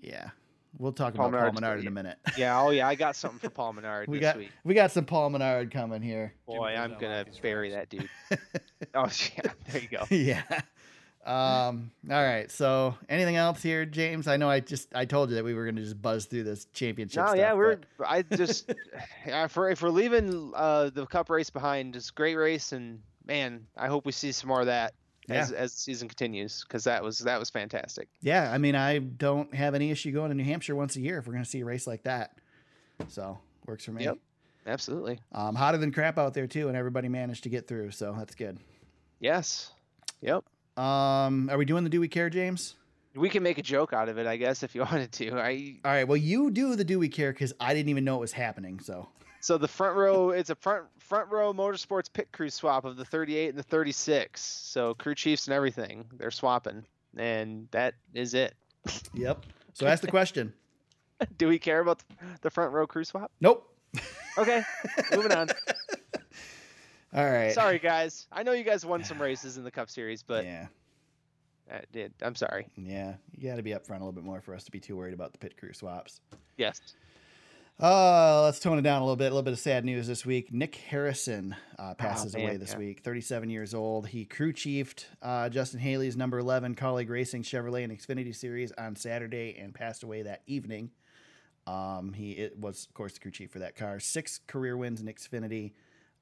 yeah, 0.00 0.30
we'll 0.78 0.92
talk 0.92 1.14
Paul 1.14 1.28
about 1.28 1.38
Paul 1.38 1.52
Menard's 1.52 1.60
Menard 1.60 1.80
in 1.80 1.86
a 1.86 1.90
minute. 1.90 2.18
Yeah. 2.36 2.60
Oh 2.60 2.70
yeah, 2.70 2.88
I 2.88 2.94
got 2.94 3.16
something 3.16 3.38
for 3.38 3.50
Paul 3.50 3.72
Menard 3.74 4.08
we 4.08 4.18
this 4.18 4.26
got 4.26 4.36
week. 4.36 4.50
we 4.64 4.74
got 4.74 4.90
some 4.92 5.04
Paul 5.04 5.30
Menard 5.30 5.70
coming 5.70 6.02
here. 6.02 6.34
Boy, 6.46 6.70
does 6.70 6.78
I'm 6.78 6.98
gonna 6.98 7.24
like 7.26 7.42
bury 7.42 7.72
raps. 7.72 7.88
that 7.90 7.98
dude. 7.98 8.40
oh 8.94 9.08
yeah, 9.36 9.52
there 9.70 9.82
you 9.82 9.88
go. 9.88 10.04
yeah. 10.10 10.60
Um, 11.26 11.90
all 12.10 12.22
right. 12.22 12.50
So 12.50 12.96
anything 13.08 13.36
else 13.36 13.62
here, 13.62 13.84
James? 13.84 14.26
I 14.26 14.38
know 14.38 14.48
I 14.48 14.60
just 14.60 14.88
I 14.94 15.04
told 15.04 15.28
you 15.28 15.36
that 15.36 15.44
we 15.44 15.52
were 15.52 15.66
gonna 15.66 15.82
just 15.82 16.00
buzz 16.00 16.24
through 16.24 16.44
this 16.44 16.66
championship. 16.72 17.18
No, 17.18 17.26
stuff, 17.26 17.36
yeah, 17.36 17.52
we're. 17.52 17.76
but- 17.98 18.08
I 18.08 18.22
just, 18.22 18.72
yeah, 19.26 19.46
for 19.46 19.68
if 19.68 19.82
we're 19.82 19.90
leaving 19.90 20.52
uh, 20.54 20.90
the 20.90 21.04
cup 21.06 21.28
race 21.28 21.50
behind, 21.50 21.92
just 21.94 22.14
great 22.14 22.36
race, 22.36 22.72
and 22.72 23.00
man, 23.26 23.66
I 23.76 23.88
hope 23.88 24.06
we 24.06 24.12
see 24.12 24.32
some 24.32 24.48
more 24.48 24.60
of 24.60 24.66
that 24.66 24.94
as 25.36 25.52
as 25.52 25.74
the 25.74 25.80
season 25.80 26.08
continues 26.08 26.64
because 26.66 26.84
that 26.84 27.02
was 27.02 27.18
that 27.20 27.38
was 27.38 27.50
fantastic. 27.50 28.08
yeah. 28.20 28.50
I 28.52 28.58
mean, 28.58 28.74
I 28.74 28.98
don't 28.98 29.54
have 29.54 29.74
any 29.74 29.90
issue 29.90 30.10
going 30.12 30.30
to 30.30 30.34
New 30.36 30.44
Hampshire 30.44 30.74
once 30.76 30.96
a 30.96 31.00
year 31.00 31.18
if 31.18 31.26
we're 31.26 31.32
gonna 31.34 31.44
see 31.44 31.60
a 31.60 31.64
race 31.64 31.86
like 31.86 32.04
that. 32.04 32.38
So 33.08 33.38
works 33.66 33.84
for 33.84 33.92
me. 33.92 34.04
Yep. 34.04 34.18
Absolutely. 34.66 35.18
Um, 35.32 35.54
hotter 35.54 35.78
than 35.78 35.92
crap 35.92 36.18
out 36.18 36.34
there 36.34 36.46
too, 36.46 36.68
and 36.68 36.76
everybody 36.76 37.08
managed 37.08 37.44
to 37.44 37.48
get 37.48 37.66
through, 37.66 37.90
so 37.92 38.14
that's 38.18 38.34
good. 38.34 38.58
Yes. 39.20 39.70
Yep. 40.20 40.44
Um, 40.76 41.48
are 41.50 41.56
we 41.56 41.64
doing 41.64 41.84
the 41.84 41.90
Do 41.90 42.00
We 42.00 42.08
Care, 42.08 42.28
James? 42.30 42.74
We 43.14 43.30
can 43.30 43.42
make 43.42 43.58
a 43.58 43.62
joke 43.62 43.92
out 43.92 44.08
of 44.08 44.18
it, 44.18 44.26
I 44.26 44.36
guess, 44.36 44.62
if 44.62 44.74
you 44.74 44.80
wanted 44.90 45.10
to. 45.12 45.38
I 45.38 45.76
All 45.84 45.90
right. 45.90 46.06
Well, 46.06 46.16
you 46.18 46.50
do 46.50 46.76
the 46.76 46.84
Do 46.84 46.98
We 46.98 47.08
Care 47.08 47.32
because 47.32 47.52
I 47.58 47.72
didn't 47.74 47.88
even 47.88 48.04
know 48.04 48.16
it 48.16 48.20
was 48.20 48.32
happening. 48.32 48.78
So 48.80 49.08
so 49.40 49.58
the 49.58 49.68
front 49.68 49.96
row, 49.96 50.30
it's 50.30 50.50
a 50.50 50.54
front 50.54 50.84
front 50.98 51.30
row 51.30 51.52
motorsports 51.52 52.12
pit 52.12 52.28
crew 52.32 52.50
swap 52.50 52.84
of 52.84 52.96
the 52.96 53.04
38 53.04 53.50
and 53.50 53.58
the 53.58 53.62
36. 53.62 54.40
So 54.40 54.94
crew 54.94 55.14
chiefs 55.14 55.46
and 55.46 55.54
everything, 55.54 56.04
they're 56.16 56.30
swapping, 56.30 56.84
and 57.16 57.68
that 57.70 57.94
is 58.14 58.34
it. 58.34 58.54
yep. 59.14 59.44
So 59.74 59.86
ask 59.86 60.02
the 60.02 60.10
question. 60.10 60.52
Do 61.38 61.48
we 61.48 61.58
care 61.58 61.80
about 61.80 62.02
the 62.42 62.50
front 62.50 62.72
row 62.72 62.86
crew 62.86 63.04
swap? 63.04 63.32
Nope. 63.40 63.74
Okay, 64.36 64.62
moving 65.14 65.32
on. 65.32 65.48
All 67.14 67.24
right. 67.28 67.52
Sorry, 67.52 67.78
guys. 67.78 68.26
I 68.30 68.42
know 68.42 68.52
you 68.52 68.64
guys 68.64 68.84
won 68.84 69.02
some 69.02 69.20
races 69.22 69.56
in 69.56 69.64
the 69.64 69.70
Cup 69.70 69.88
Series, 69.90 70.22
but 70.22 70.44
yeah, 70.44 70.66
uh, 71.70 71.76
I 71.76 71.82
did. 71.92 72.12
I'm 72.22 72.34
sorry. 72.34 72.68
yeah. 72.76 73.14
You 73.36 73.48
got 73.48 73.56
to 73.56 73.62
be 73.62 73.74
up 73.74 73.86
front 73.86 74.02
a 74.02 74.04
little 74.04 74.12
bit 74.20 74.24
more 74.24 74.40
for 74.40 74.54
us 74.54 74.64
to 74.64 74.70
be 74.70 74.78
too 74.80 74.96
worried 74.96 75.14
about 75.14 75.32
the 75.32 75.38
pit 75.38 75.56
crew 75.56 75.72
swaps. 75.72 76.20
Yes. 76.56 76.80
Uh, 77.80 78.42
let's 78.42 78.58
tone 78.58 78.76
it 78.76 78.82
down 78.82 79.00
a 79.00 79.04
little 79.04 79.14
bit. 79.14 79.26
A 79.26 79.30
little 79.30 79.42
bit 79.42 79.52
of 79.52 79.60
sad 79.60 79.84
news 79.84 80.08
this 80.08 80.26
week. 80.26 80.52
Nick 80.52 80.74
Harrison 80.74 81.54
uh, 81.78 81.94
passes 81.94 82.34
man, 82.34 82.44
away 82.44 82.56
this 82.56 82.72
yeah. 82.72 82.78
week. 82.78 83.02
37 83.04 83.50
years 83.50 83.72
old. 83.72 84.08
He 84.08 84.24
crew 84.24 84.52
chiefed 84.52 85.06
uh, 85.22 85.48
Justin 85.48 85.78
Haley's 85.78 86.16
number 86.16 86.40
11 86.40 86.74
Kaulig 86.74 87.08
racing 87.08 87.44
Chevrolet 87.44 87.84
and 87.84 87.96
Xfinity 87.96 88.34
Series 88.34 88.72
on 88.72 88.96
Saturday 88.96 89.56
and 89.60 89.72
passed 89.72 90.02
away 90.02 90.22
that 90.22 90.42
evening. 90.48 90.90
Um, 91.68 92.12
he 92.14 92.32
it 92.32 92.58
was, 92.58 92.86
of 92.86 92.94
course, 92.94 93.12
the 93.12 93.20
crew 93.20 93.30
chief 93.30 93.52
for 93.52 93.60
that 93.60 93.76
car. 93.76 94.00
Six 94.00 94.40
career 94.48 94.76
wins 94.76 95.00
in 95.00 95.06
Xfinity. 95.06 95.72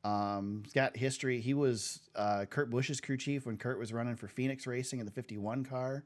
Um, 0.05 0.61
he's 0.65 0.75
got 0.75 0.95
history. 0.95 1.41
He 1.41 1.55
was 1.55 2.01
uh, 2.15 2.45
Kurt 2.51 2.69
Busch's 2.69 3.01
crew 3.01 3.17
chief 3.17 3.47
when 3.47 3.57
Kurt 3.57 3.79
was 3.79 3.95
running 3.95 4.17
for 4.17 4.29
Phoenix 4.29 4.67
Racing 4.67 5.01
in 5.01 5.07
the 5.07 5.13
51 5.13 5.65
car. 5.65 6.05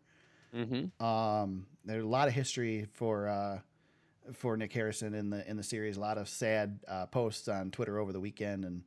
Mm-hmm. 0.55 1.05
Um, 1.05 1.67
there's 1.85 2.05
a 2.05 2.09
lot 2.09 2.29
of 2.29 2.35
history 2.35 2.87
for 2.93 3.29
uh, 3.29 3.59
for 4.33 4.57
Nick 4.57 4.73
Harrison 4.73 5.15
in 5.15 5.31
the 5.31 5.49
in 5.49 5.57
the 5.57 5.63
series. 5.63 5.97
A 5.97 6.01
lot 6.01 6.19
of 6.19 6.29
sad 6.29 6.81
uh, 6.89 7.07
posts 7.07 7.49
on 7.49 7.71
Twitter 7.71 7.99
over 7.99 8.13
the 8.13 8.21
weekend, 8.21 8.65
and 8.65 8.83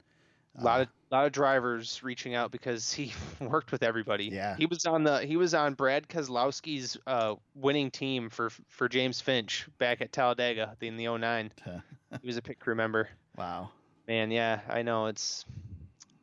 A 0.59 0.63
lot 0.63 0.79
uh, 0.79 0.83
of 0.83 0.87
lot 1.11 1.25
of 1.25 1.31
drivers 1.31 2.01
reaching 2.03 2.33
out 2.35 2.51
because 2.51 2.91
he 2.93 3.13
worked 3.39 3.71
with 3.71 3.83
everybody. 3.83 4.25
Yeah. 4.25 4.55
He 4.55 4.65
was 4.65 4.85
on 4.85 5.03
the 5.03 5.25
he 5.25 5.37
was 5.37 5.53
on 5.53 5.73
Brad 5.73 6.07
Keselowski's 6.07 6.97
uh, 7.07 7.35
winning 7.55 7.91
team 7.91 8.29
for 8.29 8.49
for 8.69 8.87
James 8.89 9.19
Finch 9.21 9.67
back 9.79 10.01
at 10.01 10.11
Talladega 10.11 10.75
in 10.81 10.97
the 10.97 11.07
09. 11.17 11.51
He 12.21 12.27
was 12.27 12.37
a 12.37 12.43
pit 12.43 12.59
crew 12.59 12.75
member. 12.75 13.09
wow. 13.37 13.71
Man, 14.07 14.29
yeah, 14.29 14.59
I 14.69 14.83
know 14.83 15.07
it's 15.07 15.45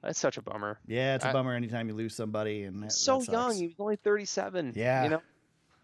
that's 0.02 0.18
such 0.20 0.36
a 0.36 0.42
bummer. 0.42 0.78
Yeah, 0.86 1.16
it's 1.16 1.24
a 1.24 1.28
I- 1.28 1.32
bummer 1.32 1.52
anytime 1.52 1.88
you 1.88 1.94
lose 1.94 2.14
somebody, 2.14 2.62
and 2.62 2.84
that, 2.84 2.92
so 2.92 3.18
that 3.18 3.32
young, 3.32 3.54
he 3.56 3.66
was 3.66 3.74
only 3.80 3.96
37. 3.96 4.74
Yeah. 4.76 5.02
You 5.02 5.08
know, 5.10 5.20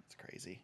It's 0.07 0.15
crazy. 0.15 0.61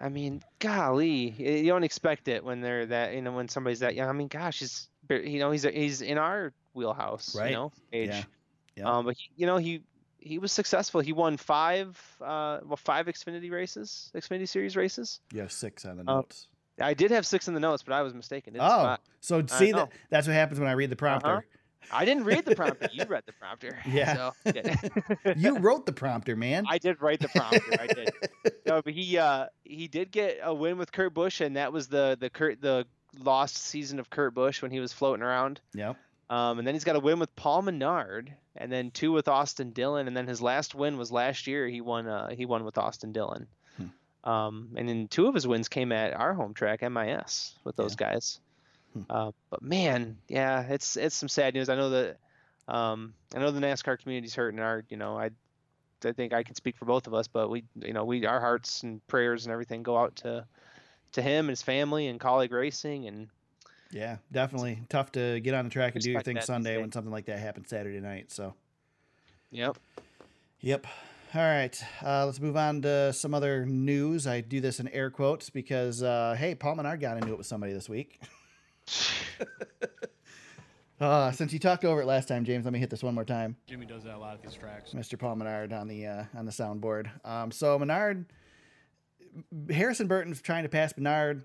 I 0.00 0.08
mean, 0.08 0.42
golly, 0.58 1.30
you 1.38 1.66
don't 1.66 1.84
expect 1.84 2.28
it 2.28 2.44
when 2.44 2.60
they're 2.60 2.86
that. 2.86 3.14
You 3.14 3.22
know, 3.22 3.32
when 3.32 3.48
somebody's 3.48 3.80
that 3.80 3.94
young. 3.94 4.08
I 4.08 4.12
mean, 4.12 4.28
gosh, 4.28 4.60
he's 4.60 4.88
you 5.10 5.38
know 5.38 5.50
he's 5.50 5.64
he's 5.64 6.02
in 6.02 6.18
our 6.18 6.52
wheelhouse. 6.74 7.34
Right. 7.34 7.50
You 7.50 7.56
know, 7.56 7.72
age. 7.92 8.10
Yeah. 8.10 8.22
Yeah. 8.76 8.96
Um, 8.96 9.04
but 9.06 9.16
he, 9.16 9.30
you 9.36 9.46
know 9.46 9.56
he 9.56 9.82
he 10.18 10.38
was 10.38 10.52
successful. 10.52 11.00
He 11.00 11.12
won 11.12 11.36
five 11.36 12.00
uh 12.20 12.60
well 12.64 12.76
five 12.76 13.06
Xfinity 13.06 13.50
races, 13.50 14.10
Xfinity 14.14 14.48
Series 14.48 14.76
races. 14.76 15.20
Yeah, 15.32 15.48
six 15.48 15.84
on 15.84 15.96
the 15.96 16.02
Uh, 16.02 16.16
notes. 16.16 16.48
I 16.80 16.94
did 16.94 17.10
have 17.10 17.26
six 17.26 17.48
in 17.48 17.54
the 17.54 17.60
notes, 17.60 17.82
but 17.82 17.92
I 17.92 18.02
was 18.02 18.14
mistaken. 18.14 18.54
It's 18.54 18.62
oh, 18.64 18.68
five. 18.68 18.98
so 19.20 19.44
see 19.46 19.72
that 19.72 19.90
that's 20.10 20.28
what 20.28 20.34
happens 20.34 20.60
when 20.60 20.68
I 20.68 20.72
read 20.72 20.90
the 20.90 20.96
prompter. 20.96 21.28
Uh-huh. 21.28 21.40
I 21.90 22.04
didn't 22.04 22.24
read 22.24 22.44
the 22.44 22.54
prompter. 22.54 22.88
You 22.92 23.04
read 23.08 23.24
the 23.26 23.32
prompter. 23.32 23.78
Yeah. 23.86 24.14
So, 24.14 24.52
yeah. 24.54 25.34
You 25.36 25.58
wrote 25.58 25.86
the 25.86 25.92
prompter, 25.92 26.36
man. 26.36 26.64
I 26.68 26.78
did 26.78 27.00
write 27.00 27.20
the 27.20 27.28
prompter. 27.28 27.62
I 27.80 27.86
did. 27.86 28.10
No, 28.66 28.82
but 28.82 28.92
he 28.92 29.18
uh 29.18 29.46
he 29.64 29.88
did 29.88 30.10
get 30.10 30.40
a 30.42 30.52
win 30.54 30.78
with 30.78 30.92
Kurt 30.92 31.14
Busch, 31.14 31.40
and 31.40 31.56
that 31.56 31.72
was 31.72 31.88
the 31.88 32.16
the 32.20 32.30
Kurt 32.30 32.60
the 32.60 32.86
lost 33.18 33.56
season 33.56 33.98
of 33.98 34.10
Kurt 34.10 34.34
Busch 34.34 34.62
when 34.62 34.70
he 34.70 34.80
was 34.80 34.92
floating 34.92 35.22
around. 35.22 35.60
Yep. 35.74 35.96
Um, 36.30 36.58
and 36.58 36.66
then 36.66 36.74
he's 36.74 36.84
got 36.84 36.96
a 36.96 37.00
win 37.00 37.18
with 37.18 37.34
Paul 37.36 37.62
Menard, 37.62 38.32
and 38.54 38.70
then 38.70 38.90
two 38.90 39.12
with 39.12 39.28
Austin 39.28 39.70
Dillon, 39.70 40.08
and 40.08 40.16
then 40.16 40.26
his 40.26 40.42
last 40.42 40.74
win 40.74 40.98
was 40.98 41.10
last 41.10 41.46
year. 41.46 41.66
He 41.66 41.80
won. 41.80 42.06
Uh, 42.06 42.28
he 42.28 42.44
won 42.44 42.64
with 42.64 42.76
Austin 42.76 43.12
Dillon. 43.12 43.46
Hmm. 43.76 44.30
Um, 44.30 44.68
and 44.76 44.88
then 44.88 45.08
two 45.08 45.26
of 45.26 45.34
his 45.34 45.46
wins 45.46 45.68
came 45.68 45.90
at 45.90 46.12
our 46.12 46.34
home 46.34 46.52
track, 46.52 46.82
MIS, 46.82 47.54
with 47.64 47.76
those 47.76 47.96
guys. 47.96 48.40
Uh, 49.08 49.32
but 49.50 49.62
man, 49.62 50.18
yeah, 50.28 50.62
it's 50.62 50.96
it's 50.96 51.14
some 51.16 51.28
sad 51.28 51.54
news. 51.54 51.68
I 51.68 51.76
know 51.76 51.90
that. 51.90 52.18
Um, 52.68 53.14
I 53.34 53.38
know 53.38 53.50
the 53.50 53.60
NASCAR 53.60 53.98
community's 53.98 54.34
hurting. 54.34 54.60
Our, 54.60 54.84
you 54.90 54.98
know, 54.98 55.18
I, 55.18 55.30
I 56.04 56.12
think 56.12 56.34
I 56.34 56.42
can 56.42 56.54
speak 56.54 56.76
for 56.76 56.84
both 56.84 57.06
of 57.06 57.14
us, 57.14 57.26
but 57.26 57.48
we, 57.48 57.64
you 57.80 57.94
know, 57.94 58.04
we 58.04 58.26
our 58.26 58.40
hearts 58.40 58.82
and 58.82 59.04
prayers 59.06 59.46
and 59.46 59.52
everything 59.52 59.82
go 59.82 59.96
out 59.96 60.16
to, 60.16 60.46
to 61.12 61.22
him 61.22 61.46
and 61.46 61.50
his 61.50 61.62
family 61.62 62.08
and 62.08 62.20
Kaulig 62.20 62.52
racing 62.52 63.06
and 63.06 63.28
Yeah, 63.90 64.18
definitely 64.30 64.82
tough 64.90 65.12
to 65.12 65.40
get 65.40 65.54
on 65.54 65.64
the 65.64 65.70
track 65.70 65.94
and 65.94 66.04
do 66.04 66.10
your 66.10 66.20
thing 66.20 66.40
Sunday 66.42 66.76
when 66.76 66.92
something 66.92 67.12
like 67.12 67.24
that 67.26 67.38
happens 67.38 67.70
Saturday 67.70 68.00
night. 68.00 68.30
So, 68.30 68.52
yep. 69.50 69.78
yep. 70.60 70.86
All 71.34 71.42
right, 71.42 71.82
uh, 72.02 72.24
let's 72.24 72.40
move 72.40 72.56
on 72.56 72.82
to 72.82 73.12
some 73.12 73.34
other 73.34 73.66
news. 73.66 74.26
I 74.26 74.40
do 74.40 74.60
this 74.60 74.80
in 74.80 74.88
air 74.88 75.10
quotes 75.10 75.50
because, 75.50 76.02
uh, 76.02 76.34
hey, 76.38 76.54
Paul 76.54 76.76
Menard 76.76 77.00
got 77.00 77.18
into 77.18 77.32
it 77.32 77.38
with 77.38 77.46
somebody 77.46 77.72
this 77.72 77.88
week. 77.88 78.20
Uh, 81.00 81.30
since 81.32 81.52
you 81.52 81.58
talked 81.58 81.84
over 81.84 82.02
it 82.02 82.06
last 82.06 82.28
time, 82.28 82.44
James, 82.44 82.64
let 82.64 82.72
me 82.72 82.78
hit 82.78 82.90
this 82.90 83.02
one 83.02 83.14
more 83.14 83.24
time. 83.24 83.56
Jimmy 83.66 83.86
does 83.86 84.04
that 84.04 84.14
a 84.14 84.18
lot 84.18 84.34
at 84.34 84.42
these 84.42 84.54
tracks. 84.54 84.92
Mr. 84.92 85.18
Paul 85.18 85.36
Menard 85.36 85.72
on 85.72 85.88
the 85.88 86.06
uh, 86.06 86.24
on 86.36 86.44
the 86.44 86.52
soundboard. 86.52 87.08
Um, 87.24 87.50
so 87.50 87.78
Menard, 87.78 88.26
Harrison 89.70 90.06
Burton's 90.06 90.40
trying 90.40 90.64
to 90.64 90.68
pass 90.68 90.96
Menard, 90.96 91.44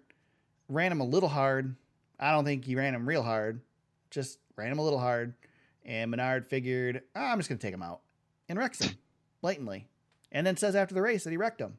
ran 0.69 0.91
him 0.91 1.01
a 1.01 1.05
little 1.05 1.29
hard. 1.29 1.75
I 2.19 2.31
don't 2.31 2.45
think 2.45 2.65
he 2.65 2.75
ran 2.75 2.95
him 2.95 3.07
real 3.07 3.23
hard, 3.23 3.61
just 4.09 4.39
ran 4.55 4.71
him 4.71 4.79
a 4.79 4.83
little 4.83 4.99
hard. 4.99 5.33
And 5.85 6.09
Menard 6.11 6.47
figured, 6.47 7.03
"Ah, 7.15 7.31
I'm 7.31 7.39
just 7.39 7.49
gonna 7.49 7.59
take 7.59 7.73
him 7.73 7.83
out 7.83 8.01
and 8.47 8.57
wrecks 8.57 8.81
him 8.81 8.95
blatantly, 9.41 9.87
and 10.31 10.47
then 10.47 10.57
says 10.57 10.75
after 10.75 10.95
the 10.95 11.01
race 11.01 11.23
that 11.25 11.31
he 11.31 11.37
wrecked 11.37 11.61
him. 11.61 11.77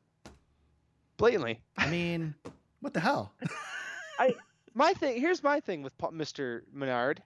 Blatantly. 1.16 1.60
I 1.76 1.88
mean, 1.88 2.34
what 2.80 2.92
the 2.92 3.00
hell? 3.00 3.32
my 4.74 4.92
thing 4.94 5.20
here's 5.20 5.42
my 5.42 5.60
thing 5.60 5.82
with 5.82 5.96
Mr. 5.98 6.62
Menard. 6.72 7.22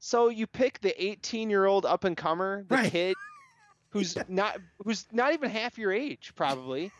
So 0.00 0.28
you 0.28 0.46
pick 0.46 0.80
the 0.80 0.94
18 1.02 1.48
year 1.50 1.64
old 1.64 1.86
up 1.86 2.04
and 2.04 2.16
comer, 2.16 2.64
the 2.68 2.74
Right. 2.74 2.90
kid 2.92 3.16
who's 3.90 4.16
not 4.28 4.58
who's 4.84 5.06
not 5.12 5.32
even 5.32 5.50
half 5.50 5.78
your 5.78 5.92
age 5.92 6.32
probably, 6.34 6.90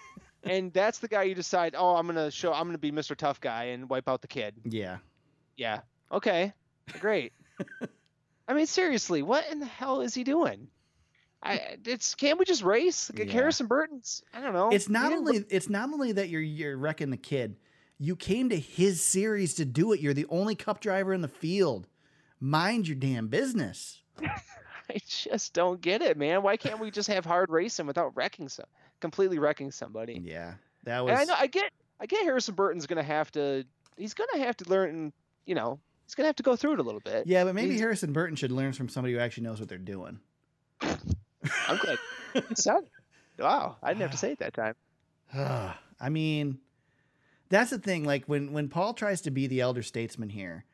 and 0.42 0.72
that's 0.72 0.98
the 1.00 1.08
guy 1.08 1.24
you 1.24 1.34
decide. 1.34 1.74
Oh, 1.76 1.96
I'm 1.96 2.06
gonna 2.06 2.30
show. 2.30 2.52
I'm 2.52 2.66
gonna 2.66 2.78
be 2.78 2.92
Mr. 2.92 3.16
Tough 3.16 3.40
Guy 3.40 3.64
and 3.64 3.88
wipe 3.90 4.08
out 4.08 4.22
the 4.22 4.28
kid. 4.28 4.54
yeah, 4.64 4.98
Yeah. 5.56 5.80
Okay. 6.12 6.52
Great. 7.00 7.32
I 8.48 8.52
mean, 8.54 8.66
seriously, 8.66 9.22
what 9.22 9.50
in 9.50 9.58
the 9.58 9.66
hell 9.66 10.00
is 10.02 10.14
he 10.14 10.22
doing? 10.24 10.68
I 11.42 11.76
it's 11.84 12.14
can't 12.14 12.38
we 12.38 12.44
just 12.44 12.62
race? 12.62 13.10
Like, 13.10 13.26
Yeah. 13.28 13.32
Harrison 13.32 13.66
Burton's. 13.66 14.22
I 14.32 14.40
don't 14.40 14.52
know. 14.54 14.70
it's 14.70 14.88
not 14.88 15.12
only 15.12 15.44
it's 15.50 15.68
not 15.68 15.92
only 15.92 16.12
that 16.12 16.28
you're 16.30 16.40
you're 16.40 16.76
wrecking 16.76 17.10
the 17.10 17.16
kid. 17.16 17.56
You 17.98 18.16
came 18.16 18.48
to 18.50 18.58
his 18.58 19.00
series 19.00 19.54
to 19.54 19.64
do 19.64 19.92
it. 19.92 20.00
You're 20.00 20.14
the 20.14 20.26
only 20.28 20.54
cup 20.54 20.80
driver 20.80 21.12
in 21.12 21.20
the 21.22 21.28
field. 21.28 21.86
Mind 22.40 22.88
your 22.88 22.96
damn 22.96 23.28
business. 23.28 24.02
I 24.20 24.98
just 25.06 25.54
don't 25.54 25.80
get 25.80 26.02
it, 26.02 26.16
man. 26.18 26.42
Why 26.42 26.56
can't 26.56 26.78
we 26.80 26.90
just 26.90 27.08
have 27.08 27.24
hard 27.24 27.50
racing 27.50 27.86
without 27.86 28.14
wrecking 28.16 28.48
some, 28.48 28.66
completely 29.00 29.38
wrecking 29.38 29.70
somebody? 29.70 30.20
Yeah, 30.22 30.54
that 30.84 30.98
And 30.98 31.06
was. 31.06 31.18
I 31.20 31.24
know 31.24 31.34
I 31.38 31.46
get, 31.46 31.70
I 32.00 32.06
get 32.06 32.22
Harrison 32.22 32.54
Burton's 32.54 32.86
gonna 32.86 33.02
have 33.02 33.30
to, 33.32 33.64
he's 33.96 34.12
gonna 34.12 34.38
have 34.44 34.56
to 34.58 34.68
learn, 34.68 35.12
you 35.46 35.54
know, 35.54 35.78
he's 36.04 36.14
gonna 36.14 36.26
have 36.26 36.36
to 36.36 36.42
go 36.42 36.54
through 36.56 36.74
it 36.74 36.80
a 36.80 36.82
little 36.82 37.00
bit. 37.00 37.26
yeah, 37.26 37.44
but 37.44 37.54
maybe 37.54 37.70
he's- 37.70 37.80
Harrison 37.80 38.12
Burton 38.12 38.36
should 38.36 38.52
learn 38.52 38.72
from 38.74 38.88
somebody 38.90 39.14
who 39.14 39.20
actually 39.20 39.44
knows 39.44 39.58
what 39.58 39.68
they're 39.70 39.78
doing. 39.78 40.18
I'm 40.82 41.76
glad. 41.78 41.98
It 42.34 42.58
sounded- 42.58 42.90
wow, 43.38 43.76
I 43.82 43.90
didn't 43.90 44.02
have 44.02 44.10
to 44.10 44.16
say 44.18 44.32
it 44.32 44.40
that 44.40 44.52
time. 44.54 44.74
I 46.00 46.08
mean, 46.10 46.58
that's 47.48 47.70
the 47.70 47.78
thing. 47.78 48.04
Like 48.04 48.24
when 48.26 48.52
when 48.52 48.68
Paul 48.68 48.94
tries 48.94 49.20
to 49.22 49.30
be 49.30 49.46
the 49.46 49.60
elder 49.60 49.82
statesman 49.82 50.28
here, 50.30 50.64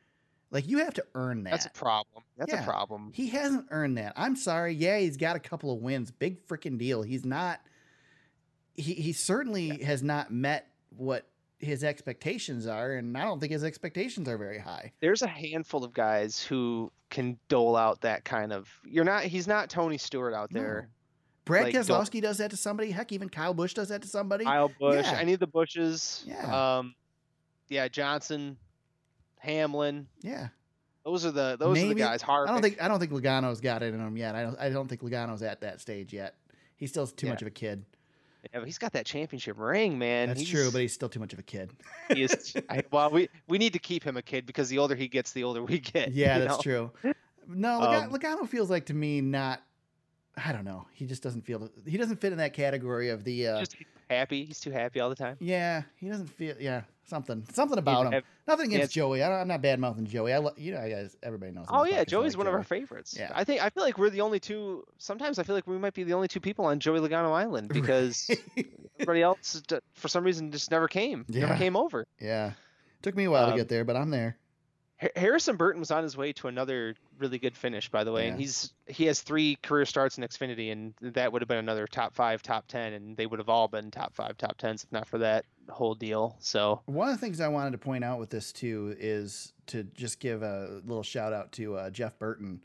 like 0.51 0.67
you 0.67 0.79
have 0.79 0.93
to 0.95 1.05
earn 1.15 1.43
that. 1.43 1.51
That's 1.51 1.65
a 1.65 1.71
problem. 1.71 2.23
That's 2.37 2.51
Yeah. 2.51 2.61
a 2.61 2.65
problem. 2.65 3.11
He 3.13 3.27
hasn't 3.29 3.67
earned 3.71 3.97
that. 3.97 4.13
I'm 4.15 4.35
sorry. 4.35 4.73
Yeah, 4.73 4.97
he's 4.99 5.17
got 5.17 5.35
a 5.35 5.39
couple 5.39 5.71
of 5.73 5.81
wins. 5.81 6.11
Big 6.11 6.45
freaking 6.47 6.77
deal. 6.77 7.01
He's 7.03 7.25
not. 7.25 7.61
He 8.75 8.93
he 8.93 9.13
certainly 9.13 9.83
has 9.83 10.01
not 10.01 10.31
met 10.31 10.67
what 10.95 11.25
his 11.59 11.83
expectations 11.83 12.65
are, 12.65 12.93
and 12.93 13.15
I 13.17 13.23
don't 13.23 13.39
think 13.39 13.51
his 13.51 13.63
expectations 13.63 14.27
are 14.27 14.37
very 14.37 14.57
high. 14.57 14.93
There's 14.99 15.21
a 15.21 15.27
handful 15.27 15.83
of 15.83 15.93
guys 15.93 16.41
who 16.41 16.91
can 17.09 17.37
dole 17.49 17.75
out 17.75 18.01
that 18.01 18.23
kind 18.25 18.51
of. 18.51 18.67
You're 18.85 19.03
not. 19.05 19.23
He's 19.25 19.47
not 19.47 19.69
Tony 19.69 19.97
Stewart 19.97 20.33
out 20.33 20.51
there. 20.51 20.89
Brad 21.51 21.65
Like, 21.65 21.73
Keselowski 21.75 22.21
does 22.21 22.37
that 22.39 22.49
to 22.51 22.57
somebody. 22.57 22.91
Heck, 22.91 23.11
even 23.11 23.29
Kyle 23.29 23.53
Busch 23.53 23.73
does 23.73 23.89
that 23.89 24.01
to 24.01 24.07
somebody. 24.07 24.45
Kyle 24.45 24.71
Busch, 24.79 25.05
Yeah. 25.05 25.19
any 25.19 25.33
of 25.33 25.39
the 25.39 25.47
Busches. 25.47 26.23
Yeah. 26.27 26.77
Um, 26.79 26.95
yeah, 27.69 27.87
Johnson, 27.87 28.57
Hamlin. 29.39 30.07
yeah, 30.21 30.49
Those 31.05 31.25
are 31.25 31.31
the 31.31 31.57
those 31.59 31.77
are 31.77 31.81
the 31.81 31.87
Maybe- 31.87 31.99
guys. 32.01 32.21
I 32.27 32.45
don't 32.45 32.61
think 32.61 32.81
I 32.81 32.87
don't 32.87 32.99
think 32.99 33.11
Logano's 33.11 33.59
got 33.61 33.81
it 33.83 33.93
in 33.93 33.99
him 33.99 34.17
yet. 34.17 34.35
I 34.35 34.43
don't 34.43 34.59
I 34.59 34.69
don't 34.69 34.87
think 34.87 35.01
Logano's 35.01 35.41
at 35.41 35.61
that 35.61 35.81
stage 35.81 36.13
yet. 36.13 36.35
He's 36.77 36.89
still 36.89 37.07
too 37.07 37.27
Yeah. 37.27 37.33
much 37.33 37.41
of 37.41 37.47
a 37.47 37.51
kid. 37.51 37.85
Yeah, 38.53 38.59
but 38.59 38.65
he's 38.65 38.79
got 38.79 38.93
that 38.93 39.05
championship 39.05 39.55
ring, 39.59 39.99
man. 39.99 40.29
That's 40.29 40.39
he's, 40.39 40.49
true, 40.49 40.71
but 40.71 40.81
he's 40.81 40.93
still 40.93 41.09
too 41.09 41.19
much 41.19 41.31
of 41.33 41.37
a 41.39 41.43
kid. 41.43 41.71
he 42.09 42.23
is. 42.23 42.53
I, 42.69 42.83
well, 42.91 43.09
we 43.11 43.29
we 43.47 43.57
need 43.59 43.73
to 43.73 43.79
keep 43.79 44.03
him 44.03 44.17
a 44.17 44.21
kid 44.21 44.45
because 44.45 44.67
the 44.69 44.77
older 44.79 44.95
he 44.95 45.07
gets, 45.07 45.31
the 45.31 45.43
older 45.43 45.63
we 45.63 45.79
get. 45.79 46.11
Yeah, 46.11 46.39
that's 46.39 46.57
know? 46.65 46.91
true. 47.01 47.13
No, 47.47 47.79
Loga- 47.79 48.03
Um, 48.05 48.11
Logano 48.11 48.47
feels 48.47 48.69
like 48.69 48.85
to 48.87 48.93
me 48.93 49.21
not 49.21 49.61
I 50.37 50.51
don't 50.53 50.63
know. 50.65 50.85
He 50.93 51.05
just 51.05 51.21
doesn't 51.23 51.41
feel. 51.41 51.69
He 51.85 51.97
doesn't 51.97 52.21
fit 52.21 52.31
in 52.31 52.37
that 52.39 52.53
category 52.53 53.09
of 53.09 53.23
the. 53.23 53.47
Uh, 53.47 53.59
Just 53.59 53.75
happy. 54.09 54.45
He's 54.45 54.59
too 54.59 54.71
happy 54.71 54.99
all 54.99 55.09
the 55.09 55.15
time. 55.15 55.35
yeah, 55.39 55.83
he 55.97 56.07
doesn't 56.09 56.27
feel. 56.27 56.55
Yeah, 56.59 56.83
something. 57.05 57.43
Something 57.51 57.77
about 57.77 58.05
him. 58.07 58.11
have- 58.13 58.23
Nothing 58.47 58.71
yeah, 58.71 58.77
against 58.77 58.93
Joey. 58.93 59.23
I 59.23 59.29
don't, 59.29 59.39
I'm 59.39 59.47
not 59.47 59.61
bad 59.61 59.79
mouthing 59.79 60.05
Joey. 60.05 60.33
I 60.33 60.37
lo- 60.37 60.53
you 60.57 60.73
know, 60.73 60.87
guys. 60.89 61.15
Everybody 61.21 61.51
knows. 61.51 61.65
Oh 61.69 61.83
yeah, 61.85 62.03
Joey's 62.05 62.33
like 62.33 62.39
one 62.39 62.47
of 62.47 62.53
our 62.53 62.63
favorites. 62.63 63.15
Yeah. 63.17 63.31
I 63.35 63.43
think 63.43 63.61
I 63.63 63.69
feel 63.69 63.83
like 63.83 63.97
we're 63.97 64.09
the 64.09 64.21
only 64.21 64.39
two. 64.39 64.83
Sometimes 64.97 65.37
I 65.37 65.43
feel 65.43 65.55
like 65.55 65.67
we 65.67 65.77
might 65.77 65.93
be 65.93 66.03
the 66.03 66.13
only 66.13 66.27
two 66.29 66.39
people 66.39 66.65
on 66.65 66.79
Joey 66.79 66.99
Logano 66.99 67.33
Island 67.33 67.67
because 67.73 68.29
everybody 68.99 69.21
else, 69.21 69.61
for 69.93 70.07
some 70.07 70.23
reason, 70.23 70.51
just 70.51 70.71
never 70.71 70.87
came. 70.87 71.25
Yeah. 71.29 71.41
Never 71.41 71.55
came 71.57 71.75
over. 71.75 72.07
yeah, 72.19 72.51
took 73.01 73.15
me 73.15 73.25
a 73.25 73.31
while 73.31 73.47
to 73.47 73.51
Um, 73.51 73.57
get 73.57 73.67
there, 73.69 73.83
but 73.85 73.95
I'm 73.97 74.09
there. 74.09 74.37
Ha- 75.01 75.07
Harrison 75.15 75.55
Burton 75.55 75.79
was 75.79 75.91
on 75.91 76.03
his 76.03 76.15
way 76.15 76.31
to 76.33 76.47
another 76.47 76.95
really 77.17 77.39
good 77.39 77.57
finish, 77.57 77.89
by 77.89 78.03
the 78.03 78.11
way, 78.11 78.27
and 78.27 78.39
he's 78.39 78.73
he 78.87 79.05
has 79.05 79.21
three 79.21 79.55
career 79.63 79.85
starts 79.85 80.17
in 80.17 80.23
Xfinity, 80.23 80.71
and 80.71 80.93
that 81.01 81.31
would 81.33 81.41
have 81.41 81.49
been 81.49 81.57
another 81.57 81.87
top 81.87 82.13
five, 82.13 82.41
top 82.41 82.67
ten, 82.67 82.93
and 82.93 83.17
they 83.17 83.25
would 83.25 83.39
have 83.39 83.49
all 83.49 83.67
been 83.67 83.89
top 83.91 84.13
five, 84.15 84.37
top 84.37 84.57
tens 84.57 84.83
if 84.83 84.91
not 84.91 85.07
for 85.07 85.17
that 85.19 85.45
whole 85.69 85.95
deal. 85.95 86.35
So 86.39 86.81
One 86.85 87.07
of 87.09 87.13
the 87.15 87.19
things 87.19 87.39
I 87.41 87.47
wanted 87.47 87.71
to 87.71 87.77
point 87.77 88.03
out 88.03 88.19
with 88.19 88.29
this 88.29 88.51
too 88.51 88.95
is 88.99 89.53
to 89.67 89.83
just 89.83 90.19
give 90.19 90.43
a 90.43 90.81
little 90.85 91.03
shout 91.03 91.33
out 91.33 91.51
to 91.53 91.75
uh, 91.77 91.89
Jeff 91.89 92.17
Burton. 92.19 92.61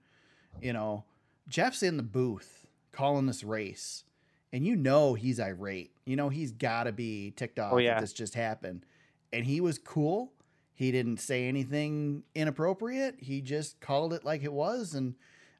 You 0.61 0.73
know, 0.73 1.05
Jeff's 1.49 1.83
in 1.83 1.97
the 1.97 2.03
booth 2.03 2.67
calling 2.93 3.27
this 3.27 3.45
race, 3.45 4.05
and 4.53 4.67
you 4.67 4.75
know 4.77 5.15
he's 5.15 5.39
irate. 5.39 5.93
You 6.05 6.17
know 6.17 6.29
he's 6.29 6.53
got 6.53 6.85
to 6.85 6.93
be 6.93 7.33
ticked 7.37 7.59
off 7.59 7.73
Oh, 7.75 7.79
yeah. 7.79 7.95
that 7.95 8.01
this 8.01 8.13
just 8.13 8.35
happened, 8.35 8.85
and 9.33 9.45
he 9.45 9.61
was 9.61 9.79
cool. 9.79 10.33
He 10.77 10.93
didn't 10.93 11.17
say 11.17 11.49
anything 11.49 12.23
inappropriate. 12.35 13.17
He 13.19 13.41
just 13.41 13.81
called 13.81 14.13
it 14.13 14.25
like 14.25 14.45
it 14.45 14.53
was. 14.53 14.93
And 14.95 15.15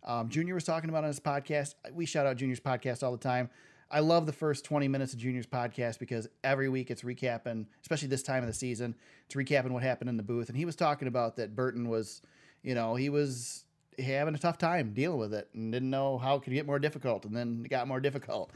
um, 0.05 0.29
Junior 0.29 0.55
was 0.55 0.65
talking 0.65 0.91
about 0.91 1.05
on 1.05 1.09
his 1.09 1.19
podcast. 1.19 1.75
We 1.91 2.05
shout 2.05 2.27
out 2.27 2.37
Junior's 2.37 2.61
podcast 2.61 3.03
all 3.03 3.13
the 3.13 3.19
time. 3.19 3.49
I 3.91 4.01
love 4.01 4.27
the 4.27 4.33
first 4.33 4.65
20 4.67 4.89
minutes 4.89 5.15
of 5.15 5.19
Junior's 5.19 5.47
podcast 5.47 5.99
because 5.99 6.29
every 6.45 6.69
week 6.69 6.91
it's 6.91 7.01
recapping, 7.01 7.65
especially 7.81 8.09
this 8.09 8.23
time 8.23 8.43
of 8.43 8.47
the 8.47 8.53
season, 8.53 8.95
it's 9.25 9.35
recapping 9.35 9.71
what 9.71 9.83
happened 9.83 10.11
in 10.11 10.19
the 10.19 10.23
booth. 10.23 10.49
And 10.49 10.59
he 10.59 10.67
was 10.67 10.77
talking 10.77 11.09
about 11.09 11.37
that 11.37 11.57
Burton 11.57 11.89
was, 11.89 12.21
you 12.63 12.75
know, 12.75 12.95
he 12.95 13.09
was 13.09 13.65
having 13.99 14.35
a 14.35 14.39
tough 14.39 14.59
time 14.59 14.93
dealing 14.93 15.19
with 15.19 15.33
it 15.33 15.49
and 15.55 15.73
didn't 15.73 15.89
know 15.89 16.19
how 16.19 16.37
it 16.37 16.43
could 16.43 16.53
get 16.53 16.67
more 16.67 16.79
difficult. 16.79 17.25
And 17.25 17.35
then 17.35 17.63
it 17.65 17.69
got 17.69 17.89
more 17.89 18.01
difficult. 18.01 18.53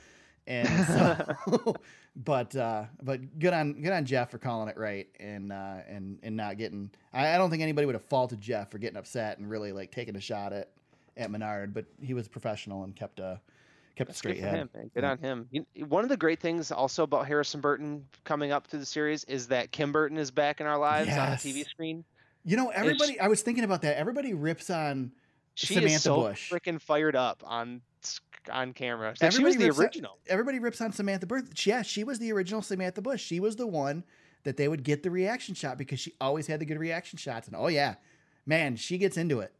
And 0.47 0.69
so, 0.87 1.75
but 2.17 2.57
uh, 2.57 2.85
but 3.03 3.39
good 3.39 3.53
on 3.53 3.81
good 3.81 3.93
on 3.93 4.05
Jeff 4.05 4.31
for 4.31 4.39
calling 4.39 4.69
it 4.69 4.77
right 4.77 5.07
and 5.21 5.53
uh, 5.53 5.79
and 5.89 6.19
and 6.23 6.37
not 6.37 6.59
getting. 6.59 6.91
I, 7.13 7.35
I 7.35 7.39
don't 7.39 7.51
think 7.51 7.63
anybody 7.63 7.87
would 7.87 7.95
have 7.95 8.05
faulted 8.05 8.41
Jeff 8.41 8.71
for 8.71 8.79
getting 8.79 8.97
upset 8.97 9.39
and 9.39 9.49
really 9.49 9.73
like 9.73 9.91
taking 9.93 10.17
a 10.17 10.21
shot 10.21 10.53
at 10.53 10.71
at 11.17 11.31
Menard, 11.31 11.75
but 11.75 11.85
he 12.03 12.15
was 12.15 12.27
professional 12.29 12.85
and 12.85 12.97
kept 12.97 13.21
a 13.21 13.41
kept 13.97 14.11
a 14.11 14.15
straight 14.15 14.37
good 14.37 14.45
head. 14.45 14.55
him, 14.55 14.71
man. 14.75 14.91
Good 14.95 15.03
Yeah. 15.05 15.11
on 15.11 15.19
him. 15.19 15.47
You, 15.51 15.67
one 15.87 16.03
of 16.05 16.09
the 16.09 16.17
great 16.17 16.41
things 16.41 16.73
also 16.73 17.03
about 17.03 17.27
Harrison 17.27 17.61
Burton 17.61 18.07
coming 18.25 18.51
up 18.51 18.67
through 18.67 18.81
the 18.81 18.87
series 18.87 19.25
is 19.25 19.47
that 19.49 19.71
Kim 19.73 19.93
Burton 19.93 20.17
is 20.17 20.31
back 20.31 20.61
in 20.61 20.67
our 20.67 20.79
lives 20.79 21.11
on 21.11 21.31
the 21.31 21.37
TV 21.37 21.67
screen. 21.69 22.05
You 22.45 22.57
know, 22.57 22.71
everybody. 22.71 23.21
I 23.21 23.29
was 23.29 23.43
thinking 23.43 23.65
about 23.65 23.83
that. 23.83 23.99
Everybody 23.99 24.33
rips 24.33 24.71
on. 24.71 25.13
She 25.55 25.75
Samantha 25.75 25.95
is 25.95 26.03
so 26.03 26.17
Busch. 26.17 26.51
freaking 26.51 26.81
fired 26.81 27.15
up 27.15 27.43
on 27.45 27.83
on 28.51 28.73
camera. 28.73 29.15
She 29.17 29.25
Everybody 29.25 29.45
was 29.45 29.57
the 29.57 29.65
rips 29.67 29.79
on- 29.79 29.85
original. 29.85 30.19
Everybody 30.29 30.59
rips 30.59 30.81
on 30.81 30.93
Samantha 30.93 31.27
Busch. 31.27 31.67
Yeah, 31.67 31.83
she 31.83 32.05
was 32.05 32.19
the 32.19 32.33
original 32.33 32.63
Samantha 32.63 33.03
Busch. 33.03 33.23
She 33.23 33.41
was 33.41 33.57
the 33.57 33.67
one 33.67 34.05
that 34.45 34.57
they 34.57 34.69
would 34.69 34.83
get 34.85 35.03
the 35.03 35.11
reaction 35.11 35.55
shot 35.55 35.77
because 35.79 36.01
she 36.01 36.15
always 36.21 36.47
had 36.47 36.61
the 36.61 36.65
good 36.65 36.79
reaction 36.79 37.19
shots. 37.19 37.47
And 37.49 37.57
oh 37.57 37.67
yeah, 37.69 37.97
man, 38.47 38.77
she 38.77 38.97
gets 38.99 39.17
into 39.17 39.41
it. 39.41 39.53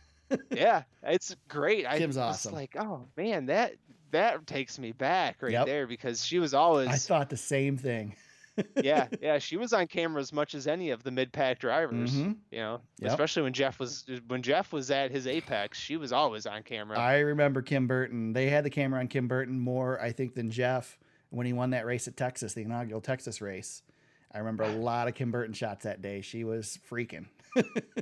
yeah, 0.50 0.82
it's 1.02 1.36
great. 1.48 1.86
I 1.86 1.98
Kim's 1.98 2.16
was 2.16 2.18
awesome. 2.18 2.54
like, 2.54 2.74
oh 2.78 3.06
man, 3.16 3.46
that 3.46 3.74
that 4.12 4.46
takes 4.46 4.78
me 4.78 4.92
back 4.92 5.36
right 5.42 5.52
Yep. 5.52 5.66
there 5.66 5.86
because 5.86 6.24
she 6.24 6.38
was 6.38 6.54
always 6.54 6.88
I 6.88 6.96
thought 6.96 7.28
the 7.30 7.36
same 7.36 7.76
thing. 7.76 8.14
Yeah 8.82 9.06
yeah 9.20 9.38
she 9.38 9.56
was 9.56 9.72
on 9.72 9.86
camera 9.86 10.20
as 10.20 10.32
much 10.32 10.54
as 10.54 10.66
any 10.66 10.90
of 10.90 11.02
the 11.02 11.10
mid 11.10 11.32
pack 11.32 11.58
drivers. 11.58 12.12
Mhm. 12.14 12.36
You 12.50 12.58
know, 12.58 12.80
Yep. 13.00 13.10
especially 13.10 13.42
when 13.44 13.52
Jeff 13.52 13.78
was 13.78 14.04
when 14.26 14.42
Jeff 14.42 14.72
was 14.72 14.90
at 14.90 15.10
his 15.10 15.26
apex, 15.26 15.78
she 15.78 15.96
was 15.96 16.12
always 16.12 16.46
on 16.46 16.62
camera. 16.62 16.98
I 16.98 17.18
remember 17.20 17.62
Kim 17.62 17.86
Burton. 17.86 18.32
They 18.32 18.50
had 18.50 18.64
the 18.64 18.70
camera 18.70 19.00
on 19.00 19.08
Kim 19.08 19.28
Burton 19.28 19.58
more, 19.58 20.00
I 20.00 20.12
think, 20.12 20.34
than 20.34 20.50
Jeff 20.50 20.98
when 21.30 21.46
he 21.46 21.52
won 21.52 21.70
that 21.70 21.86
race 21.86 22.06
at 22.08 22.16
Texas, 22.16 22.52
the 22.54 22.62
inaugural 22.62 23.00
Texas 23.00 23.40
race. 23.40 23.82
I 24.34 24.38
remember 24.38 24.64
a 24.64 24.72
lot 24.76 25.08
of 25.08 25.14
Kim 25.14 25.30
Burton 25.30 25.54
shots 25.54 25.84
that 25.84 26.02
day. 26.02 26.20
She 26.20 26.44
was 26.44 26.78
freaking. 26.90 27.26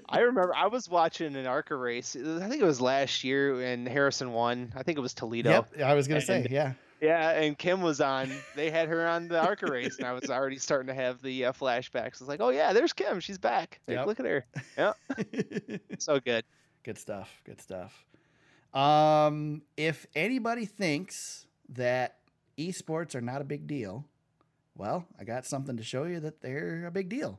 I 0.09 0.18
remember 0.20 0.55
I 0.55 0.66
was 0.68 0.88
watching 0.88 1.34
an 1.34 1.46
ARCA 1.46 1.74
race. 1.76 2.14
I 2.16 2.48
think 2.48 2.61
it 2.62 2.64
was 2.64 2.80
last 2.80 3.24
year, 3.24 3.61
and 3.62 3.88
Harrison 3.88 4.32
won. 4.32 4.72
I 4.76 4.82
think 4.84 4.96
it 4.98 5.01
was 5.01 5.14
Toledo. 5.14 5.51
Yep, 5.51 5.80
I 5.84 5.94
was 5.94 6.07
gonna 6.09 6.20
say, 6.20 6.46
yeah. 6.51 6.74
Yeah, 7.01 7.30
and 7.30 7.57
Kim 7.57 7.80
was 7.80 8.01
on. 8.01 8.30
They 8.55 8.70
had 8.70 8.88
her 8.88 9.07
on 9.07 9.28
the 9.28 9.40
ARCA 9.40 9.66
race, 9.66 9.96
and 9.98 10.07
I 10.07 10.12
was 10.12 10.28
already 10.28 10.59
starting 10.59 10.88
to 10.88 10.94
have 10.94 11.22
the 11.22 11.46
uh, 11.46 11.53
flashbacks. 11.53 11.96
I 11.96 12.20
was 12.20 12.28
like, 12.28 12.40
"Oh 12.40 12.51
yeah, 12.51 12.72
there's 12.72 12.92
Kim. 12.92 13.20
She's 13.20 13.38
back. 13.38 13.80
Like, 13.88 13.96
Yep. 13.98 14.07
Look 14.07 14.20
at 14.20 14.26
her. 14.26 14.44
Yeah, 14.76 14.92
so 15.98 16.20
good." 16.20 16.44
Good 16.82 16.98
stuff. 16.98 17.30
Good 17.44 17.61
stuff. 17.61 18.05
Um, 18.72 19.62
if 19.76 20.07
anybody 20.14 20.64
thinks 20.64 21.46
that 21.70 22.16
esports 22.59 23.14
are 23.14 23.20
not 23.20 23.40
a 23.40 23.44
big 23.44 23.66
deal, 23.66 24.07
well, 24.76 25.07
I 25.18 25.24
got 25.24 25.44
something 25.44 25.76
to 25.76 25.82
show 25.82 26.05
you 26.05 26.20
that 26.20 26.40
they're 26.40 26.86
a 26.86 26.90
big 26.90 27.09
deal. 27.09 27.38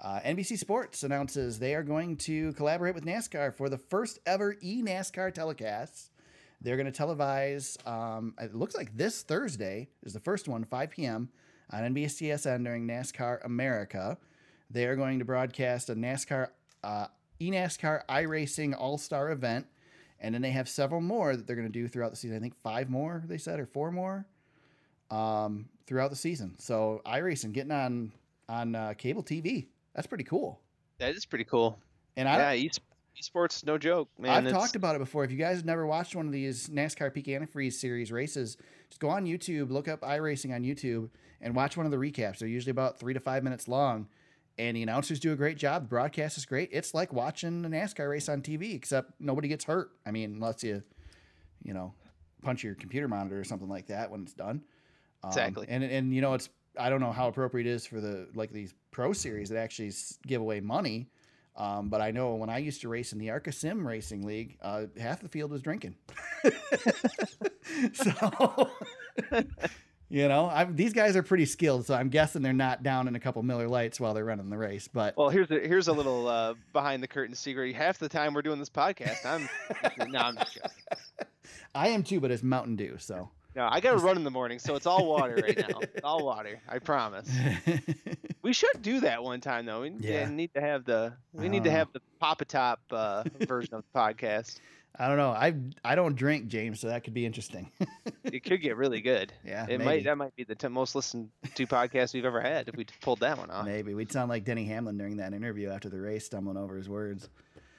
Uh, 0.00 0.20
NBC 0.24 0.56
Sports 0.56 1.02
announces 1.02 1.58
they 1.58 1.74
are 1.74 1.82
going 1.82 2.16
to 2.16 2.52
collaborate 2.54 2.94
with 2.94 3.04
NASCAR 3.04 3.54
for 3.54 3.68
the 3.68 3.76
first 3.76 4.18
ever 4.24 4.56
e 4.62 4.82
NASCAR 4.82 5.34
telecasts. 5.34 6.10
They're 6.60 6.76
going 6.76 6.90
to 6.90 7.02
televise, 7.02 7.84
um, 7.88 8.34
it 8.40 8.54
looks 8.54 8.74
like 8.74 8.96
this 8.96 9.22
Thursday 9.22 9.88
is 10.02 10.12
the 10.12 10.20
first 10.20 10.46
one, 10.46 10.64
5 10.64 10.90
p.m. 10.90 11.30
on 11.70 11.94
NBCSN 11.94 12.64
during 12.64 12.86
NASCAR 12.86 13.44
America. 13.44 14.18
They 14.68 14.84
are 14.84 14.96
going 14.96 15.18
to 15.18 15.24
broadcast 15.24 15.88
a 15.88 15.94
NASCAR, 15.94 16.48
uh, 16.84 17.06
eNASCAR 17.40 18.02
iRacing 18.08 18.78
All 18.78 18.98
Star 18.98 19.30
event. 19.30 19.66
And 20.20 20.34
then 20.34 20.42
they 20.42 20.50
have 20.50 20.68
several 20.68 21.00
more 21.00 21.34
that 21.34 21.46
they're 21.46 21.56
going 21.56 21.68
to 21.68 21.72
do 21.72 21.88
throughout 21.88 22.10
the 22.10 22.16
season. 22.16 22.36
I 22.36 22.40
think 22.40 22.54
five 22.62 22.90
more, 22.90 23.24
they 23.26 23.38
said, 23.38 23.58
or 23.58 23.64
four 23.64 23.90
more 23.90 24.26
um, 25.10 25.66
throughout 25.86 26.10
the 26.10 26.16
season. 26.16 26.56
So 26.58 27.00
iRacing 27.06 27.52
getting 27.52 27.72
on 27.72 28.12
on 28.50 28.74
uh, 28.74 28.94
cable 28.98 29.22
TV. 29.22 29.68
That's 29.94 30.06
pretty 30.06 30.24
cool. 30.24 30.60
That 30.98 31.14
is 31.14 31.24
pretty 31.24 31.44
cool. 31.44 31.78
And 32.16 32.28
I, 32.28 32.54
yeah, 32.54 32.70
esports, 33.20 33.64
no 33.64 33.78
joke, 33.78 34.08
man. 34.18 34.30
I've 34.30 34.46
it's- 34.46 34.60
talked 34.60 34.76
about 34.76 34.96
it 34.96 34.98
before. 34.98 35.24
If 35.24 35.30
you 35.30 35.36
guys 35.36 35.56
have 35.58 35.66
never 35.66 35.86
watched 35.86 36.14
one 36.14 36.26
of 36.26 36.32
these 36.32 36.68
NASCAR 36.68 37.12
Peak 37.12 37.26
Antifreeze 37.26 37.74
series 37.74 38.12
races, 38.12 38.56
just 38.88 39.00
go 39.00 39.08
on 39.08 39.24
YouTube, 39.24 39.70
look 39.70 39.88
up 39.88 40.00
iRacing 40.02 40.54
on 40.54 40.62
YouTube, 40.62 41.10
and 41.40 41.54
watch 41.54 41.76
one 41.76 41.86
of 41.86 41.92
the 41.92 41.98
recaps. 41.98 42.38
They're 42.38 42.48
usually 42.48 42.70
about 42.70 42.98
three 42.98 43.14
to 43.14 43.20
five 43.20 43.42
minutes 43.42 43.68
long, 43.68 44.08
and 44.58 44.76
the 44.76 44.82
announcers 44.82 45.20
do 45.20 45.32
a 45.32 45.36
great 45.36 45.56
job. 45.56 45.84
The 45.84 45.88
broadcast 45.88 46.36
is 46.38 46.44
great. 46.46 46.68
It's 46.72 46.92
like 46.94 47.12
watching 47.12 47.64
a 47.64 47.68
NASCAR 47.68 48.08
race 48.10 48.28
on 48.28 48.42
TV, 48.42 48.74
except 48.74 49.12
nobody 49.20 49.48
gets 49.48 49.64
hurt. 49.64 49.90
I 50.04 50.10
mean, 50.10 50.34
unless 50.34 50.62
you, 50.62 50.82
you 51.62 51.72
know, 51.74 51.94
punch 52.42 52.62
your 52.64 52.74
computer 52.74 53.08
monitor 53.08 53.38
or 53.38 53.44
something 53.44 53.68
like 53.68 53.86
that 53.86 54.10
when 54.10 54.22
it's 54.22 54.34
done. 54.34 54.62
Um, 55.22 55.28
Exactly. 55.28 55.66
And 55.68 55.84
and 55.84 56.14
you 56.14 56.20
know, 56.20 56.34
it's 56.34 56.48
I 56.78 56.88
don't 56.88 57.00
know 57.00 57.12
how 57.12 57.28
appropriate 57.28 57.66
it 57.66 57.70
is 57.70 57.84
for 57.86 58.00
the 58.00 58.28
like 58.34 58.50
these 58.50 58.74
pro 58.90 59.12
series 59.12 59.50
that 59.50 59.58
actually 59.58 59.92
give 60.26 60.40
away 60.40 60.60
money. 60.60 61.08
Um, 61.60 61.90
but 61.90 62.00
I 62.00 62.10
know 62.10 62.36
when 62.36 62.48
I 62.48 62.56
used 62.56 62.80
to 62.80 62.88
race 62.88 63.12
in 63.12 63.18
the 63.18 63.28
Arca 63.28 63.52
Sim 63.52 63.86
Racing 63.86 64.26
League, 64.26 64.56
uh, 64.62 64.86
half 64.98 65.20
the 65.20 65.28
field 65.28 65.50
was 65.50 65.60
drinking. 65.60 65.94
so, 67.92 68.70
you 70.08 70.26
know, 70.26 70.48
I'm, 70.50 70.74
these 70.74 70.94
guys 70.94 71.16
are 71.16 71.22
pretty 71.22 71.44
skilled. 71.44 71.84
So 71.84 71.94
I'm 71.94 72.08
guessing 72.08 72.40
they're 72.40 72.54
not 72.54 72.82
down 72.82 73.08
in 73.08 73.14
a 73.14 73.20
couple 73.20 73.42
Miller 73.42 73.68
Lights 73.68 74.00
while 74.00 74.14
they're 74.14 74.24
running 74.24 74.48
the 74.48 74.56
race. 74.56 74.88
But 74.88 75.18
Well, 75.18 75.28
here's 75.28 75.50
a, 75.50 75.58
here's 75.58 75.88
a 75.88 75.92
little 75.92 76.28
uh, 76.28 76.54
behind 76.72 77.02
the 77.02 77.08
curtain 77.08 77.34
secret. 77.34 77.76
Half 77.76 77.98
the 77.98 78.08
time 78.08 78.32
we're 78.32 78.40
doing 78.40 78.58
this 78.58 78.70
podcast, 78.70 79.26
I'm 79.26 79.46
no, 80.10 80.18
I'm 80.18 80.36
just 80.36 80.54
joking. 80.54 80.70
I 81.74 81.88
am 81.88 82.02
too, 82.02 82.20
but 82.20 82.30
it's 82.30 82.42
Mountain 82.42 82.76
Dew. 82.76 82.96
So 82.98 83.28
No, 83.56 83.68
I 83.70 83.80
got 83.80 83.92
to 83.92 83.98
run 83.98 84.16
in 84.16 84.24
the 84.24 84.30
morning, 84.30 84.58
so 84.58 84.76
it's 84.76 84.86
all 84.86 85.06
water 85.06 85.34
right 85.42 85.58
now. 85.68 85.78
It's 85.80 86.00
all 86.04 86.24
water. 86.24 86.60
I 86.68 86.78
promise. 86.78 87.28
We 88.42 88.54
should 88.54 88.80
do 88.80 89.00
that 89.00 89.22
one 89.22 89.42
time 89.42 89.66
though. 89.66 89.82
We 89.82 89.90
Yeah. 89.98 90.26
need 90.30 90.54
to 90.54 90.62
have 90.62 90.86
the 90.86 91.12
we 91.34 91.50
need 91.50 91.62
to 91.64 91.70
Uh. 91.70 91.74
have 91.74 91.92
the 91.92 92.00
Papa 92.20 92.46
Top 92.46 92.80
uh, 92.90 93.22
version 93.40 93.74
of 93.74 93.84
the 93.92 93.98
podcast. 93.98 94.60
I 94.98 95.08
don't 95.08 95.18
know. 95.18 95.28
I 95.30 95.54
I 95.84 95.94
don't 95.94 96.16
drink, 96.16 96.48
James, 96.48 96.80
so 96.80 96.88
that 96.88 97.04
could 97.04 97.12
be 97.12 97.26
interesting. 97.26 97.70
It 98.24 98.42
could 98.42 98.62
get 98.62 98.76
really 98.78 99.02
good. 99.02 99.34
yeah, 99.44 99.64
It 99.64 99.68
maybe. 99.78 99.84
might 99.84 100.04
that 100.04 100.16
might 100.16 100.34
be 100.36 100.44
the 100.44 100.54
t- 100.54 100.68
most 100.68 100.94
listened 100.94 101.28
to 101.54 101.66
podcast 101.66 102.14
we've 102.14 102.24
ever 102.24 102.40
had 102.40 102.66
if 102.68 102.76
we 102.76 102.86
pulled 103.02 103.20
that 103.20 103.36
one 103.36 103.50
off. 103.50 103.66
Maybe 103.66 103.92
we'd 103.92 104.10
sound 104.10 104.30
like 104.30 104.44
Denny 104.46 104.64
Hamlin 104.64 104.96
during 104.96 105.18
that 105.18 105.34
interview 105.34 105.68
after 105.68 105.90
the 105.90 106.00
race, 106.00 106.24
stumbling 106.24 106.56
over 106.56 106.76
his 106.78 106.88
words. 106.88 107.28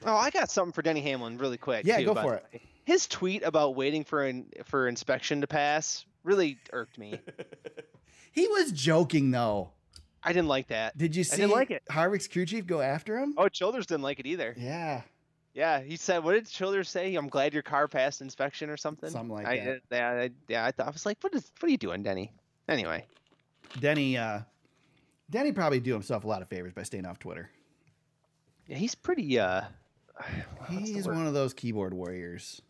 Oh, 0.06 0.16
I 0.16 0.30
got 0.30 0.52
something 0.52 0.74
for 0.74 0.84
Denny 0.84 1.02
Hamlin 1.02 1.40
really 1.40 1.58
quick. 1.58 1.86
Yeah, 1.88 1.98
too, 1.98 2.06
go 2.06 2.14
for 2.16 2.36
it. 2.36 2.62
Way. 2.88 2.94
His 2.94 3.08
tweet 3.08 3.44
about 3.44 3.76
waiting 3.76 4.04
for 4.04 4.26
an, 4.26 4.48
for 4.66 4.88
inspection 4.88 5.42
to 5.42 5.48
pass 5.48 6.06
really 6.24 6.58
irked 6.72 6.98
me. 6.98 7.20
He 8.34 8.48
was 8.48 8.72
joking 8.72 9.32
though. 9.32 9.72
I 10.24 10.34
didn't 10.34 10.48
like 10.48 10.68
that. 10.68 10.98
Did 10.98 11.16
you 11.16 11.24
see? 11.24 11.34
I 11.34 11.38
didn't 11.38 11.52
like 11.52 11.72
it. 11.72 11.84
Harvick's 11.92 12.28
crew 12.28 12.46
chief 12.46 12.66
go 12.66 12.80
after 12.80 13.18
him? 13.18 13.34
Oh, 13.38 13.50
Childers 13.50 13.88
didn't 13.88 14.04
like 14.04 14.20
it 14.20 14.26
either. 14.26 14.56
Yeah. 14.58 15.02
Yeah, 15.54 15.82
he 15.82 15.98
said, 15.98 16.24
"What 16.24 16.34
did 16.34 16.48
Childers 16.48 16.88
say? 16.90 17.14
I'm 17.16 17.28
glad 17.28 17.54
your 17.54 17.64
car 17.64 17.90
passed 17.90 18.22
inspection 18.22 18.70
or 18.70 18.78
something." 18.78 19.10
Something 19.10 19.36
like 19.36 19.48
I, 19.48 19.58
that. 19.58 19.82
Yeah, 19.92 20.10
I, 20.10 20.30
yeah. 20.48 20.66
I 20.66 20.72
thought 20.72 20.88
I 20.88 20.92
was 20.92 21.06
like, 21.06 21.18
"What 21.20 21.36
is? 21.36 21.52
What 21.60 21.68
are 21.68 21.72
you 21.72 21.78
doing, 21.78 22.04
Denny?" 22.04 22.32
Anyway, 22.70 23.06
Denny, 23.82 24.16
uh, 24.16 24.40
Denny 25.30 25.52
probably 25.52 25.82
do 25.82 25.92
himself 25.92 26.24
a 26.24 26.28
lot 26.28 26.42
of 26.42 26.48
favors 26.48 26.72
by 26.72 26.84
staying 26.84 27.06
off 27.06 27.20
Twitter. 27.20 27.50
yeah, 28.68 28.78
he's 28.78 28.96
pretty. 28.96 29.40
uh 29.40 29.64
He's 30.70 31.06
one 31.06 31.28
of 31.28 31.34
those 31.34 31.54
keyboard 31.54 31.94
warriors. 31.94 32.62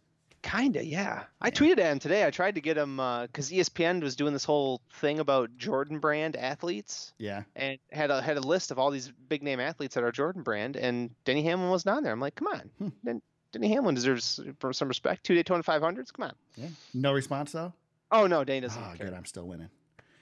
Kinda, 0.44 0.84
yeah. 0.84 1.26
I 1.40 1.48
Yeah. 1.48 1.52
tweeted 1.52 1.72
at 1.80 1.92
him 1.92 2.00
today. 2.00 2.26
I 2.26 2.32
tried 2.32 2.56
to 2.56 2.62
get 2.62 2.76
him 2.78 2.98
because 2.98 3.52
ESPN 3.52 4.02
was 4.02 4.16
doing 4.16 4.34
this 4.34 4.44
whole 4.44 4.82
thing 4.96 5.20
about 5.20 5.56
Jordan 5.58 6.00
Brand 6.00 6.36
athletes 6.36 7.14
Yeah. 7.20 7.44
and 7.56 7.78
had 7.92 8.10
a 8.10 8.22
had 8.22 8.38
a 8.38 8.42
list 8.42 8.72
of 8.72 8.80
all 8.80 8.90
these 8.90 9.12
big 9.30 9.44
name 9.44 9.60
athletes 9.60 9.94
that 9.96 10.04
are 10.04 10.12
Jordan 10.12 10.42
Brand, 10.42 10.76
and 10.78 11.12
Denny 11.26 11.44
Hamlin 11.44 11.70
wasn't 11.70 11.96
on 11.96 12.04
there. 12.04 12.12
I'm 12.12 12.20
like, 12.20 12.36
come 12.36 12.48
on, 12.48 12.70
Hmm. 12.80 12.88
Den- 13.06 13.22
Denny 13.52 13.68
Hamlin 13.70 13.94
deserves 13.96 14.40
some 14.72 14.88
respect. 14.88 15.24
Two 15.26 15.36
Daytona 15.36 15.62
500s, 15.62 16.12
come 16.12 16.24
on. 16.24 16.34
Yeah. 16.56 16.70
No 16.94 17.14
response 17.14 17.52
though. 17.52 17.74
Oh 18.12 18.26
no, 18.26 18.44
Denny 18.44 18.62
doesn't 18.62 18.82
Oh, 18.82 18.94
care. 18.98 19.08
good. 19.08 19.14
I'm 19.14 19.26
still 19.26 19.46
winning. 19.48 19.70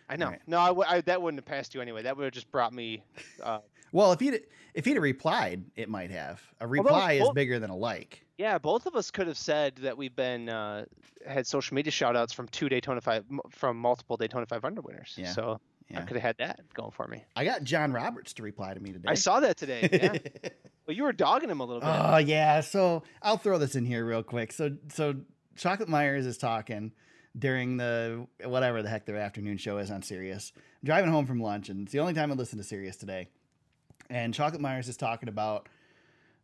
I 0.10 0.16
know. 0.16 0.26
Alright. 0.26 0.42
No, 0.48 0.60
I, 0.60 0.68
w- 0.70 0.86
I- 0.88 1.02
that 1.02 1.22
wouldn't 1.22 1.38
have 1.40 1.46
passed 1.46 1.74
you 1.76 1.82
anyway. 1.82 2.02
That 2.02 2.18
would 2.18 2.24
have 2.26 2.34
just 2.34 2.52
brought 2.52 2.74
me. 2.74 3.04
Uh, 3.42 3.60
Well, 3.92 4.12
if 4.12 4.20
he'd 4.20 4.42
if 4.74 4.86
he'd 4.86 4.94
have 4.96 5.04
replied, 5.04 5.64
it 5.76 5.90
might 5.90 6.12
have. 6.12 6.42
A 6.60 6.68
reply 6.68 7.14
is 7.14 7.30
bigger 7.32 7.60
than 7.60 7.70
a 7.70 7.76
like. 7.76 8.26
yeah, 8.38 8.58
both 8.58 8.86
of 8.86 8.96
us 8.96 9.12
could 9.12 9.28
have 9.28 9.38
said 9.38 9.76
that 9.78 9.98
we've 9.98 10.16
been 10.16 10.48
uh, 10.50 10.86
had 11.28 11.48
social 11.48 11.76
media 11.76 11.92
shout 11.92 12.16
outs 12.16 12.34
from 12.34 12.48
two 12.48 12.70
Daytona 12.70 13.02
five 13.02 13.26
from 13.50 13.78
multiple 13.78 14.16
Daytona 14.18 14.46
500 14.46 14.82
winners. 14.86 15.14
Yeah. 15.18 15.32
So 15.32 15.60
I 15.94 16.02
could 16.02 16.18
have 16.18 16.22
had 16.22 16.38
that 16.38 16.62
going 16.76 16.92
for 16.92 17.08
me. 17.08 17.24
I 17.36 17.46
got 17.46 17.64
John 17.64 17.92
Roberts 17.92 18.34
to 18.34 18.44
reply 18.44 18.76
to 18.76 18.80
me 18.80 18.92
today. 18.94 19.10
I 19.10 19.16
saw 19.16 19.40
that 19.40 19.58
today. 19.58 19.90
Yeah. 19.92 20.50
Well, 20.88 20.96
you 20.96 21.04
were 21.04 21.14
dogging 21.14 21.52
him 21.52 21.60
a 21.60 21.66
little 21.66 21.82
bit. 21.82 21.88
Oh 21.88 22.18
yeah, 22.18 22.62
so 22.62 23.04
I'll 23.22 23.38
throw 23.38 23.60
this 23.60 23.76
in 23.76 23.86
here 23.86 24.04
real 24.04 24.24
quick. 24.24 24.52
So 24.52 24.76
so 24.92 25.18
Chocolate 25.56 25.88
Myers 25.88 26.26
is 26.26 26.40
talking 26.40 26.94
during 27.38 27.78
the 27.78 28.26
whatever 28.44 28.82
the 28.82 28.90
heck 28.90 29.06
their 29.06 29.18
afternoon 29.18 29.58
show 29.58 29.78
is 29.78 29.92
on 29.92 30.02
Sirius. 30.02 30.52
driving 30.84 31.12
home 31.12 31.28
from 31.28 31.40
lunch, 31.42 31.70
and 31.70 31.84
it's 31.84 31.92
the 31.92 32.00
only 32.00 32.14
time 32.16 32.32
I 32.32 32.34
listen 32.34 32.58
to 32.58 32.64
Sirius 32.64 32.98
today. 32.98 33.30
And 34.10 34.34
Chocolate 34.34 34.62
Myers 34.62 34.90
is 34.90 34.98
talking 34.98 35.30
about 35.30 35.70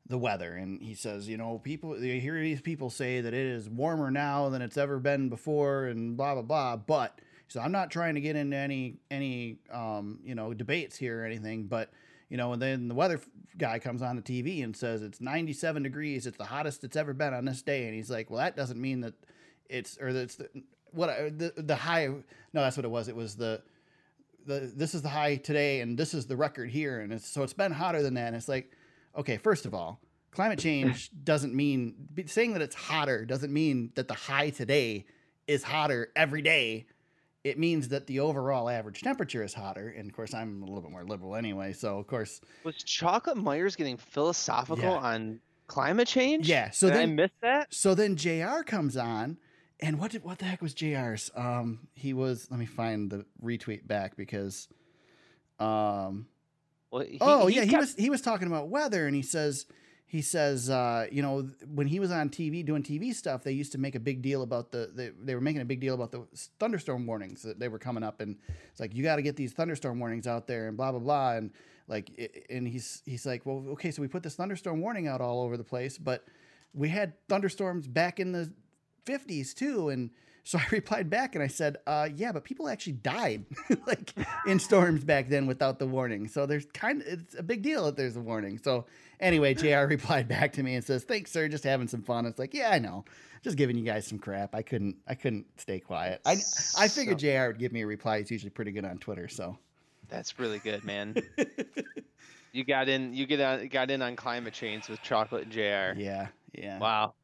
the 0.08 0.18
weather, 0.18 0.54
and 0.54 0.82
he 0.82 0.94
says, 0.94 1.28
you 1.28 1.38
know, 1.38 1.58
people 1.60 2.02
you 2.02 2.20
hear 2.22 2.40
these 2.40 2.62
people 2.62 2.90
say 2.90 3.22
that 3.22 3.34
it 3.34 3.46
is 3.46 3.68
warmer 3.68 4.12
now 4.12 4.50
than 4.50 4.62
it's 4.62 4.78
ever 4.78 5.00
been 5.00 5.30
before, 5.30 5.86
and 5.86 6.16
blah 6.16 6.34
blah 6.34 6.44
blah. 6.44 6.76
But 6.76 7.20
so 7.48 7.60
I'm 7.60 7.72
not 7.72 7.90
trying 7.90 8.16
to 8.16 8.22
get 8.22 8.36
into 8.36 8.56
any 8.56 8.98
any 9.10 9.58
um, 9.72 10.20
you 10.24 10.36
know 10.36 10.54
debates 10.54 10.96
here 10.96 11.22
or 11.22 11.26
anything, 11.26 11.66
but 11.66 11.90
you 12.30 12.38
know, 12.38 12.54
and 12.54 12.62
then 12.62 12.88
the 12.88 12.96
weather 12.96 13.20
guy 13.58 13.80
comes 13.80 14.02
on 14.02 14.16
the 14.16 14.22
TV 14.22 14.64
and 14.64 14.76
says 14.76 15.02
it's 15.02 15.22
97 15.22 15.84
degrees, 15.84 16.28
it's 16.28 16.38
the 16.38 16.46
hottest 16.46 16.84
it's 16.84 16.96
ever 16.96 17.14
been 17.14 17.34
on 17.34 17.46
this 17.46 17.62
day, 17.62 17.86
and 17.86 17.96
he's 17.96 18.10
like, 18.10 18.30
well, 18.30 18.40
that 18.40 18.56
doesn't 18.56 18.80
mean 18.80 19.02
that 19.02 19.14
it's 19.70 19.98
or 20.00 20.14
that's 20.14 20.40
what 20.92 21.10
uh, 21.10 21.24
the 21.36 21.54
the 21.58 21.76
high. 21.76 22.08
No, 22.08 22.22
that's 22.62 22.78
what 22.78 22.86
it 22.86 22.92
was. 22.92 23.08
It 23.08 23.16
was 23.16 23.36
the 23.36 23.62
the 24.46 24.72
this 24.76 24.94
is 24.96 25.02
the 25.02 25.10
high 25.10 25.36
today, 25.38 25.82
and 25.82 25.98
this 25.98 26.14
is 26.14 26.28
the 26.28 26.36
record 26.36 26.70
here, 26.70 27.00
and 27.00 27.12
it's 27.14 27.28
so 27.30 27.44
it's 27.44 27.54
been 27.54 27.72
hotter 27.72 28.02
than 28.02 28.14
that. 28.16 28.28
And 28.28 28.36
it's 28.36 28.48
like, 28.48 28.72
okay, 29.18 29.38
first 29.38 29.66
of 29.66 29.74
all, 29.74 30.00
climate 30.32 30.60
change 30.60 31.10
doesn't 31.24 31.54
mean 31.54 31.96
saying 32.28 32.54
that 32.54 32.62
it's 32.62 32.76
hotter 32.76 33.26
doesn't 33.26 33.52
mean 33.54 33.92
that 33.96 34.08
the 34.08 34.14
high 34.14 34.50
today 34.50 35.06
is 35.48 35.64
hotter 35.64 36.12
every 36.16 36.42
day 36.42 36.86
it 37.44 37.60
means 37.60 37.90
that 37.90 38.08
the 38.08 38.20
overall 38.20 38.68
average 38.68 39.02
temperature 39.04 39.44
is 39.44 39.54
hotter. 39.54 39.94
And 39.96 40.10
of 40.10 40.16
course, 40.16 40.34
I'm 40.34 40.64
a 40.64 40.66
little 40.66 40.82
bit 40.82 40.90
more 40.90 41.04
liberal 41.04 41.36
anyway. 41.36 41.74
So, 41.74 42.00
of 42.00 42.08
course, 42.08 42.42
Was 42.64 42.76
Chocolate 42.78 43.38
Myers 43.38 43.76
getting 43.76 43.98
philosophical 43.98 44.84
Yeah. 44.84 44.98
on 44.98 45.40
climate 45.68 46.08
change? 46.08 46.50
Yeah, 46.50 46.72
so 46.72 46.88
Did 46.88 46.96
I 46.96 47.00
then- 47.02 47.16
miss 47.16 47.30
that? 47.42 47.72
so 47.72 47.94
then 47.94 48.16
JR 48.16 48.64
comes 48.64 48.98
on. 48.98 49.38
And 49.80 50.00
what 50.00 50.12
did 50.12 50.24
what 50.24 50.40
the 50.40 50.46
heck 50.46 50.62
was 50.62 50.74
JR's? 50.74 51.32
Um, 51.36 51.88
he 51.96 52.14
was. 52.14 52.48
Let 52.50 52.60
me 52.60 52.66
find 52.66 53.10
the 53.10 53.26
retweet 53.44 53.86
back 53.86 54.16
because, 54.16 54.68
um, 55.60 56.28
Well, 56.92 57.04
he, 57.04 57.18
oh 57.20 57.48
he 57.48 57.58
yeah, 57.58 57.64
he 57.64 57.76
was 57.76 57.94
he 57.96 58.10
was 58.10 58.22
talking 58.22 58.48
about 58.48 58.70
weather, 58.70 59.06
and 59.06 59.16
he 59.16 59.22
says 59.22 59.66
he 60.08 60.22
says 60.22 60.70
uh, 60.70 61.08
you 61.12 61.22
know 61.22 61.50
when 61.74 61.88
he 61.88 62.00
was 62.00 62.12
on 62.12 62.30
TV 62.30 62.66
doing 62.66 62.84
TV 62.84 63.14
stuff, 63.14 63.44
they 63.44 63.52
used 63.52 63.74
to 63.74 63.78
make 63.78 63.96
a 63.96 64.00
big 64.00 64.22
deal 64.22 64.44
about 64.44 64.72
the 64.72 64.92
they, 64.94 65.12
they 65.22 65.36
were 65.36 65.42
making 65.42 65.62
a 65.62 65.66
big 65.66 65.82
deal 65.82 65.94
about 65.94 66.12
the 66.12 66.26
thunderstorm 66.58 67.06
warnings 67.06 67.42
that 67.42 67.60
they 67.60 67.68
were 67.68 67.80
coming 67.80 68.04
up, 68.04 68.22
and 68.22 68.38
it's 68.72 68.80
like 68.80 68.96
you 68.96 69.04
got 69.04 69.18
to 69.18 69.22
get 69.22 69.36
these 69.36 69.52
thunderstorm 69.52 70.00
warnings 70.00 70.26
out 70.26 70.48
there, 70.48 70.70
and 70.70 70.78
blah 70.78 70.92
blah 70.92 71.02
blah, 71.02 71.34
and 71.34 71.52
like 71.90 72.46
and 72.50 72.66
he's 72.68 73.02
he's 73.06 73.26
like, 73.26 73.46
well, 73.46 73.64
okay, 73.72 73.92
so 73.92 74.02
we 74.02 74.08
put 74.08 74.24
this 74.24 74.36
thunderstorm 74.36 74.80
warning 74.80 75.08
out 75.08 75.20
all 75.20 75.42
over 75.42 75.58
the 75.58 75.64
place, 75.66 75.98
but 75.98 76.26
we 76.74 76.90
had 76.90 77.14
thunderstorms 77.28 77.88
back 77.88 78.20
in 78.20 78.32
the 78.32 78.54
50s 79.06 79.54
too 79.54 79.90
and 79.90 80.10
so 80.48 80.60
I 80.60 80.66
replied 80.72 81.10
back 81.10 81.34
and 81.34 81.44
I 81.44 81.48
said, 81.48 81.78
uh, 81.88 82.08
yeah, 82.16 82.32
but 82.32 82.44
people 82.44 82.70
actually 82.70 82.94
died 82.94 83.46
like 83.88 84.14
in 84.46 84.60
storms 84.60 85.04
back 85.04 85.28
then 85.28 85.48
without 85.48 85.80
the 85.80 85.88
warning. 85.88 86.28
So 86.28 86.46
there's 86.46 86.68
kind 86.68 87.02
of, 87.02 87.08
it's 87.08 87.34
a 87.36 87.42
big 87.42 87.64
deal 87.64 87.86
that 87.86 87.98
there's 87.98 88.16
a 88.16 88.22
warning. 88.22 88.60
So 88.60 88.86
anyway, 89.20 89.56
JR 89.56 89.86
replied 89.90 90.28
back 90.28 90.54
to 90.54 90.62
me 90.62 90.76
and 90.76 90.84
says, 90.86 91.04
thanks, 91.04 91.32
sir. 91.32 91.48
Just 91.48 91.64
having 91.64 91.88
some 91.88 92.04
fun. 92.04 92.28
It's 92.28 92.38
like, 92.38 92.54
yeah, 92.54 92.70
I 92.70 92.78
know. 92.78 93.06
Just 93.42 93.58
giving 93.58 93.76
you 93.76 93.84
guys 93.84 94.06
some 94.06 94.20
crap. 94.20 94.54
I 94.54 94.62
couldn't, 94.62 94.98
I 95.08 95.16
couldn't 95.16 95.48
stay 95.60 95.80
quiet. 95.80 96.22
I, 96.28 96.34
I 96.78 96.90
figured 96.90 97.20
So- 97.20 97.28
JR 97.28 97.48
would 97.48 97.58
give 97.58 97.72
me 97.72 97.82
a 97.82 97.88
reply. 97.88 98.20
He's 98.20 98.30
usually 98.30 98.52
pretty 98.52 98.72
good 98.72 98.86
on 98.86 99.00
Twitter. 99.00 99.28
So 99.28 99.58
That's 100.10 100.38
really 100.38 100.60
good, 100.60 100.84
man. 100.84 101.16
you 102.52 102.64
got 102.64 102.88
in. 102.88 103.16
You 103.16 103.26
get 103.26 103.42
on, 103.42 103.68
got 103.70 103.90
in 103.90 104.04
on 104.04 104.16
climate 104.16 104.54
change 104.54 104.90
with 104.90 105.02
Chocolate 105.02 105.46
and 105.46 105.52
Jr. 105.52 106.00
yeah, 106.00 106.28
yeah. 106.54 106.78
Wow. 106.78 107.16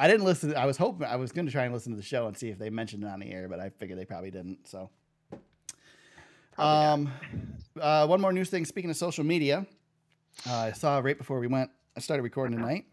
I 0.00 0.06
didn't 0.06 0.24
listen. 0.24 0.54
I 0.54 0.64
was 0.64 0.76
hoping 0.76 1.08
I 1.08 1.16
was 1.16 1.32
going 1.32 1.46
to 1.46 1.52
try 1.52 1.64
and 1.64 1.74
listen 1.74 1.90
to 1.92 1.96
the 1.96 2.04
show 2.04 2.28
and 2.28 2.36
see 2.36 2.50
if 2.50 2.58
they 2.58 2.70
mentioned 2.70 3.02
it 3.02 3.08
on 3.08 3.18
the 3.18 3.30
air, 3.32 3.48
but 3.48 3.58
I 3.58 3.70
figured 3.70 3.98
they 3.98 4.04
probably 4.04 4.30
didn't. 4.30 4.68
So, 4.68 4.90
Probably 6.52 6.86
um, 6.86 7.12
uh, 7.80 8.06
one 8.06 8.20
more 8.20 8.32
news 8.32 8.48
thing. 8.48 8.64
Speaking 8.64 8.90
of 8.90 8.96
social 8.96 9.24
media, 9.24 9.66
uh, 10.48 10.54
I 10.54 10.72
saw 10.72 11.00
right 11.00 11.18
before 11.18 11.40
we 11.40 11.48
went. 11.48 11.70
I 11.96 12.00
started 12.00 12.22
recording 12.22 12.56
tonight. 12.56 12.84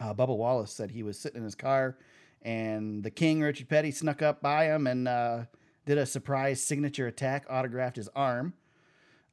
Uh, 0.00 0.14
Bubba 0.14 0.34
Wallace 0.34 0.72
said 0.72 0.90
he 0.90 1.02
was 1.02 1.18
sitting 1.18 1.38
in 1.38 1.44
his 1.44 1.54
car, 1.54 1.98
and 2.40 3.04
the 3.04 3.10
King 3.10 3.42
Richard 3.42 3.68
Petty 3.68 3.90
snuck 3.90 4.22
up 4.22 4.40
by 4.40 4.64
him 4.64 4.86
and 4.86 5.06
uh, 5.06 5.40
did 5.84 5.98
a 5.98 6.06
surprise 6.06 6.62
signature 6.62 7.06
attack, 7.06 7.44
autographed 7.50 7.96
his 7.96 8.08
arm 8.16 8.54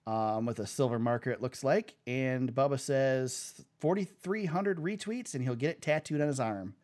um, 0.06 0.46
with 0.46 0.60
a 0.60 0.68
silver 0.68 1.00
marker. 1.00 1.32
It 1.32 1.42
looks 1.42 1.64
like, 1.64 1.96
and 2.08 2.54
Bubba 2.54 2.80
says 2.80 3.66
forty 3.80 4.04
three 4.04 4.46
hundred 4.46 4.78
retweets, 4.80 5.34
and 5.34 5.44
he'll 5.44 5.56
get 5.56 5.70
it 5.72 5.82
tattooed 5.82 6.22
on 6.22 6.28
his 6.28 6.40
arm. 6.40 6.76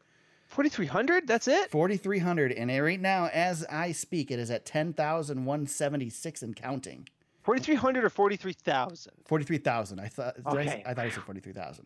4,300. 0.47 1.28
That's 1.28 1.47
it. 1.47 1.70
4,300. 1.70 2.51
And 2.53 2.72
right 2.82 2.99
now, 2.99 3.28
as 3.28 3.63
I 3.70 3.91
speak, 3.91 4.32
it 4.32 4.39
is 4.39 4.49
at 4.49 4.65
10,176 4.65 6.41
and 6.41 6.55
counting. 6.55 7.07
4,300 7.43 8.03
or 8.03 8.09
43,000. 8.09 9.13
43,000. 9.26 9.99
I 9.99 10.07
thought, 10.07 10.36
did 10.36 10.45
I, 10.47 10.51
Okay. 10.51 10.84
I 10.86 10.93
thought 10.95 11.05
I 11.05 11.09
said 11.09 11.24
43,000. 11.24 11.86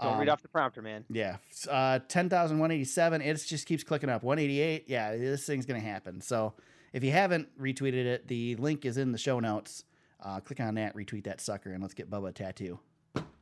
Don't 0.00 0.18
read 0.18 0.28
Um, 0.28 0.32
off 0.32 0.42
the 0.42 0.48
prompter, 0.48 0.82
man. 0.82 1.04
Yeah. 1.10 1.36
Uh, 1.70 2.00
10,187. 2.08 3.20
It 3.22 3.34
just 3.46 3.66
keeps 3.66 3.84
clicking 3.84 4.10
up. 4.10 4.22
188. 4.22 4.84
Yeah, 4.88 5.16
this 5.16 5.46
thing's 5.46 5.64
going 5.66 5.80
to 5.80 5.86
happen. 5.86 6.20
So 6.20 6.54
if 6.92 7.04
you 7.04 7.12
haven't 7.12 7.56
retweeted 7.60 8.04
it, 8.06 8.26
the 8.26 8.56
link 8.56 8.84
is 8.84 8.96
in 8.96 9.12
the 9.12 9.18
show 9.18 9.38
notes. 9.38 9.84
Uh, 10.22 10.40
click 10.40 10.60
on 10.60 10.74
that, 10.76 10.94
retweet 10.94 11.24
that 11.24 11.40
sucker, 11.40 11.72
and 11.72 11.82
let's 11.82 11.94
get 11.94 12.08
Bubba 12.08 12.28
a 12.28 12.32
tattoo. 12.32 12.78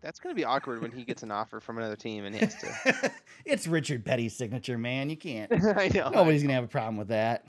That's 0.01 0.19
gonna 0.19 0.35
be 0.35 0.45
awkward 0.45 0.81
when 0.81 0.91
he 0.91 1.05
gets 1.05 1.23
an 1.23 1.31
offer 1.31 1.61
from 1.61 1.77
another 1.77 1.97
team 1.97 2.25
and 2.25 2.35
he 2.35 2.41
has 2.41 2.55
to. 2.57 3.13
it's 3.45 3.67
Richard 3.67 4.05
Petty's 4.05 4.35
signature, 4.35 4.79
man. 4.79 5.11
You 5.11 5.17
can't. 5.17 5.53
I 5.77 5.89
know. 5.89 6.09
Nobody's 6.09 6.43
going 6.43 6.49
to 6.49 6.55
have 6.55 6.65
a 6.65 6.69
problem 6.69 6.97
with 6.97 7.09
that. 7.09 7.45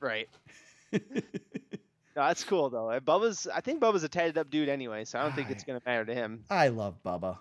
Right. 0.00 0.28
no, 0.92 0.98
that's 2.16 2.42
cool 2.42 2.70
though. 2.70 2.98
Bubba's. 3.00 3.46
I 3.46 3.60
think 3.60 3.80
Bubba's 3.80 4.02
a 4.02 4.08
tatted 4.08 4.36
up 4.36 4.50
dude 4.50 4.68
anyway, 4.68 5.04
so 5.04 5.20
I 5.20 5.22
don't 5.22 5.34
think 5.34 5.50
it's 5.50 5.62
gonna 5.62 5.80
matter 5.86 6.04
to 6.04 6.14
him. 6.14 6.44
I 6.50 6.68
love 6.68 6.96
Bubba. 7.04 7.38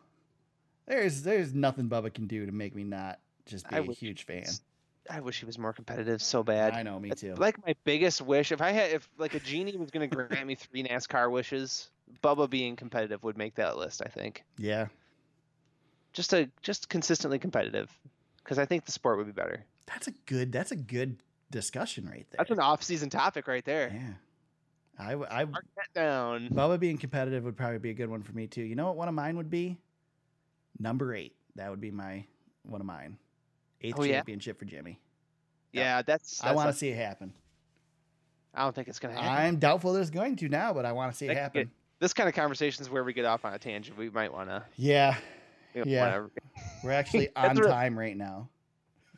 There's 0.86 1.24
there's 1.24 1.53
nothing 1.53 1.89
Bubba 1.89 2.14
can 2.14 2.28
do 2.28 2.45
to 2.45 2.51
make 2.51 2.76
me 2.76 2.84
not 2.84 3.20
just 3.45 3.68
be 3.70 3.78
I 3.78 3.80
a 3.80 3.91
huge 3.91 4.26
fan. 4.26 4.45
I 5.10 5.20
wish 5.22 5.39
he 5.39 5.45
was 5.45 5.58
more 5.58 5.74
competitive 5.74 6.22
so 6.22 6.43
bad. 6.43 6.74
I 6.74 6.84
know, 6.84 7.00
me 7.00 7.12
too. 7.12 7.36
like 7.36 7.64
my 7.66 7.76
biggest 7.84 8.22
wish. 8.22 8.52
If 8.52 8.62
I 8.62 8.72
had, 8.72 8.91
if 8.91 9.10
like 9.18 9.34
a 9.34 9.39
genie 9.39 9.78
was 9.78 9.91
gonna 9.91 10.08
grant 10.08 10.45
me 10.45 10.56
three 10.56 10.84
NASCAR 10.84 11.32
wishes, 11.32 11.89
Bubba 12.24 12.50
being 12.50 12.76
competitive 12.76 13.24
would 13.24 13.38
make 13.38 13.56
that 13.56 13.78
list. 13.78 14.02
I 14.06 14.10
think 14.10 14.43
yeah, 14.58 14.88
just 16.14 16.34
a 16.34 16.50
just 16.62 16.89
consistently 16.89 17.39
competitive, 17.39 17.89
because 18.43 18.60
I 18.60 18.66
think 18.66 18.86
the 18.86 18.91
sport 18.91 19.18
would 19.18 19.28
be 19.28 19.32
better. 19.32 19.64
that's 19.86 20.08
a 20.08 20.12
good 20.26 20.52
that's 20.52 20.72
a 20.72 20.76
good 20.76 21.18
discussion 21.52 22.06
right 22.08 22.28
there. 22.30 22.38
That's 22.38 22.52
an 22.52 22.60
off-season 22.60 23.10
topic 23.10 23.47
right 23.47 23.66
there. 23.66 23.91
yeah. 23.93 24.14
I, 25.00 25.14
I 25.14 25.45
Mark 25.45 25.66
that 25.78 25.93
down. 25.95 26.50
Bubba 26.50 26.78
being 26.78 26.97
competitive 26.97 27.45
would 27.45 27.56
probably 27.56 27.80
be 27.80 27.89
a 27.89 27.93
good 27.93 28.10
one 28.10 28.22
for 28.22 28.34
me 28.34 28.47
too. 28.47 28.62
You 28.64 28.76
know 28.76 28.88
what 28.88 28.97
one 28.97 29.08
of 29.08 29.14
mine 29.14 29.38
would 29.38 29.50
be? 29.50 29.78
Number 30.78 31.16
eight. 31.16 31.34
That 31.56 31.70
would 31.70 31.80
be 31.80 31.89
my 31.89 32.26
one 32.64 32.82
of 32.82 32.88
mine. 32.88 33.18
Eighth 33.82 33.95
Oh, 33.97 34.03
yeah? 34.03 34.15
championship 34.15 34.59
for 34.59 34.65
Jimmie. 34.65 34.99
Yeah, 35.71 36.01
that's. 36.01 36.43
I 36.43 36.53
want 36.53 36.71
to 36.71 36.77
see 36.77 36.89
it 36.89 36.97
happen. 36.97 37.34
I 38.53 38.63
don't 38.63 38.73
think 38.75 38.88
it's 38.88 38.99
gonna 38.99 39.13
happen. 39.13 39.30
I'm 39.30 39.57
doubtful 39.57 39.93
that 39.93 40.01
it's 40.01 40.09
going 40.09 40.36
to 40.38 40.49
now, 40.49 40.73
but 40.73 40.86
I 40.86 40.91
want 40.91 41.11
to 41.11 41.17
see 41.17 41.25
it 41.25 41.30
That 41.30 41.34
could 41.36 41.41
happen. 41.41 41.61
get- 41.63 41.69
This 41.99 42.13
kind 42.13 42.27
of 42.27 42.34
conversation 42.36 42.82
is 42.82 42.89
where 42.89 43.03
we 43.03 43.13
get 43.13 43.25
off 43.25 43.45
on 43.45 43.53
a 43.53 43.59
tangent. 43.59 43.97
We 43.97 44.09
might 44.09 44.34
wanna 44.34 44.65
Yeah, 44.75 45.15
you 45.75 45.86
know, 45.86 45.91
Yeah. 45.91 46.01
whatever. 46.05 46.32
We're 46.84 46.91
actually 46.91 47.30
on 47.36 47.55
time 47.55 47.97
right 47.97 48.17
now. 48.17 48.49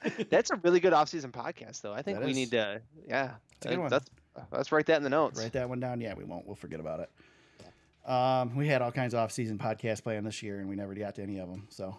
That's 0.30 0.52
a 0.52 0.56
really 0.58 0.80
good 0.80 0.94
off-season 0.94 1.32
podcast, 1.32 1.82
though. 1.82 1.94
I 1.94 2.02
think 2.02 2.18
That 2.20 2.26
we 2.26 2.32
is. 2.32 2.38
need 2.38 2.52
to, 2.52 2.82
yeah, 3.08 3.36
It's 3.58 3.66
a 3.68 3.70
good 3.70 3.80
one. 3.80 3.90
Let's 3.92 4.10
let's 4.52 4.72
write 4.72 4.86
that 4.88 4.98
in 4.98 5.04
the 5.04 5.10
notes. 5.10 5.40
Write 5.40 5.54
that 5.54 5.70
one 5.70 5.80
down. 5.80 6.02
Yeah, 6.02 6.14
we 6.16 6.24
won't. 6.26 6.46
We'll 6.46 6.56
forget 6.56 6.80
about 6.80 7.00
it. 7.02 8.10
Um, 8.10 8.56
we 8.56 8.68
had 8.68 8.82
all 8.82 8.92
kinds 8.92 9.14
of 9.14 9.20
off-season 9.22 9.60
podcasts 9.60 10.02
planned 10.04 10.26
this 10.26 10.42
year, 10.44 10.60
and 10.60 10.68
we 10.68 10.76
never 10.76 10.94
got 10.96 11.16
to 11.16 11.22
any 11.24 11.38
of 11.38 11.50
them. 11.50 11.68
So 11.70 11.98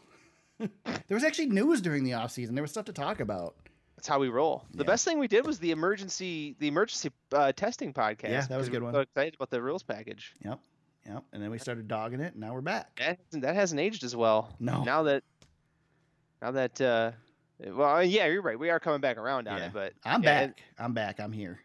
there 0.85 1.15
was 1.15 1.25
actually 1.25 1.47
news 1.47 1.81
during 1.81 2.05
the 2.05 2.15
off-season. 2.15 2.55
There 2.55 2.63
was 2.63 2.71
stuff 2.71 2.85
to 2.87 2.93
talk 2.93 3.21
about. 3.21 3.55
That's 3.97 4.09
how 4.09 4.19
we 4.19 4.29
roll. 4.29 4.65
The 4.73 4.79
Yeah. 4.85 4.89
best 4.89 5.05
thing 5.05 5.19
we 5.19 5.29
did 5.29 5.47
was 5.47 5.59
the 5.59 5.71
emergency 5.71 6.57
the 6.59 6.67
emergency 6.69 7.11
uh, 7.33 7.53
testing 7.53 7.93
podcast. 7.93 8.31
Yeah, 8.31 8.47
that 8.49 8.59
was 8.59 8.69
a 8.69 8.71
good 8.71 8.81
we 8.81 8.87
one. 8.87 8.95
So 8.95 9.01
excited 9.01 9.35
about 9.37 9.51
the 9.51 9.63
rules 9.63 9.83
package. 9.85 10.35
Yep, 10.45 10.59
yep. 11.07 11.25
And 11.33 11.43
then 11.43 11.51
we 11.51 11.59
started 11.59 11.87
dogging 11.87 12.21
it, 12.21 12.33
and 12.33 12.41
now 12.41 12.53
we're 12.53 12.61
back. 12.63 12.97
That 12.99 13.19
hasn't, 13.27 13.43
that 13.43 13.55
hasn't 13.55 13.81
aged 13.81 14.03
as 14.03 14.17
well. 14.17 14.55
No. 14.59 14.83
Now 14.83 15.05
that 15.05 15.23
now 16.41 16.51
that 16.51 16.81
uh, 16.81 17.13
well, 17.65 18.03
yeah, 18.03 18.27
you're 18.27 18.43
right. 18.43 18.59
We 18.59 18.71
are 18.71 18.81
coming 18.81 19.01
back 19.01 19.19
around 19.19 19.47
on 19.47 19.59
Yeah. 19.59 19.67
it, 19.67 19.73
but 19.73 19.93
I'm 20.05 20.23
yeah, 20.23 20.47
back. 20.47 20.63
I'm 20.79 20.95
back. 20.95 21.21
I'm 21.21 21.33
here. 21.33 21.61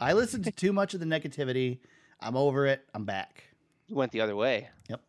I 0.00 0.12
listened 0.14 0.44
to 0.44 0.50
too 0.52 0.72
much 0.72 0.94
of 0.94 1.00
the 1.00 1.06
negativity. 1.06 1.80
I'm 2.20 2.36
over 2.36 2.66
it. 2.66 2.86
I'm 2.94 3.04
back. 3.04 3.44
You 3.86 3.96
went 3.96 4.12
the 4.12 4.20
other 4.22 4.36
way. 4.36 4.68
Yep. 4.88 5.00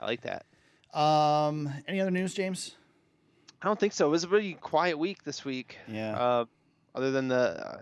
I 0.00 0.06
like 0.06 0.22
that. 0.22 0.46
Um, 0.94 1.72
any 1.86 2.00
other 2.00 2.10
news, 2.10 2.34
James? 2.34 2.74
I 3.62 3.66
don't 3.66 3.78
think 3.78 3.92
so. 3.92 4.06
It 4.06 4.10
was 4.10 4.24
a 4.24 4.28
really 4.28 4.54
quiet 4.54 4.98
week 4.98 5.22
this 5.24 5.44
week. 5.44 5.76
Yeah. 5.86 6.16
Uh, 6.16 6.44
other 6.94 7.10
than 7.10 7.28
the 7.28 7.36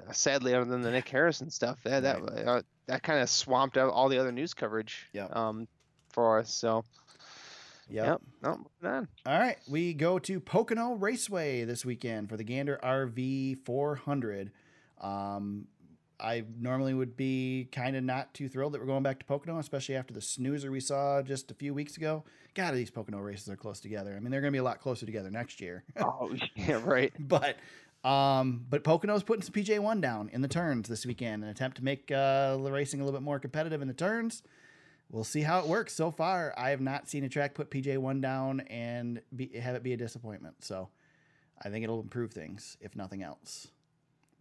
uh, 0.08 0.12
sadly, 0.12 0.54
other 0.54 0.64
than 0.64 0.82
the 0.82 0.90
Nick 0.90 1.08
Harrison 1.08 1.50
stuff, 1.50 1.78
that 1.84 2.02
that 2.02 2.16
uh, 2.20 2.62
that 2.86 3.02
kind 3.02 3.20
of 3.20 3.30
swamped 3.30 3.78
out 3.78 3.90
all 3.92 4.08
the 4.08 4.18
other 4.18 4.32
news 4.32 4.54
coverage. 4.54 5.06
Yep. 5.12 5.34
Um, 5.34 5.68
for 6.10 6.38
us. 6.40 6.52
So 6.52 6.84
Yep. 7.90 8.06
yep. 8.06 8.20
No, 8.42 8.66
on. 8.88 9.08
All 9.24 9.38
right, 9.38 9.56
we 9.68 9.94
go 9.94 10.18
to 10.18 10.40
Pocono 10.40 10.94
Raceway 10.94 11.64
this 11.64 11.84
weekend 11.86 12.28
for 12.28 12.36
the 12.36 12.44
Gander 12.44 12.78
RV 12.82 13.64
400. 13.64 14.50
Um, 15.00 15.68
I 16.20 16.44
normally 16.58 16.92
would 16.92 17.16
be 17.16 17.68
kind 17.72 17.96
of 17.96 18.04
not 18.04 18.34
too 18.34 18.48
thrilled 18.48 18.74
that 18.74 18.80
we're 18.80 18.86
going 18.86 19.04
back 19.04 19.20
to 19.20 19.24
Pocono, 19.24 19.58
especially 19.58 19.96
after 19.96 20.12
the 20.12 20.20
snoozer 20.20 20.70
we 20.70 20.80
saw 20.80 21.22
just 21.22 21.50
a 21.50 21.54
few 21.54 21.72
weeks 21.72 21.96
ago. 21.96 22.24
God, 22.58 22.74
these 22.74 22.90
Pocono 22.90 23.18
races 23.18 23.48
are 23.48 23.56
close 23.56 23.78
together. 23.78 24.16
I 24.16 24.18
mean, 24.18 24.32
they're 24.32 24.40
going 24.40 24.50
to 24.50 24.56
be 24.56 24.58
a 24.58 24.64
lot 24.64 24.80
closer 24.80 25.06
together 25.06 25.30
next 25.30 25.60
year. 25.60 25.84
Oh 26.00 26.34
yeah, 26.56 26.80
right. 26.84 27.12
but 27.20 27.56
um, 28.02 28.66
but 28.68 28.82
Pocono's 28.82 29.22
putting 29.22 29.42
some 29.42 29.52
PJ 29.52 29.78
one 29.78 30.00
down 30.00 30.28
in 30.32 30.42
the 30.42 30.48
turns 30.48 30.88
this 30.88 31.06
weekend, 31.06 31.44
an 31.44 31.50
attempt 31.50 31.76
to 31.76 31.84
make 31.84 32.10
uh, 32.10 32.56
the 32.56 32.72
racing 32.72 33.00
a 33.00 33.04
little 33.04 33.16
bit 33.16 33.24
more 33.24 33.38
competitive 33.38 33.80
in 33.80 33.86
the 33.86 33.94
turns. 33.94 34.42
We'll 35.08 35.22
see 35.22 35.42
how 35.42 35.60
it 35.60 35.66
works. 35.66 35.94
So 35.94 36.10
far, 36.10 36.52
I 36.58 36.70
have 36.70 36.80
not 36.80 37.08
seen 37.08 37.22
a 37.22 37.28
track 37.28 37.54
put 37.54 37.70
PJ 37.70 37.96
one 37.98 38.20
down 38.20 38.60
and 38.62 39.22
be, 39.34 39.56
have 39.60 39.76
it 39.76 39.84
be 39.84 39.92
a 39.92 39.96
disappointment. 39.96 40.56
So 40.64 40.88
I 41.62 41.68
think 41.68 41.84
it'll 41.84 42.00
improve 42.00 42.32
things, 42.32 42.76
if 42.80 42.96
nothing 42.96 43.22
else. 43.22 43.68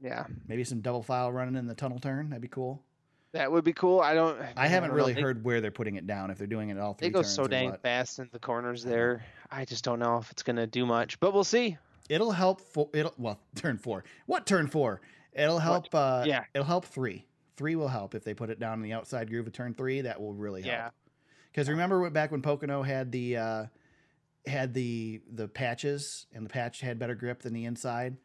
Yeah, 0.02 0.26
Maybe 0.48 0.64
some 0.64 0.82
double 0.82 1.04
file 1.04 1.32
running 1.32 1.56
in 1.56 1.68
the 1.68 1.76
tunnel 1.76 2.00
turn. 2.00 2.30
That'd 2.30 2.42
be 2.42 2.48
cool. 2.48 2.82
That 3.34 3.52
would 3.52 3.64
be 3.64 3.74
cool. 3.74 4.00
I 4.00 4.14
don't. 4.14 4.40
I 4.56 4.68
haven't 4.68 4.90
don't 4.90 4.98
really 4.98 5.14
heard 5.14 5.44
where 5.44 5.62
they're 5.62 5.72
putting 5.72 5.96
it 5.96 6.08
down. 6.08 6.32
If 6.32 6.38
they're 6.38 6.48
doing 6.48 6.70
it 6.70 6.78
all 6.80 6.94
three 6.94 7.08
They 7.10 7.12
go 7.14 7.22
turns 7.22 7.34
so 7.34 7.48
dang 7.48 7.72
what. 7.72 7.82
fast 7.82 8.20
in 8.20 8.30
the 8.32 8.40
corners 8.40 8.84
there. 8.84 9.24
I 9.52 9.66
just 9.66 9.84
don't 9.84 10.00
know 10.00 10.18
if 10.18 10.32
it's 10.32 10.44
gonna 10.44 10.68
do 10.68 10.86
much, 10.86 11.20
but 11.20 11.34
we'll 11.34 11.44
see. 11.44 11.78
It'll 12.10 12.32
help. 12.32 12.62
For, 12.62 12.90
it'll 12.94 13.14
well, 13.18 13.40
turn 13.56 13.78
four. 13.78 14.04
What 14.26 14.46
turn 14.46 14.68
four? 14.68 15.02
It'll 15.34 15.60
help. 15.60 15.94
Uh, 15.94 16.24
Yeah. 16.26 16.46
It'll 16.54 16.66
help 16.66 16.86
three. 16.86 17.26
Three 17.58 17.76
will 17.76 17.88
help 17.90 18.16
if 18.16 18.24
they 18.24 18.34
put 18.34 18.50
it 18.50 18.60
down 18.60 18.74
in 18.76 18.82
the 18.82 18.94
outside 18.94 19.30
groove 19.30 19.48
of 19.48 19.54
turn 19.54 19.74
three. 19.74 20.02
That 20.02 20.20
will 20.22 20.34
really 20.34 20.62
help. 20.62 20.72
Yeah. 20.72 20.90
Because 21.52 21.70
remember 21.70 22.00
what- 22.02 22.14
back 22.14 22.32
when 22.32 22.42
Pocono 22.42 22.82
had 22.84 23.12
the 23.12 23.38
uh, 23.38 23.66
had 24.46 24.74
the 24.74 25.22
the 25.34 25.48
patches 25.48 26.28
and 26.34 26.46
the 26.46 26.50
patch 26.50 26.80
had 26.82 26.98
better 27.00 27.16
grip 27.16 27.42
than 27.42 27.54
the 27.54 27.66
inside 27.66 28.16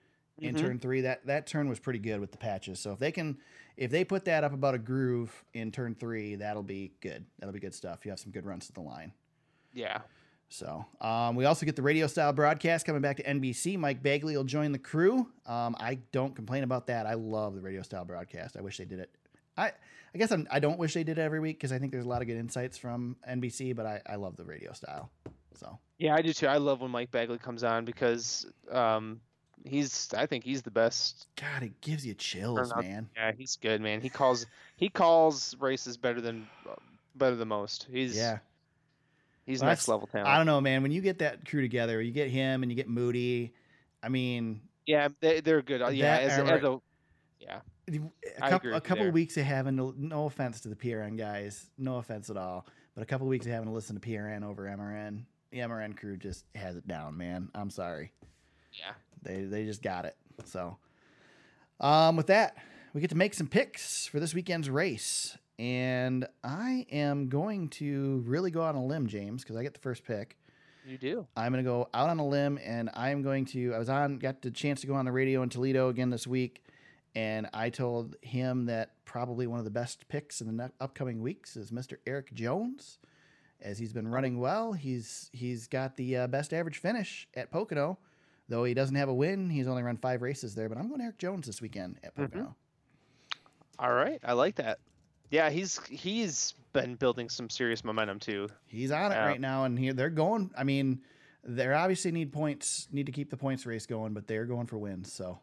in 0.43 0.55
Mhm. 0.55 0.59
turn 0.61 0.79
three. 0.79 1.01
That 1.03 1.27
that 1.27 1.47
turn 1.47 1.69
was 1.69 1.79
pretty 1.79 1.99
good 1.99 2.21
with 2.21 2.33
the 2.33 2.39
patches. 2.39 2.79
So 2.81 2.93
if 2.93 2.99
they 2.99 3.13
can 3.13 3.39
if 3.77 3.91
they 3.91 4.05
put 4.05 4.25
that 4.27 4.45
up 4.45 4.53
about 4.53 4.75
a 4.75 4.79
groove 4.79 5.45
in 5.55 5.73
turn 5.73 5.95
three, 5.95 6.35
that'll 6.37 6.63
be 6.63 6.93
good. 7.01 7.25
That'll 7.39 7.53
be 7.55 7.61
good 7.61 7.75
stuff. 7.75 8.05
You 8.05 8.11
have 8.11 8.21
some 8.21 8.31
good 8.33 8.45
runs 8.47 8.67
to 8.67 8.73
the 8.73 8.83
line. 8.83 9.13
Yeah. 9.73 10.03
So 10.49 10.85
um, 11.01 11.35
we 11.37 11.47
also 11.47 11.65
get 11.65 11.77
the 11.77 11.83
radio 11.83 12.07
style 12.07 12.33
broadcast 12.35 12.85
coming 12.85 13.01
back 13.01 13.17
to 13.17 13.23
NBC. 13.23 13.79
Mike 13.79 14.03
Bagley 14.03 14.37
will 14.37 14.45
join 14.45 14.73
the 14.73 14.79
crew. 14.79 15.27
Um, 15.47 15.75
I 15.81 15.95
don't 16.13 16.37
complain 16.37 16.63
about 16.63 16.89
that. 16.89 17.07
I 17.07 17.15
love 17.15 17.55
the 17.55 17.63
radio 17.63 17.81
style 17.81 18.05
broadcast. 18.05 18.57
I 18.59 18.61
wish 18.61 18.77
they 18.77 18.85
did 18.85 18.99
it. 18.99 19.11
I 19.57 19.73
I 20.15 20.19
guess 20.19 20.31
I'm, 20.31 20.47
I 20.51 20.61
don't 20.61 20.79
wish 20.79 20.93
they 20.93 21.05
did 21.05 21.17
it 21.17 21.23
every 21.23 21.41
week 21.41 21.57
because 21.57 21.73
I 21.73 21.79
think 21.79 21.91
there's 21.91 22.05
a 22.05 22.09
lot 22.09 22.21
of 22.21 22.29
good 22.29 22.37
insights 22.37 22.77
from 22.77 23.17
NBC, 23.27 23.75
but 23.75 23.87
I, 23.87 24.03
I 24.05 24.17
love 24.17 24.37
the 24.37 24.45
radio 24.45 24.75
style. 24.75 25.11
So 25.55 25.79
Yeah, 25.99 26.15
I 26.15 26.21
do 26.21 26.35
too. 26.35 26.49
I 26.49 26.59
love 26.59 26.83
when 26.83 26.91
Mike 26.91 27.11
Bagley 27.11 27.39
comes 27.39 27.65
on 27.65 27.87
because 27.87 28.45
um, 28.71 29.23
he's. 29.65 30.09
I 30.17 30.27
think 30.27 30.45
he's 30.45 30.63
the 30.63 30.71
best. 30.71 31.27
God, 31.37 31.63
it 31.63 31.81
gives 31.81 32.07
you 32.07 32.15
chills, 32.15 32.73
man. 32.77 33.09
Yeah, 33.17 33.33
he's 33.37 33.57
good, 33.57 33.81
man. 33.81 34.01
He 34.01 34.09
calls. 34.09 34.47
He 34.77 34.89
calls 34.89 35.57
races 35.61 35.97
better 35.97 36.21
than 36.21 36.47
better 37.15 37.37
than 37.37 37.49
most. 37.49 37.87
He's. 37.91 38.17
Yeah. 38.17 38.39
He's 39.45 39.61
Well, 39.61 39.71
next 39.71 39.89
level 39.89 40.07
talent. 40.07 40.29
I 40.29 40.37
don't 40.37 40.47
know, 40.47 40.61
man. 40.61 40.83
When 40.83 40.93
you 40.93 41.01
get 41.01 41.19
that 41.19 41.45
crew 41.45 41.63
together, 41.63 42.01
you 42.01 42.13
get 42.13 42.31
him 42.31 42.63
and 42.63 42.71
you 42.71 42.77
get 42.77 42.89
Moody. 42.89 43.53
I 44.03 44.09
mean, 44.09 44.61
Yeah, 44.87 45.09
they, 45.21 45.41
they're 45.41 45.63
good. 45.63 45.83
Uh, 45.83 45.89
Yeah, 45.89 46.19
That 46.19 46.23
as, 46.31 46.49
as 46.49 46.63
a. 46.63 46.81
Yeah. 47.41 47.59
a 48.41 48.51
couple, 48.51 48.75
a 48.75 48.81
couple 48.81 49.05
there. 49.05 49.13
weeks 49.13 49.37
of 49.37 49.45
having 49.45 49.77
to, 49.79 49.95
no 49.99 50.27
offense 50.27 50.61
to 50.61 50.69
the 50.69 50.77
PRN 50.77 51.19
guys, 51.19 51.69
no 51.77 51.97
offense 51.97 52.31
at 52.31 52.37
all, 52.37 52.67
but 52.95 53.03
a 53.03 53.07
couple 53.07 53.27
weeks 53.27 53.45
of 53.45 53.53
having 53.53 53.67
to 53.67 53.75
listen 53.75 53.99
to 53.99 54.09
PRN 54.09 54.45
over 54.45 54.65
MRN. 54.65 55.25
The 55.51 55.59
MRN 55.59 55.97
crew 55.97 56.17
just 56.17 56.45
has 56.55 56.77
it 56.77 56.87
down, 56.87 57.17
man. 57.17 57.49
I'm 57.55 57.69
sorry. 57.71 58.13
Yeah. 58.73 58.93
They 59.23 59.43
they 59.43 59.65
just 59.65 59.83
got 59.83 60.05
it. 60.05 60.17
So, 60.45 60.77
um, 61.81 62.17
with 62.17 62.27
that, 62.29 62.57
we 62.95 63.01
get 63.01 63.11
to 63.11 63.17
make 63.17 63.35
some 63.35 63.47
picks 63.47 64.07
for 64.07 64.21
this 64.21 64.35
weekend's 64.35 64.69
race, 64.69 65.37
and 65.59 66.27
I 66.43 66.87
am 66.91 67.29
going 67.29 67.69
to 67.71 68.23
really 68.27 68.51
go 68.51 68.63
on 68.63 68.75
a 68.75 68.85
limb, 68.85 69.07
James, 69.07 69.43
because 69.43 69.57
I 69.57 69.63
get 69.63 69.75
the 69.75 69.81
first 69.81 70.05
pick. 70.05 70.37
You 70.87 70.99
do. 70.99 71.27
I'm 71.37 71.53
going 71.53 71.65
to 71.65 71.71
go 71.71 71.89
out 71.95 72.11
on 72.11 72.19
a 72.19 72.27
limb 72.27 72.59
and 72.65 72.91
I'm 72.95 73.23
going 73.23 73.45
to. 73.47 73.73
I 73.73 73.79
was 73.79 73.89
on, 73.89 74.19
got 74.19 74.43
the 74.43 74.51
chance 74.51 74.81
to 74.81 74.87
go 74.87 74.95
on 74.95 75.05
the 75.05 75.13
radio 75.13 75.43
in 75.43 75.49
Toledo 75.49 75.89
again 75.89 76.11
this 76.11 76.27
week, 76.27 76.65
and 77.15 77.49
I 77.55 77.71
told 77.71 78.17
him 78.23 78.67
that 78.67 78.91
probably 79.05 79.47
one 79.47 79.59
of 79.59 79.65
the 79.65 79.71
best 79.71 80.09
picks 80.09 80.41
in 80.41 80.57
the 80.57 80.73
upcoming 80.81 81.23
weeks 81.23 81.57
is 81.57 81.71
Mr. 81.71 81.99
Erik 82.07 82.35
Jones, 82.35 82.99
as 83.61 83.79
he's 83.79 83.93
been 83.93 84.09
running 84.09 84.41
well. 84.41 84.73
He's 84.73 85.31
he's 85.33 85.69
got 85.69 85.97
the 85.97 86.17
uh, 86.17 86.27
best 86.27 86.53
average 86.53 86.79
finish 86.79 87.29
at 87.35 87.53
Pocono, 87.53 87.99
though 88.53 88.65
he 88.65 88.75
doesn't 88.75 88.97
have 88.97 89.09
a 89.09 89.15
win. 89.15 89.49
He's 89.49 89.67
only 89.67 89.83
run 89.83 89.97
five 89.97 90.21
races 90.21 90.55
there, 90.55 90.69
but 90.69 90.77
I'm 90.77 90.89
going 90.89 91.01
Erik 91.01 91.17
Jones 91.17 91.47
this 91.47 91.63
weekend 91.63 91.99
at 92.05 92.15
mm-hmm. 92.15 92.27
Pocono. 92.27 92.55
All 93.79 93.95
right. 93.95 94.21
I 94.23 94.35
like 94.35 94.57
that. 94.57 94.79
Yeah, 95.31 95.49
he's 95.49 95.81
he's 95.87 96.53
been 96.75 96.97
building 96.97 97.31
some 97.31 97.49
serious 97.49 97.83
momentum 97.83 98.19
too. 98.19 98.49
He's 98.67 98.91
on 98.91 99.11
it 99.11 99.15
Yeah. 99.15 99.27
right 99.27 99.41
now, 99.41 99.65
and 99.65 99.79
he, 99.79 99.91
they're 99.93 100.11
going. 100.11 100.51
I 100.55 100.65
mean, 100.65 101.01
they 101.43 101.67
obviously 101.73 102.13
need 102.13 102.31
points, 102.31 102.89
need 102.93 103.07
to 103.07 103.13
keep 103.13 103.31
the 103.31 103.39
points 103.39 103.65
race 103.65 103.87
going, 103.87 104.13
but 104.13 104.27
they're 104.27 104.45
going 104.45 104.67
for 104.67 104.77
wins. 104.77 105.11
So 105.11 105.39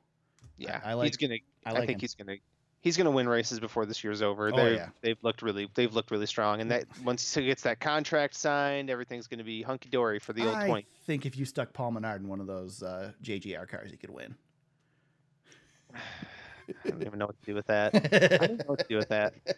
Yeah, 0.58 0.80
I 0.86 0.94
like- 0.94 1.08
He's 1.08 1.18
gonna. 1.18 1.40
I 1.66 1.72
I, 1.72 1.86
think 1.88 1.90
him. 1.90 2.00
he's 2.02 2.14
gonna. 2.14 2.36
He's 2.82 2.96
gonna 2.96 3.12
win 3.12 3.28
races 3.28 3.60
before 3.60 3.86
this 3.86 4.04
year's 4.04 4.22
over. 4.22 4.52
Oh, 4.54 4.56
They've, 4.56 4.76
yeah. 4.78 4.90
they've 5.02 5.22
looked 5.22 5.42
really. 5.42 5.70
They've 5.74 5.94
looked 5.94 6.12
really 6.12 6.26
strong, 6.26 6.62
and 6.62 6.72
that 6.72 6.86
once 7.04 7.34
he 7.36 7.46
gets 7.46 7.64
that 7.64 7.80
contract 7.80 8.36
signed, 8.36 8.90
everything's 8.90 9.28
gonna 9.28 9.44
be 9.44 9.62
hunky 9.62 9.90
dory 9.90 10.20
for 10.20 10.32
the 10.34 10.48
old 10.48 10.66
point. 10.66 10.86
I 10.90 11.06
think 11.06 11.26
if 11.26 11.38
you 11.38 11.44
stuck 11.46 11.74
Paul 11.74 11.92
Menard 11.92 12.22
in 12.22 12.28
one 12.30 12.40
of 12.40 12.48
those 12.48 12.82
uh, 12.82 13.12
JGR 13.24 13.68
cars, 13.68 13.92
he 13.92 13.98
could 13.98 14.10
win. 14.12 14.34
I 16.86 16.90
don't 16.90 17.02
even 17.04 17.18
know 17.20 17.26
what 17.26 17.40
to 17.40 17.46
do 17.46 17.56
with 17.56 17.66
that. 17.68 17.96
I 17.96 18.38
don't 18.48 18.60
know 18.60 18.66
what 18.68 18.80
to 18.80 18.86
do 18.88 18.96
with 18.98 19.10
that. 19.10 19.34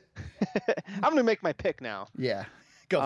I'm 0.95 1.01
gonna 1.11 1.23
make 1.23 1.43
my 1.43 1.53
pick 1.53 1.81
now. 1.81 2.07
yeah, 2.17 2.45
go 2.89 2.99
for 2.99 3.05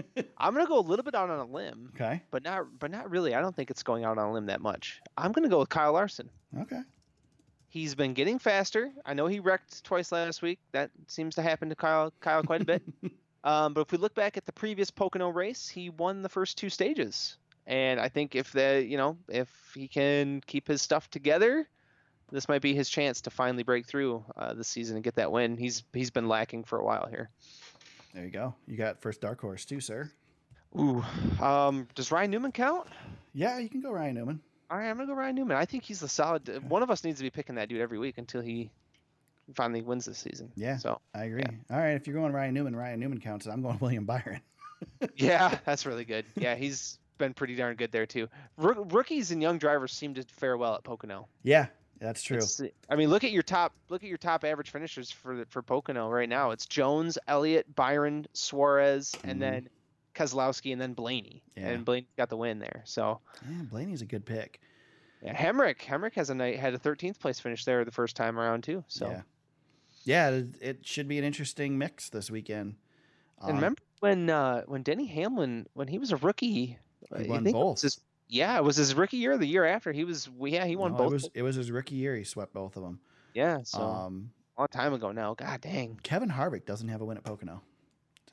Uh, 0.00 0.02
it. 0.16 0.32
I'm 0.38 0.52
gonna 0.54 0.66
go 0.66 0.78
a 0.78 0.80
little 0.80 1.04
bit 1.04 1.14
out 1.14 1.30
on 1.30 1.38
a 1.38 1.44
limb, 1.44 1.90
Okay, 1.94 2.20
but 2.30 2.42
not 2.42 2.66
but 2.78 2.90
not 2.90 3.08
really. 3.10 3.34
I 3.34 3.40
don't 3.40 3.54
think 3.54 3.70
it's 3.70 3.82
going 3.82 4.04
out 4.04 4.18
on 4.18 4.26
a 4.26 4.32
limb 4.32 4.46
that 4.46 4.60
much. 4.60 5.00
I'm 5.16 5.32
gonna 5.32 5.48
go 5.48 5.60
with 5.60 5.68
Kyle 5.68 5.92
Larson. 5.92 6.28
okay. 6.62 6.80
He's 7.74 7.96
been 7.96 8.14
getting 8.14 8.38
faster. 8.38 8.92
I 9.04 9.14
know 9.14 9.26
he 9.26 9.40
wrecked 9.40 9.82
twice 9.82 10.12
last 10.12 10.42
week. 10.42 10.60
That 10.70 10.92
seems 11.08 11.34
to 11.34 11.42
happen 11.42 11.70
to 11.70 11.74
Kyle 11.74 12.12
Kyle 12.20 12.44
quite 12.44 12.62
a 12.62 12.64
bit. 12.64 12.84
um, 13.44 13.74
but 13.74 13.80
if 13.80 13.90
we 13.90 13.98
look 13.98 14.14
back 14.14 14.36
at 14.36 14.46
the 14.46 14.52
previous 14.52 14.92
Pocono 14.92 15.30
race, 15.30 15.68
he 15.68 15.90
won 15.90 16.22
the 16.22 16.28
first 16.28 16.56
two 16.56 16.70
stages. 16.70 17.36
And 17.66 17.98
I 17.98 18.08
think 18.08 18.36
if 18.36 18.52
the 18.52 18.86
you 18.86 18.96
know 18.96 19.18
if 19.28 19.48
he 19.74 19.88
can 19.88 20.40
keep 20.46 20.68
his 20.68 20.82
stuff 20.82 21.10
together, 21.10 21.68
this 22.30 22.48
might 22.48 22.62
be 22.62 22.76
his 22.76 22.88
chance 22.88 23.22
to 23.22 23.30
finally 23.30 23.64
break 23.64 23.86
through 23.86 24.24
uh, 24.36 24.54
this 24.54 24.68
season 24.68 24.96
and 24.96 25.02
get 25.02 25.16
that 25.16 25.32
win. 25.32 25.56
He's 25.56 25.82
he's 25.92 26.12
been 26.12 26.28
lacking 26.28 26.62
for 26.62 26.78
a 26.78 26.84
while 26.84 27.08
here. 27.10 27.28
There 28.14 28.24
you 28.24 28.30
go. 28.30 28.54
You 28.68 28.76
got 28.76 29.00
first 29.00 29.20
dark 29.20 29.40
horse 29.40 29.64
too, 29.64 29.80
sir. 29.80 30.12
Ooh, 30.78 31.04
um, 31.42 31.88
does 31.96 32.12
Ryan 32.12 32.30
Newman 32.30 32.52
count? 32.52 32.86
Yeah, 33.32 33.58
you 33.58 33.68
can 33.68 33.80
go 33.80 33.90
Ryan 33.90 34.14
Newman. 34.14 34.40
All 34.70 34.78
right, 34.78 34.88
I'm 34.88 34.96
gonna 34.96 35.06
go 35.06 35.14
Ryan 35.14 35.34
Newman. 35.36 35.56
I 35.56 35.64
think 35.64 35.84
he's 35.84 36.00
the 36.00 36.08
solid. 36.08 36.68
One 36.68 36.82
of 36.82 36.90
us 36.90 37.04
needs 37.04 37.18
to 37.18 37.22
be 37.24 37.30
picking 37.30 37.56
that 37.56 37.68
dude 37.68 37.80
every 37.80 37.98
week 37.98 38.18
until 38.18 38.40
he 38.40 38.70
finally 39.54 39.82
wins 39.82 40.06
this 40.06 40.18
season. 40.18 40.50
Yeah. 40.56 40.78
So 40.78 41.00
I 41.14 41.24
agree. 41.24 41.44
All 41.70 41.76
right, 41.78 41.90
if 41.94 42.06
you're 42.06 42.16
going 42.16 42.32
Ryan 42.32 42.54
Newman, 42.54 42.74
Ryan 42.74 42.98
Newman 43.00 43.20
counts. 43.20 43.46
I'm 43.46 43.62
going 43.62 43.78
William 43.80 44.04
Byron. 44.04 44.40
yeah, 45.16 45.58
that's 45.64 45.86
really 45.86 46.04
good. 46.04 46.24
Yeah, 46.36 46.54
he's 46.54 46.98
been 47.18 47.32
pretty 47.34 47.54
darn 47.54 47.76
good 47.76 47.92
there 47.92 48.06
too. 48.06 48.28
Rook- 48.56 48.92
rookies 48.92 49.30
and 49.30 49.40
young 49.40 49.58
drivers 49.58 49.92
seem 49.92 50.14
to 50.14 50.24
fare 50.36 50.56
well 50.56 50.74
at 50.74 50.82
Pocono. 50.84 51.28
Yeah, 51.42 51.66
that's 52.00 52.22
true. 52.22 52.38
It's- 52.38 52.60
I 52.90 52.96
mean, 52.96 53.08
look 53.10 53.22
at 53.24 53.30
your 53.32 53.42
top 53.42 53.72
look 53.88 54.02
at 54.02 54.08
your 54.08 54.18
top 54.18 54.44
average 54.44 54.70
finishers 54.70 55.10
for 55.10 55.44
for 55.50 55.62
Pocono 55.62 56.08
right 56.10 56.28
now. 56.28 56.50
It's 56.50 56.66
Jones, 56.66 57.18
Elliott, 57.28 57.72
Byron, 57.74 58.26
Suarez, 58.32 59.14
and 59.24 59.36
Mhm. 59.36 59.40
then 59.40 59.68
Keselowski, 60.14 60.72
and 60.72 60.80
then 60.80 60.92
Blaney. 60.94 61.42
Yeah. 61.56 61.68
And 61.70 61.84
Blaney 61.84 62.06
got 62.16 62.28
the 62.28 62.36
win 62.36 62.58
there. 62.58 62.82
So 62.84 63.20
Yeah, 63.48 63.62
Blaney's 63.64 64.02
a 64.02 64.06
good 64.06 64.24
pick. 64.24 64.60
yeah, 65.22 65.34
Hemric, 65.34 65.78
Hemric 65.78 66.14
has 66.14 66.30
a 66.30 66.34
night 66.34 66.58
had 66.58 66.74
a 66.74 66.78
13th 66.78 67.18
place 67.18 67.40
finish 67.40 67.64
there 67.64 67.84
the 67.84 67.90
first 67.90 68.16
time 68.16 68.38
around 68.38 68.64
too. 68.64 68.84
So 68.88 69.08
Yeah. 69.10 69.22
Yeah, 70.06 70.28
it, 70.30 70.46
it 70.60 70.86
should 70.86 71.08
be 71.08 71.18
an 71.18 71.24
interesting 71.24 71.78
mix 71.78 72.10
this 72.10 72.30
weekend. 72.30 72.74
and 73.40 73.50
Um, 73.50 73.56
remember 73.56 73.80
when 74.00 74.28
uh, 74.30 74.62
when 74.66 74.82
Denny 74.82 75.06
Hamlin 75.06 75.66
when 75.72 75.88
he 75.88 75.98
was 75.98 76.12
a 76.12 76.16
rookie, 76.16 76.78
He 77.16 77.26
won 77.28 77.44
think 77.44 77.56
it 77.56 77.58
both. 77.58 77.80
his- 77.82 78.00
yeah, 78.28 78.56
it 78.56 78.64
was 78.64 78.76
his 78.76 78.94
rookie 78.94 79.16
year. 79.18 79.32
or 79.32 79.38
The 79.38 79.46
year 79.46 79.64
after 79.64 79.92
he 79.92 80.04
was 80.04 80.28
yeah 80.40 80.64
he 80.66 80.76
won 80.76 80.92
no, 80.92 80.98
both. 80.98 81.06
It 81.10 81.12
was, 81.12 81.30
it 81.34 81.42
was 81.42 81.56
his 81.56 81.70
rookie 81.70 81.94
year. 81.96 82.16
He 82.16 82.24
swept 82.24 82.52
both 82.52 82.76
of 82.76 82.82
them. 82.82 83.00
yeah, 83.34 83.60
so 83.64 83.80
um, 83.82 84.30
a 84.58 84.62
long 84.62 84.68
time 84.68 84.92
ago 84.92 85.10
now. 85.12 85.34
God 85.34 85.60
dang. 85.62 85.98
Kevin 86.02 86.30
Harvick 86.30 86.64
doesn't 86.66 86.88
have 86.88 87.00
a 87.00 87.04
win 87.04 87.16
at 87.16 87.24
Pocono. 87.24 87.62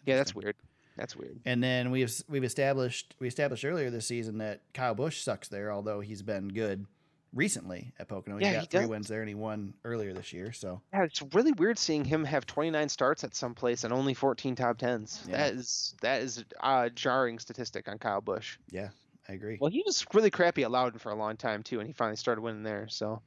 Yeah, 0.05 0.15
that's 0.17 0.34
weird. 0.36 0.55
That's 1.01 1.15
weird. 1.15 1.39
And 1.45 1.63
then 1.63 1.89
we've 1.89 2.13
we've 2.29 2.43
established 2.43 3.15
we 3.19 3.27
established 3.27 3.65
earlier 3.65 3.89
this 3.89 4.05
season 4.05 4.37
that 4.37 4.61
Kyle 4.75 4.93
Busch 4.93 5.21
sucks 5.23 5.47
there, 5.47 5.71
although 5.71 5.99
he's 5.99 6.21
been 6.21 6.47
good 6.49 6.85
recently 7.33 7.91
at 7.97 8.07
Pocono. 8.07 8.37
He's 8.37 8.45
Yeah, 8.45 8.53
got 8.53 8.61
he 8.61 8.67
three 8.67 8.79
does. 8.81 8.89
wins 8.89 9.07
there, 9.07 9.21
and 9.21 9.27
he 9.29 9.33
won 9.33 9.73
earlier 9.83 10.13
this 10.13 10.31
year. 10.31 10.51
So 10.51 10.79
Yeah, 10.93 11.03
it's 11.05 11.23
really 11.33 11.53
weird 11.53 11.79
seeing 11.79 12.05
him 12.05 12.23
have 12.25 12.45
29 12.45 12.87
starts 12.89 13.23
at 13.23 13.33
some 13.33 13.55
place 13.55 13.83
and 13.83 13.91
only 13.91 14.13
14 14.13 14.53
top 14.55 14.77
tens. 14.77 15.23
Yeah. 15.27 15.37
That 15.37 15.53
is 15.55 15.95
that 16.01 16.21
is 16.21 16.43
a 16.61 16.91
jarring 16.91 17.39
statistic 17.39 17.87
on 17.87 17.97
Kyle 17.97 18.21
Busch. 18.21 18.57
yeah, 18.69 18.89
I 19.27 19.33
agree. 19.33 19.57
Well, 19.59 19.71
he 19.71 19.81
was 19.83 20.05
really 20.13 20.29
crappy 20.29 20.61
at 20.63 20.69
Loudon 20.69 20.99
for 20.99 21.11
a 21.11 21.15
long 21.15 21.35
time 21.35 21.63
too, 21.63 21.79
and 21.79 21.87
he 21.87 21.93
finally 21.93 22.17
started 22.17 22.41
winning 22.41 22.61
there. 22.63 22.87
So 22.89 23.23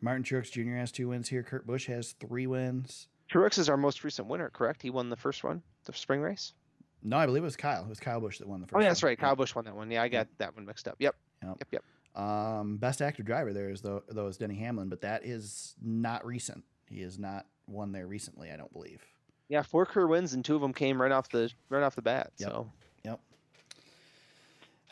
Martin 0.00 0.22
Truex 0.24 0.50
Jr. 0.50 0.76
has 0.76 0.92
two 0.92 1.08
wins 1.08 1.28
here. 1.28 1.42
Kurt 1.42 1.66
Busch 1.66 1.88
has 1.88 2.12
three 2.12 2.46
wins. 2.46 3.08
Truex 3.30 3.58
is 3.58 3.68
our 3.68 3.76
most 3.76 4.04
recent 4.04 4.28
winner, 4.28 4.48
correct? 4.48 4.80
He 4.80 4.88
won 4.88 5.10
the 5.10 5.16
first 5.16 5.44
one, 5.44 5.62
the 5.84 5.92
spring 5.92 6.22
race. 6.22 6.54
No, 7.02 7.16
I 7.16 7.26
believe 7.26 7.42
it 7.42 7.46
was 7.46 7.56
Kyle. 7.56 7.82
It 7.82 7.88
was 7.88 8.00
Kyle 8.00 8.20
Busch 8.20 8.38
that 8.38 8.48
won 8.48 8.60
the 8.60 8.66
first. 8.66 8.76
Oh, 8.76 8.80
yeah, 8.80 8.88
that's 8.88 9.02
one. 9.02 9.10
right. 9.10 9.18
Kyle 9.18 9.36
Busch 9.36 9.54
won 9.54 9.64
that 9.64 9.76
one. 9.76 9.90
Yeah, 9.90 10.02
I 10.02 10.08
got 10.08 10.28
that 10.38 10.54
one 10.56 10.66
mixed 10.66 10.88
up. 10.88 10.96
Yep. 10.98 11.14
Yep. 11.42 11.56
Yep. 11.58 11.68
Yep. 11.72 11.84
Um, 12.22 12.78
best 12.78 13.00
active 13.00 13.26
driver 13.26 13.52
there 13.52 13.70
is 13.70 13.80
though, 13.80 14.02
though 14.08 14.26
is 14.26 14.36
Denny 14.36 14.56
Hamlin, 14.56 14.88
but 14.88 15.02
that 15.02 15.24
is 15.24 15.76
not 15.80 16.26
recent. 16.26 16.64
He 16.90 17.02
has 17.02 17.18
not 17.18 17.46
won 17.68 17.92
there 17.92 18.06
recently. 18.06 18.50
I 18.50 18.56
don't 18.56 18.72
believe. 18.72 19.04
Yeah, 19.48 19.62
four 19.62 19.86
career 19.86 20.08
wins 20.08 20.34
and 20.34 20.44
two 20.44 20.56
of 20.56 20.60
them 20.60 20.74
came 20.74 21.00
right 21.00 21.12
off 21.12 21.28
the 21.28 21.50
right 21.68 21.82
off 21.82 21.94
the 21.94 22.02
bat. 22.02 22.32
Yep. 22.38 22.50
So 22.50 22.72
Yep. 23.04 23.20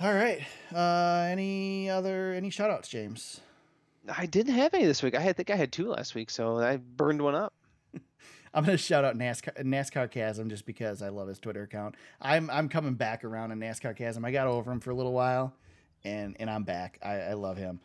All 0.01 0.15
right. 0.15 0.41
Uh, 0.73 1.27
any 1.31 1.91
other 1.91 2.33
any 2.33 2.51
shout 2.51 2.71
outs, 2.71 2.89
James? 2.89 3.41
I 4.09 4.27
didn't 4.27 4.55
have 4.55 4.73
any 4.75 4.87
this 4.87 5.03
week. 5.03 5.17
I 5.17 5.21
had, 5.21 5.37
think 5.37 5.51
I 5.51 5.57
had 5.57 5.73
two 5.73 5.89
last 5.89 6.15
week, 6.15 6.31
so 6.31 6.59
I 6.59 6.77
burned 6.77 7.21
one 7.21 7.35
up. 7.35 7.53
I'm 8.57 8.65
gonna 8.65 8.79
shout 8.79 9.05
out 9.05 9.19
NASCAR 9.19 9.63
NASCARcasm 9.63 10.49
just 10.49 10.65
because 10.65 11.03
I 11.03 11.11
love 11.11 11.29
his 11.29 11.39
Twitter 11.39 11.63
account. 11.65 11.95
I'm 12.23 12.49
I'm 12.49 12.71
coming 12.71 12.95
back 12.95 13.23
around 13.23 13.53
in 13.53 13.61
NASCARcasm. 13.61 14.25
I 14.25 14.31
got 14.31 14.47
over 14.47 14.73
him 14.73 14.81
for 14.81 14.91
a 14.91 14.95
little 14.95 15.13
while, 15.13 15.53
and 16.05 16.35
and 16.41 16.49
I'm 16.49 16.63
back. 16.63 16.99
I, 17.03 17.17
I 17.17 17.33
love 17.35 17.59
him. 17.59 17.81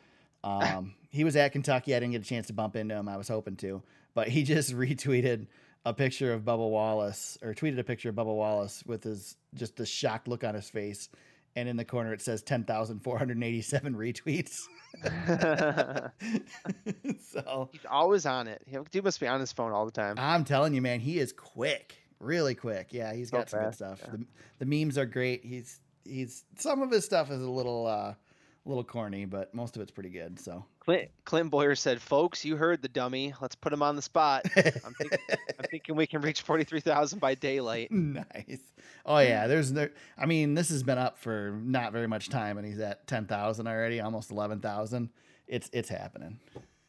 Um, 0.45 0.93
he 1.09 1.25
was 1.25 1.35
at 1.35 1.51
Kentucky. 1.51 1.93
I 1.93 1.99
didn't 1.99 2.13
get 2.13 2.21
a 2.21 2.25
chance 2.25 2.47
to 2.47 2.53
bump 2.53 2.77
into 2.77 2.95
him. 2.95 3.09
I 3.09 3.17
was 3.17 3.27
hoping 3.27 3.57
to, 3.57 3.83
but 4.13 4.29
he 4.29 4.43
just 4.43 4.71
retweeted 4.75 5.47
a 5.83 5.93
picture 5.93 6.31
of 6.31 6.43
Bubba 6.43 6.69
Wallace 6.69 7.37
or 7.41 7.53
tweeted 7.53 7.77
a 7.77 7.83
picture 7.83 8.07
of 8.07 8.15
Bubba 8.15 8.33
Wallace 8.33 8.81
with 8.85 9.03
his 9.03 9.35
just 9.53 9.75
the 9.75 9.85
shocked 9.85 10.29
look 10.29 10.45
on 10.45 10.55
his 10.55 10.69
face, 10.69 11.09
and 11.55 11.67
in 11.69 11.77
the 11.77 11.85
corner 11.85 12.13
it 12.13 12.21
says 12.21 12.41
ten 12.41 12.63
thousand 12.63 12.99
four 12.99 13.17
hundred 13.17 13.41
eighty-seven 13.43 13.95
retweets. 13.97 14.61
so 17.31 17.69
He's 17.71 17.85
always 17.89 18.25
on 18.25 18.47
it. 18.47 18.61
He 18.65 18.77
dude 18.91 19.03
must 19.03 19.19
be 19.19 19.27
on 19.27 19.39
his 19.39 19.51
phone 19.51 19.71
all 19.71 19.85
the 19.85 19.91
time. 19.91 20.15
I'm 20.17 20.43
telling 20.43 20.73
you, 20.73 20.81
man, 20.81 20.99
he 20.99 21.19
is 21.19 21.31
quick, 21.31 21.95
really 22.19 22.55
quick. 22.55 22.87
Yeah, 22.91 23.13
he's 23.13 23.31
got 23.31 23.49
some 23.49 23.63
good 23.63 23.75
stuff. 23.75 24.01
yeah. 24.03 24.11
The, 24.11 24.25
the 24.59 24.65
memes 24.65 24.97
are 24.97 25.05
great. 25.05 25.43
He's 25.45 25.79
he's 26.05 26.43
some 26.57 26.81
of 26.81 26.91
his 26.91 27.05
stuff 27.05 27.31
is 27.31 27.41
a 27.41 27.49
little 27.49 27.87
uh, 27.87 28.13
a 28.13 28.17
little 28.65 28.83
corny, 28.83 29.25
but 29.25 29.53
most 29.53 29.75
of 29.75 29.81
it's 29.81 29.91
pretty 29.91 30.09
good. 30.09 30.39
So 30.39 30.65
Clint, 30.81 31.09
Clint 31.25 31.51
Bowyer 31.51 31.75
said, 31.75 32.01
"Folks, 32.01 32.43
you 32.43 32.55
heard 32.55 32.81
the 32.81 32.87
dummy. 32.87 33.33
Let's 33.39 33.53
put 33.55 33.71
him 33.71 33.83
on 33.83 33.95
the 33.95 34.01
spot. 34.01 34.45
I'm 34.55 34.93
thinking, 34.97 35.19
I'm 35.29 35.65
thinking 35.69 35.95
we 35.95 36.07
can 36.07 36.21
reach 36.21 36.41
forty 36.41 36.63
three 36.63 36.79
thousand 36.79 37.19
by 37.19 37.35
daylight." 37.35 37.91
nice. 37.91 38.59
Oh 39.05 39.19
yeah, 39.19 39.45
there's 39.45 39.71
there. 39.71 39.91
I 40.17 40.25
mean, 40.25 40.55
this 40.55 40.69
has 40.69 40.81
been 40.81 40.97
up 40.97 41.19
for 41.19 41.59
not 41.63 41.91
very 41.93 42.07
much 42.07 42.29
time, 42.29 42.57
and 42.57 42.65
he's 42.65 42.79
at 42.79 43.05
ten 43.05 43.25
thousand 43.27 43.67
already, 43.67 44.01
almost 44.01 44.31
eleven 44.31 44.59
thousand. 44.59 45.09
It's 45.47 45.69
it's 45.71 45.89
happening. 45.89 46.39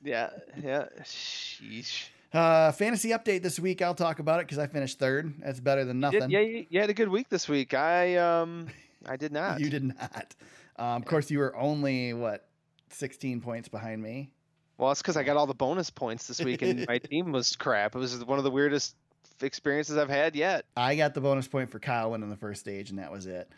Yeah, 0.03 0.31
yeah. 0.63 0.87
Sheesh. 1.03 2.07
Uh, 2.33 2.73
fantasy 2.73 3.11
update 3.11 3.43
this 3.43 3.61
week. 3.61 3.83
I'll 3.83 3.95
talk 3.95 4.19
about 4.19 4.41
it 4.41 4.47
because 4.47 4.59
I 4.59 4.67
finished 4.69 4.99
third. 4.99 5.35
That's 5.45 5.61
better 5.61 5.85
than 5.85 6.01
nothing. 6.01 6.31
yeah, 6.31 6.41
you, 6.41 6.67
you 6.71 6.81
had 6.81 6.89
a 6.89 6.95
good 6.95 7.11
week 7.11 7.29
this 7.29 7.47
week. 7.47 7.75
I 7.75 8.17
um, 8.17 8.69
I 9.05 9.17
did 9.17 9.33
not. 9.41 9.61
You 9.61 9.69
did 9.69 9.85
not. 9.85 10.35
Um, 10.77 11.03
of 11.03 11.05
course, 11.05 11.31
you 11.31 11.41
were 11.41 11.55
only 11.55 12.15
what 12.15 12.49
sixteen 12.95 13.41
points 13.41 13.69
behind 13.69 14.03
me. 14.03 14.31
Well, 14.79 14.91
it's 14.91 15.03
because 15.03 15.17
I 15.17 15.23
got 15.23 15.37
all 15.37 15.47
the 15.47 15.55
bonus 15.55 15.91
points 15.91 16.27
this 16.27 16.41
week, 16.41 16.63
and 16.63 16.87
my 16.89 16.99
team 17.11 17.33
was 17.33 17.55
crap. 17.57 17.95
It 17.95 17.99
was 17.99 18.25
one 18.25 18.39
of 18.39 18.45
the 18.45 18.51
weirdest 18.51 18.97
experiences 19.41 19.97
I've 19.97 20.09
had 20.09 20.35
yet. 20.35 20.65
I 20.77 20.97
got 20.97 21.15
the 21.15 21.21
bonus 21.21 21.49
point 21.49 21.71
for 21.71 21.79
Kyle 21.79 22.11
winning 22.11 22.31
the 22.31 22.37
first 22.37 22.61
stage, 22.61 22.91
and 22.91 22.99
that 22.99 23.13
was 23.13 23.27
it. 23.27 23.49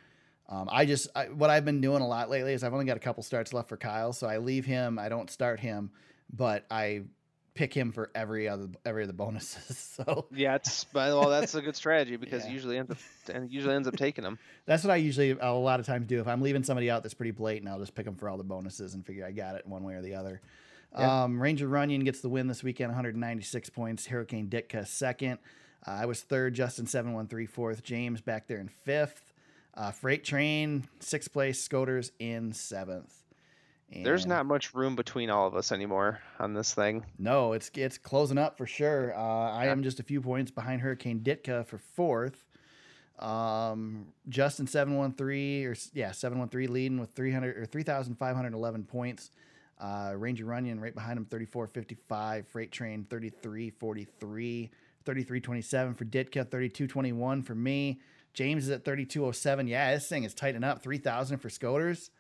Um, 0.49 0.69
I 0.71 0.85
just 0.85 1.09
I, 1.15 1.27
what 1.27 1.51
I've 1.51 1.65
been 1.65 1.81
doing 1.81 2.03
a 2.03 2.07
lot 2.07 2.29
lately 2.29 2.53
is 2.53 2.63
I've 2.65 2.73
only 2.73 2.85
got 2.85 2.97
a 2.97 3.01
couple 3.01 3.23
starts 3.23 3.53
left 3.53 3.69
for 3.69 3.77
Kyle, 3.77 4.13
so 4.13 4.27
I 4.27 4.39
leave 4.39 4.67
him. 4.67 4.99
I 4.99 5.09
don't 5.09 5.31
start 5.31 5.61
him, 5.61 5.91
but 6.31 6.67
I 6.71 7.05
pick 7.55 7.73
him 7.73 7.93
for 7.93 8.11
every 8.15 8.49
other 8.49 8.69
every 8.85 9.05
other 9.05 9.13
bonuses. 9.13 9.79
So 9.95 10.27
Yeah, 10.33 10.57
it's 10.57 10.87
well, 10.93 11.29
that's 11.29 11.55
a 11.55 11.63
good 11.63 11.77
strategy 11.77 12.17
because 12.17 12.45
Yeah. 12.45 12.53
usually 12.53 12.79
ends 12.79 12.91
up 12.91 12.99
and 13.33 13.51
usually 13.51 13.75
ends 13.77 13.87
up 13.87 13.97
taking 13.97 14.25
them. 14.25 14.39
that's 14.67 14.83
what 14.83 14.91
I 14.93 14.97
usually 14.97 15.31
a 15.31 15.53
lot 15.53 15.79
of 15.81 15.87
times 15.87 16.07
do. 16.09 16.21
If 16.21 16.27
I'm 16.27 16.43
leaving 16.43 16.65
somebody 16.65 16.91
out 16.91 17.03
that's 17.05 17.15
pretty 17.15 17.31
blatant, 17.31 17.71
I'll 17.71 17.79
just 17.79 17.95
pick 17.95 18.05
them 18.07 18.17
for 18.17 18.29
all 18.29 18.37
the 18.37 18.43
bonuses 18.45 18.95
and 18.95 19.07
figure 19.07 19.25
I 19.25 19.31
got 19.31 19.55
it 19.55 19.67
one 19.67 19.85
way 19.85 19.95
or 19.95 20.03
the 20.03 20.17
other. 20.17 20.41
Yeah. 20.99 21.25
Um, 21.25 21.41
Ranger 21.41 21.69
Runyon 21.69 22.03
gets 22.05 22.21
the 22.21 22.29
win 22.29 22.47
this 22.49 22.63
weekend, 22.63 22.91
196 22.91 23.71
points. 23.71 24.07
Hurricane 24.07 24.49
Ditka 24.49 24.87
second. 24.87 25.39
Uh, 25.87 25.91
I 25.93 26.07
was 26.07 26.23
third. 26.23 26.55
Justin 26.55 26.87
713 26.87 27.47
fourth. 27.47 27.83
James 27.85 28.21
back 28.21 28.47
there 28.49 28.59
in 28.59 28.69
fifth. 28.69 29.33
Uh, 29.75 29.91
Freight 29.93 30.25
Train 30.25 30.89
sixth 31.01 31.33
place. 31.33 31.61
Scoters 31.61 32.11
in 32.19 32.53
seventh. 32.53 33.13
There's 34.03 34.27
not 34.27 34.47
much 34.47 34.75
room 34.75 34.97
between 34.97 35.31
all 35.31 35.47
of 35.47 35.55
us 35.55 35.71
anymore 35.73 36.21
on 36.39 36.55
this 36.55 36.75
thing. 36.75 37.05
No, 37.19 37.53
it's 37.53 37.71
it's 37.75 37.99
closing 37.99 38.39
up 38.39 38.59
for 38.59 38.67
sure. 38.67 39.15
Uh, 39.15 39.19
I 39.51 39.67
Yeah. 39.67 39.73
am 39.73 39.83
just 39.83 40.01
a 40.01 40.03
few 40.03 40.21
points 40.21 40.51
behind 40.51 40.81
Hurricane 40.81 41.21
Ditka 41.21 41.67
for 41.67 41.79
fourth. 41.79 42.45
Um, 43.19 44.09
Justin 44.29 44.67
seven 44.67 44.97
one 44.97 45.13
three 45.13 45.65
or 45.65 45.77
yeah 45.93 46.11
seven 46.13 46.39
one 46.39 46.49
three 46.49 46.67
leading 46.67 46.99
with 46.99 47.11
three 47.13 47.31
hundred 47.33 47.57
or 47.57 47.65
three 47.67 47.85
thousand 47.85 48.17
five 48.17 48.35
hundred 48.35 48.55
eleven 48.55 48.85
points. 48.85 49.31
Uh, 49.79 50.15
Ranger 50.17 50.45
Runyon 50.45 50.81
right 50.81 50.95
behind 50.95 51.17
him 51.19 51.25
thirty 51.25 51.45
four 51.47 51.67
fifty 51.69 51.97
five. 52.09 52.47
Freight 52.49 52.73
Train 52.73 53.07
33 53.09 53.71
43. 53.71 54.71
33.27 55.05 55.99
for 55.99 56.07
Ditka, 56.07 56.47
32.21 56.47 57.45
for 57.45 57.55
me. 57.55 58.01
James 58.33 58.65
is 58.65 58.71
at 58.71 58.85
32.07. 58.85 59.69
Yeah, 59.69 59.93
this 59.93 60.09
thing 60.09 60.25
is 60.25 60.33
tightening 60.33 60.65
up. 60.65 60.83
3,000 60.83 61.37
for 61.37 61.51
Scoters. 61.51 62.11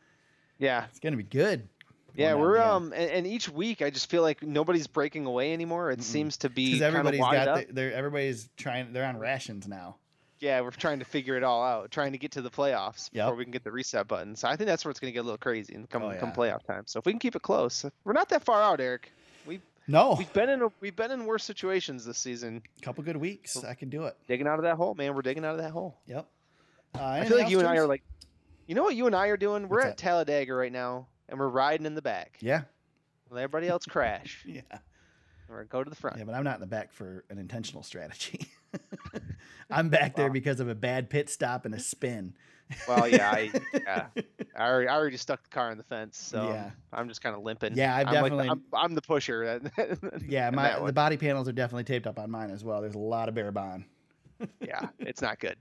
Yeah, 0.59 0.85
It's 0.91 1.01
going 1.01 1.13
to 1.13 1.17
be 1.17 1.23
good. 1.25 1.69
yeah, 2.15 2.35
we're 2.35 2.59
um, 2.61 2.93
and, 2.93 3.11
and 3.11 3.27
each 3.27 3.49
week 3.49 3.83
I 3.83 3.91
just 3.91 4.09
feel 4.09 4.23
like 4.23 4.43
nobody's 4.43 4.87
breaking 4.87 5.27
away 5.27 5.53
anymore. 5.53 5.91
It 5.91 5.99
Mm-mm. 5.99 6.03
seems 6.03 6.37
to 6.39 6.49
be 6.49 6.75
because 6.79 6.81
kind 6.93 7.07
of 7.09 7.15
everybody's 7.15 7.45
got 7.47 7.67
the, 7.69 7.73
they're 7.73 7.93
everybody's 7.93 8.49
trying 8.57 8.93
they're 8.93 9.05
on 9.07 9.19
rations 9.19 9.67
now. 9.67 9.97
Yeah, 10.41 10.61
we're 10.61 10.71
trying 10.73 10.99
to 10.99 11.05
figure 11.05 11.37
it 11.37 11.43
all 11.43 11.65
out, 11.65 11.91
trying 11.91 12.13
to 12.13 12.19
get 12.19 12.33
to 12.33 12.43
the 12.43 12.51
playoffs 12.51 13.09
Yep. 13.13 13.25
before 13.25 13.35
we 13.37 13.45
can 13.45 13.53
get 13.53 13.65
the 13.65 13.73
reset 13.73 14.07
button. 14.07 14.37
So 14.37 14.47
I 14.47 14.57
think 14.57 14.67
that's 14.69 14.85
where 14.85 14.91
it's 14.91 15.01
going 15.01 15.11
to 15.11 15.15
get 15.15 15.21
a 15.21 15.23
little 15.23 15.39
crazy 15.39 15.75
and 15.75 15.89
come 15.89 16.03
Oh, 16.03 16.15
come 16.21 16.29
yeah. 16.31 16.35
playoff 16.35 16.65
time. 16.65 16.83
So 16.87 16.99
if 16.99 17.07
we 17.07 17.13
can 17.13 17.19
keep 17.19 17.35
it 17.35 17.43
close, 17.43 17.85
we're 18.05 18.13
not 18.13 18.29
that 18.29 18.45
far 18.45 18.61
out, 18.63 18.79
Eric. 18.81 19.11
We 19.47 19.61
No, 19.89 20.15
we've 20.19 20.33
been 20.35 20.51
in 20.51 20.63
a, 20.63 20.69
we've 20.81 20.95
been 20.97 21.11
in 21.13 21.25
worse 21.25 21.45
situations 21.45 22.05
this 22.05 22.19
season. 22.19 22.63
A 22.79 22.81
couple 22.85 23.03
good 23.05 23.17
weeks. 23.17 23.65
I 23.65 23.75
can 23.75 23.89
do 23.89 24.05
it. 24.05 24.17
Digging 24.29 24.47
out 24.47 24.59
of 24.59 24.65
that 24.65 24.77
hole, 24.77 24.95
man. 24.95 25.15
We're 25.15 25.23
digging 25.23 25.45
out 25.47 25.53
of 25.57 25.63
that 25.63 25.71
hole. 25.71 25.97
Yep. 26.07 26.27
Uh, 26.97 27.03
I 27.05 27.25
feel 27.25 27.39
like 27.39 27.51
you 27.51 27.59
and 27.59 27.67
I 27.67 27.77
are 27.79 27.87
like, 27.89 28.03
you 28.67 28.75
know 28.75 28.83
what 28.83 28.97
you 28.97 29.07
and 29.07 29.15
I 29.15 29.29
are 29.29 29.37
doing? 29.37 29.69
We're 29.69 29.79
What's 29.79 29.91
at 29.91 29.99
Talladega 29.99 30.55
right 30.55 30.73
now, 30.73 31.09
and 31.29 31.39
we're 31.39 31.49
riding 31.49 31.87
in 31.87 31.95
the 31.95 32.03
back. 32.03 32.37
yeah, 32.41 32.62
Let 33.31 33.43
everybody 33.43 33.69
else 33.69 33.85
crash. 33.85 34.43
yeah, 34.47 34.61
or 35.49 35.65
go 35.65 35.83
to 35.85 35.91
the 35.91 35.97
front. 35.97 36.19
yeah. 36.19 36.25
But 36.25 36.35
I'm 36.35 36.45
not 36.45 36.55
in 36.57 36.61
the 36.61 36.67
back 36.67 36.93
for 36.93 37.25
an 37.31 37.39
intentional 37.39 37.83
strategy. 37.83 38.47
I'm 39.71 39.89
back 39.89 40.17
there 40.17 40.31
because 40.31 40.61
of 40.61 40.69
a 40.69 40.75
bad 40.75 41.09
pit 41.11 41.29
stop 41.31 41.65
and 41.65 41.75
a 41.75 41.79
spin. 41.81 42.35
Well, 42.89 43.07
yeah, 43.09 43.31
I, 43.31 43.51
yeah. 43.75 44.07
I 44.57 44.69
already, 44.69 44.89
I 44.89 44.95
already 44.95 45.17
stuck 45.17 45.43
the 45.43 45.51
car 45.51 45.71
in 45.71 45.79
the 45.79 45.85
fence, 45.85 46.19
so 46.19 46.49
Yeah. 46.49 46.71
I'm 46.93 47.09
just 47.09 47.23
kind 47.23 47.37
of 47.37 47.43
limping. 47.43 47.75
Yeah, 47.77 47.95
like 47.97 48.07
the- 48.07 48.12
definitely- 48.12 48.49
I'm, 48.49 48.62
I'm 48.73 48.95
the 48.95 49.03
pusher. 49.03 49.61
Yeah, 50.27 50.51
my 50.51 50.79
the 50.81 50.93
body 50.93 51.17
panels 51.17 51.49
are 51.49 51.53
definitely 51.53 51.85
taped 51.85 52.07
up 52.07 52.19
on 52.19 52.31
mine 52.31 52.51
as 52.51 52.65
well. 52.65 52.81
There's 52.81 52.95
a 52.95 52.99
lot 52.99 53.29
of 53.29 53.35
bear 53.35 53.53
bond. 53.53 53.85
yeah, 54.61 54.89
it's 54.99 55.23
not 55.23 55.39
good. 55.41 55.57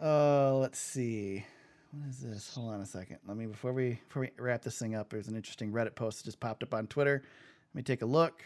Uh, 0.00 0.54
let's 0.56 0.78
see. 0.78 1.44
What 2.00 2.08
is 2.08 2.18
this? 2.20 2.54
Hold 2.54 2.72
on 2.72 2.80
a 2.80 2.86
second. 2.86 3.18
Let 3.26 3.36
me 3.36 3.46
before 3.46 3.72
we 3.72 4.00
before 4.08 4.22
we 4.22 4.30
wrap 4.38 4.62
this 4.62 4.78
thing 4.78 4.94
up. 4.94 5.10
There's 5.10 5.28
an 5.28 5.36
interesting 5.36 5.70
Reddit 5.72 5.94
post 5.94 6.18
that 6.18 6.24
just 6.24 6.40
popped 6.40 6.62
up 6.62 6.74
on 6.74 6.86
Twitter. 6.86 7.22
Let 7.72 7.74
me 7.76 7.82
take 7.82 8.02
a 8.02 8.06
look. 8.06 8.42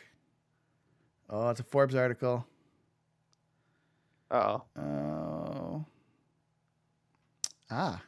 Oh, 1.31 1.49
it's 1.51 1.61
a 1.61 1.65
Forbes 1.65 1.95
article. 1.95 2.47
Oh. 4.31 4.63
Oh. 4.77 5.85
Ah. 7.71 8.03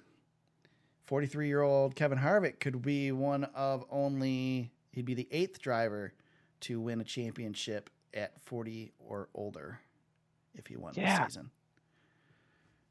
43 1.06 1.48
year 1.48 1.62
old 1.62 1.96
Kevin 1.96 2.18
Harvick 2.18 2.60
could 2.60 2.82
be 2.82 3.10
one 3.12 3.44
of 3.54 3.84
only, 3.90 4.70
he'd 4.92 5.04
be 5.06 5.14
the 5.14 5.26
eighth 5.32 5.60
driver 5.60 6.12
to 6.60 6.80
win 6.80 7.00
a 7.00 7.04
championship 7.04 7.90
at 8.14 8.40
40 8.42 8.92
or 8.98 9.28
older 9.34 9.80
if 10.54 10.66
he 10.66 10.76
won 10.76 10.92
Yeah. 10.96 11.24
this 11.24 11.34
season. 11.34 11.50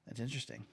That's 0.06 0.20
interesting. 0.20 0.66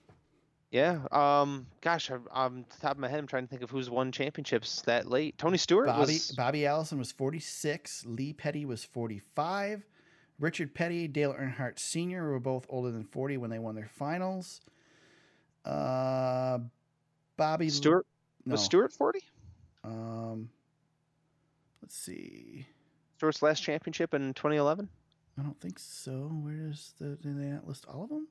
Yeah. 0.77 0.99
Um. 1.11 1.67
Gosh, 1.81 2.11
I'm, 2.11 2.29
I'm 2.31 2.67
top 2.83 2.93
of 2.93 2.99
my 2.99 3.09
head. 3.09 3.19
I'm 3.19 3.27
trying 3.27 3.45
to 3.45 3.49
think 3.49 3.63
of 3.63 3.71
who's 3.71 3.89
won 3.89 4.13
championships 4.13 4.83
that 4.83 5.09
late. 5.09 5.39
Tony 5.39 5.57
Stewart 5.57 5.87
Bobby, 5.87 6.13
was. 6.13 6.33
Bobby 6.33 6.67
Allison 6.67 6.99
was 6.99 7.11
46. 7.13 8.05
Lee 8.07 8.35
Petty 8.35 8.67
was 8.67 8.85
45. 8.85 9.87
Richard 10.39 10.75
Petty, 10.75 11.09
Dale 11.09 11.33
Earnhardt 11.33 11.79
Sr. 11.79 12.29
were 12.31 12.39
both 12.39 12.67
older 12.69 12.91
than 12.91 13.05
40 13.05 13.39
when 13.39 13.49
they 13.49 13.59
won 13.59 13.75
their 13.75 13.89
finals. 13.89 14.61
Uh, 15.65 16.59
Bobby 17.39 17.71
Stewart 17.71 18.05
no. 18.45 18.53
was 18.53 18.63
Stewart 18.63 18.93
40. 18.93 19.21
Um, 19.83 20.51
let's 21.81 21.97
see. 21.97 22.67
Stewart's 23.17 23.41
last 23.41 23.63
championship 23.63 24.13
in 24.13 24.35
2011. 24.35 24.91
I 25.39 25.43
don't 25.43 25.59
think 25.59 25.79
so. 25.79 26.13
Where's 26.13 26.93
the? 27.01 27.17
Did 27.17 27.41
they 27.41 27.47
not 27.47 27.67
list 27.67 27.87
all 27.89 28.05
of 28.05 28.11
them? 28.11 28.29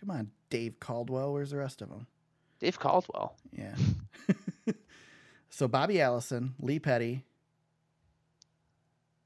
Come 0.00 0.10
on, 0.10 0.30
Dave 0.48 0.80
Caldwell. 0.80 1.32
Where's 1.32 1.50
the 1.50 1.58
rest 1.58 1.82
of 1.82 1.90
them? 1.90 2.06
Dave 2.58 2.78
Caldwell. 2.78 3.36
Yeah. 3.52 3.74
so 5.50 5.68
Bobby 5.68 6.00
Allison, 6.00 6.54
Lee 6.58 6.78
Petty, 6.78 7.24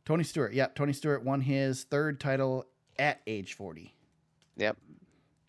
Tony 0.05 0.25
Stewart. 0.25 0.53
Yep, 0.53 0.75
Tony 0.75 0.93
Stewart 0.93 1.25
won 1.25 1.41
his 1.41 1.85
third 1.85 2.21
title 2.21 2.67
at 2.99 3.21
age 3.27 3.55
40. 3.55 3.95
Yep. 4.57 4.77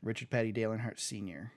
Richard 0.03 0.30
Petty, 0.30 0.51
Dale 0.51 0.71
Earnhardt 0.71 0.99
Sr. 0.99 1.51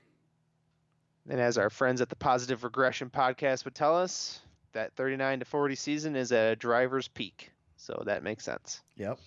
And 1.28 1.40
as 1.40 1.58
our 1.58 1.68
friends 1.68 2.00
at 2.00 2.08
the 2.08 2.16
Positive 2.16 2.64
Regression 2.64 3.10
podcast 3.10 3.66
would 3.66 3.74
tell 3.74 3.94
us, 3.94 4.40
that 4.72 4.94
39 4.94 5.40
to 5.40 5.44
40 5.44 5.74
season 5.74 6.16
is 6.16 6.32
a 6.32 6.56
driver's 6.56 7.08
peak. 7.08 7.50
So 7.76 8.02
that 8.06 8.22
makes 8.22 8.44
sense. 8.44 8.82
Yep. 8.96 9.18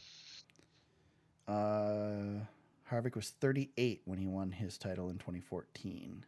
Uh, 1.48 2.46
Harvick 2.92 3.16
was 3.16 3.30
38 3.40 4.02
when 4.06 4.20
he 4.20 4.28
won 4.28 4.52
his 4.52 4.78
title 4.78 5.10
in 5.10 5.18
2014. 5.18 6.26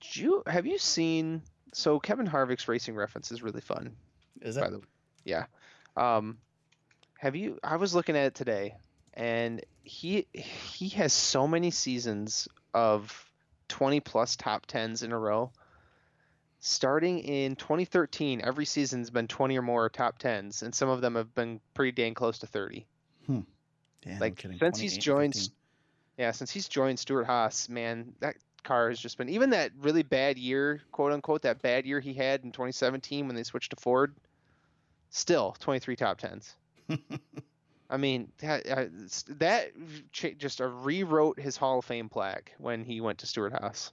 Did 0.00 0.16
you 0.16 0.42
have 0.46 0.66
you 0.66 0.78
seen? 0.78 1.42
So 1.72 2.00
Kevin 2.00 2.26
Harvick's 2.26 2.66
racing 2.66 2.96
reference 2.96 3.30
is 3.30 3.42
really 3.42 3.60
fun. 3.60 3.94
Is 4.40 4.56
that 4.56 4.72
the 4.72 4.82
yeah. 5.24 5.44
Um, 5.96 6.38
have 7.18 7.36
you? 7.36 7.58
I 7.62 7.76
was 7.76 7.94
looking 7.94 8.16
at 8.16 8.26
it 8.26 8.34
today, 8.34 8.74
and 9.14 9.64
he 9.84 10.26
he 10.32 10.88
has 10.90 11.12
so 11.12 11.46
many 11.46 11.70
seasons 11.70 12.48
of 12.74 13.30
20 13.68 14.00
plus 14.00 14.36
top 14.36 14.66
tens 14.66 15.02
in 15.02 15.12
a 15.12 15.18
row. 15.18 15.52
Starting 16.58 17.18
in 17.20 17.56
2013, 17.56 18.40
every 18.44 18.64
season's 18.64 19.10
been 19.10 19.26
20 19.26 19.58
or 19.58 19.62
more 19.62 19.88
top 19.88 20.18
tens, 20.18 20.62
and 20.62 20.74
some 20.74 20.88
of 20.88 21.00
them 21.00 21.16
have 21.16 21.34
been 21.34 21.60
pretty 21.74 21.90
dang 21.90 22.14
close 22.14 22.38
to 22.38 22.46
30. 22.46 22.86
Damn, 24.02 24.18
like, 24.20 24.36
kidding, 24.36 24.58
since 24.58 24.78
he's 24.78 24.96
joined 24.96 25.34
15. 25.34 25.52
Yeah, 26.22 26.30
since 26.30 26.52
he's 26.52 26.68
joined 26.68 27.00
Stewart 27.00 27.26
Haas, 27.26 27.68
man, 27.68 28.12
that 28.20 28.36
car 28.62 28.90
has 28.90 29.00
just 29.00 29.18
been 29.18 29.28
even 29.28 29.50
that 29.50 29.72
really 29.80 30.04
bad 30.04 30.38
year, 30.38 30.80
quote 30.92 31.10
unquote, 31.10 31.42
that 31.42 31.60
bad 31.62 31.84
year 31.84 31.98
he 31.98 32.14
had 32.14 32.44
in 32.44 32.52
2017 32.52 33.26
when 33.26 33.34
they 33.34 33.42
switched 33.42 33.70
to 33.70 33.76
Ford. 33.80 34.14
Still 35.10 35.56
23 35.58 35.96
top 35.96 36.18
tens. 36.18 36.54
I 37.90 37.96
mean, 37.96 38.30
that, 38.38 38.68
uh, 38.70 38.84
that 39.30 39.72
just 40.12 40.60
uh, 40.60 40.68
rewrote 40.68 41.40
his 41.40 41.56
Hall 41.56 41.80
of 41.80 41.86
Fame 41.86 42.08
plaque 42.08 42.52
when 42.58 42.84
he 42.84 43.00
went 43.00 43.18
to 43.18 43.26
Stewart 43.26 43.54
Haas. 43.54 43.90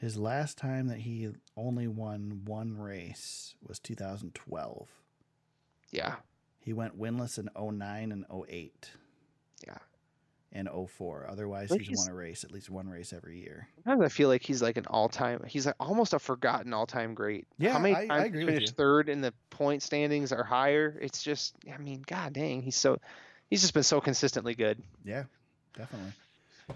His 0.00 0.16
last 0.16 0.56
time 0.56 0.86
that 0.86 0.98
he 0.98 1.30
only 1.56 1.88
won 1.88 2.42
one 2.44 2.78
race 2.78 3.56
was 3.60 3.80
2012. 3.80 4.88
Yeah, 5.90 6.14
He 6.60 6.72
went 6.72 6.96
winless 6.96 7.40
in 7.40 7.48
09 7.60 8.12
and 8.12 8.24
08. 8.48 8.92
And 10.50 10.66
04. 10.68 11.26
Otherwise, 11.28 11.70
Like 11.70 11.80
he's, 11.80 11.88
he's- 11.90 11.98
won 11.98 12.08
a 12.08 12.14
race, 12.14 12.42
at 12.42 12.50
least 12.50 12.70
one 12.70 12.88
race 12.88 13.12
every 13.12 13.38
year. 13.38 13.68
sometimes 13.84 14.02
I 14.02 14.08
feel 14.08 14.28
like 14.30 14.42
he's 14.42 14.62
like 14.62 14.78
an 14.78 14.86
all-time. 14.86 15.44
He's 15.46 15.66
like 15.66 15.74
almost 15.78 16.14
a 16.14 16.18
forgotten 16.18 16.72
all-time 16.72 17.12
great. 17.14 17.46
Yeah, 17.58 17.72
How 17.72 17.78
many 17.78 17.94
I- 17.94 18.00
I 18.02 18.06
times 18.06 18.24
agree 18.26 18.40
he 18.40 18.44
with 18.46 18.54
finished 18.54 18.76
third 18.76 19.08
in 19.10 19.20
the 19.20 19.34
point 19.50 19.82
standings 19.82 20.32
or 20.32 20.42
higher? 20.44 20.98
It's 21.02 21.22
just, 21.22 21.54
I 21.72 21.76
mean, 21.76 22.02
god 22.06 22.32
dang, 22.32 22.62
he's 22.62 22.76
so, 22.76 22.98
he's 23.50 23.60
just 23.60 23.74
been 23.74 23.82
so 23.82 24.00
consistently 24.00 24.54
good. 24.54 24.80
Yeah, 25.04 25.24
definitely. 25.76 26.12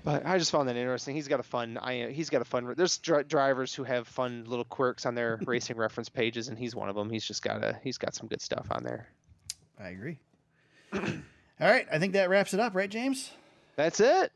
But 0.05 0.25
I 0.27 0.39
just 0.39 0.51
found 0.51 0.69
that 0.69 0.77
interesting. 0.77 1.15
He's 1.15 1.29
got 1.29 1.41
a 1.41 1.43
fun. 1.43 1.77
I 1.79 2.03
uh, 2.05 2.09
he's 2.09 2.31
got 2.31 2.41
a 2.41 2.47
fun. 2.47 2.73
There's 2.77 2.97
dri- 2.99 3.25
drivers 3.25 3.75
who 3.75 3.85
have 3.85 4.09
fun 4.09 4.45
little 4.47 4.65
quirks 4.65 5.05
on 5.05 5.15
their 5.15 5.39
racing 5.47 5.77
reference 5.77 6.09
pages, 6.09 6.49
and 6.49 6.59
he's 6.59 6.75
one 6.75 6.89
of 6.89 6.95
them. 6.95 7.11
He's 7.11 7.27
just 7.27 7.43
got 7.43 7.63
a. 7.63 7.79
He's 7.85 7.99
got 7.99 8.15
some 8.15 8.27
good 8.27 8.41
stuff 8.41 8.67
on 8.71 8.85
there. 8.85 9.09
I 9.79 9.89
agree. 9.89 10.19
All 10.95 11.01
right, 11.61 11.87
I 11.93 11.99
think 11.99 12.15
that 12.15 12.31
wraps 12.31 12.55
it 12.55 12.61
up, 12.61 12.75
right, 12.75 12.89
James? 12.89 13.31
That's 13.77 14.01
it. 14.01 14.33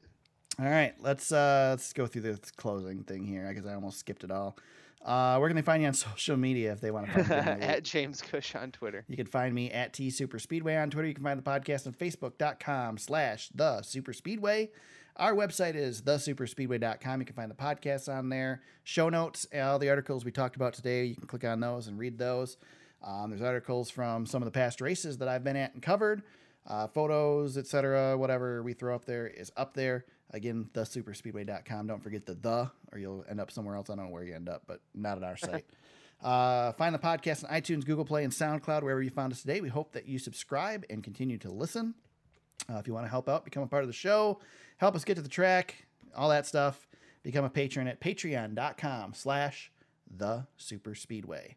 All 0.58 0.66
right, 0.66 0.94
let's 1.00 1.32
uh 1.32 1.68
let's 1.70 1.92
go 1.92 2.06
through 2.06 2.22
this 2.22 2.38
closing 2.56 3.02
thing 3.04 3.24
here 3.24 3.46
because 3.48 3.66
I 3.66 3.74
almost 3.74 3.98
skipped 3.98 4.24
it 4.24 4.30
all. 4.30 4.56
Uh, 5.04 5.36
where 5.38 5.48
can 5.48 5.54
they 5.54 5.62
find 5.62 5.82
you 5.82 5.88
on 5.88 5.94
social 5.94 6.36
media 6.36 6.72
if 6.72 6.80
they 6.80 6.90
want 6.90 7.06
to 7.06 7.24
find 7.24 7.62
you? 7.62 7.68
At 7.68 7.84
James 7.84 8.20
Cush 8.22 8.56
on 8.56 8.72
Twitter. 8.72 9.04
You 9.08 9.16
can 9.16 9.26
find 9.26 9.54
me 9.54 9.70
at 9.70 9.92
T 9.92 10.10
Super 10.10 10.38
Speedway 10.38 10.76
on 10.76 10.90
Twitter. 10.90 11.06
You 11.06 11.14
can 11.14 11.22
find 11.22 11.38
the 11.38 11.44
podcast 11.48 11.86
on 11.86 11.92
Facebook.com 11.92 12.98
slash 12.98 13.50
The 13.54 13.82
Super 13.82 14.12
Speedway. 14.12 14.70
Our 15.16 15.34
website 15.34 15.76
is 15.76 16.02
thesuperspeedway.com. 16.02 17.20
You 17.20 17.26
can 17.26 17.36
find 17.36 17.50
the 17.50 17.54
podcast 17.54 18.12
on 18.12 18.28
there. 18.28 18.62
Show 18.84 19.08
notes, 19.08 19.46
all 19.54 19.78
the 19.78 19.88
articles 19.88 20.24
we 20.24 20.30
talked 20.32 20.56
about 20.56 20.74
today. 20.74 21.04
You 21.04 21.14
can 21.14 21.26
click 21.26 21.44
on 21.44 21.60
those 21.60 21.86
and 21.86 21.98
read 21.98 22.18
those. 22.18 22.56
Um, 23.02 23.30
there's 23.30 23.42
articles 23.42 23.88
from 23.90 24.26
some 24.26 24.42
of 24.42 24.46
the 24.46 24.52
past 24.52 24.80
races 24.80 25.18
that 25.18 25.28
I've 25.28 25.44
been 25.44 25.56
at 25.56 25.72
and 25.72 25.82
covered. 25.82 26.22
Uh, 26.66 26.88
photos, 26.88 27.56
etc., 27.56 28.18
whatever 28.18 28.62
we 28.62 28.72
throw 28.72 28.94
up 28.94 29.04
there 29.04 29.26
is 29.26 29.52
up 29.56 29.74
there. 29.74 30.04
Again, 30.32 30.68
thesuperspeedway.com. 30.74 31.86
Don't 31.86 32.02
forget 32.02 32.26
the 32.26 32.34
the, 32.34 32.70
or 32.92 32.98
you'll 32.98 33.24
end 33.28 33.40
up 33.40 33.52
somewhere 33.52 33.76
else. 33.76 33.88
I 33.88 33.94
don't 33.94 34.06
know 34.06 34.10
where 34.10 34.24
you 34.24 34.34
end 34.34 34.48
up, 34.48 34.62
but 34.66 34.80
not 34.94 35.16
at 35.16 35.24
our 35.24 35.36
site. 35.36 35.64
Uh, 36.22 36.72
find 36.72 36.94
the 36.94 36.98
podcast 36.98 37.44
on 37.44 37.50
iTunes, 37.50 37.84
Google 37.84 38.04
Play, 38.04 38.24
and 38.24 38.32
SoundCloud, 38.32 38.82
wherever 38.82 39.02
you 39.02 39.10
found 39.10 39.32
us 39.32 39.42
today. 39.42 39.60
We 39.60 39.68
hope 39.68 39.92
that 39.92 40.08
you 40.08 40.18
subscribe 40.18 40.84
and 40.90 41.04
continue 41.04 41.38
to 41.38 41.50
listen. 41.50 41.94
Uh, 42.68 42.78
if 42.78 42.86
you 42.88 42.94
want 42.94 43.06
to 43.06 43.10
help 43.10 43.28
out, 43.28 43.44
become 43.44 43.62
a 43.62 43.66
part 43.66 43.82
of 43.84 43.88
the 43.88 43.92
show, 43.92 44.40
help 44.78 44.96
us 44.96 45.04
get 45.04 45.14
to 45.16 45.22
the 45.22 45.28
track, 45.28 45.86
all 46.16 46.30
that 46.30 46.46
stuff, 46.46 46.88
become 47.22 47.44
a 47.44 47.50
patron 47.50 47.86
at 47.86 48.00
patreon.com 48.00 49.14
slash 49.14 49.70
the 50.10 50.46
super 50.56 50.94
speedway. 50.94 51.56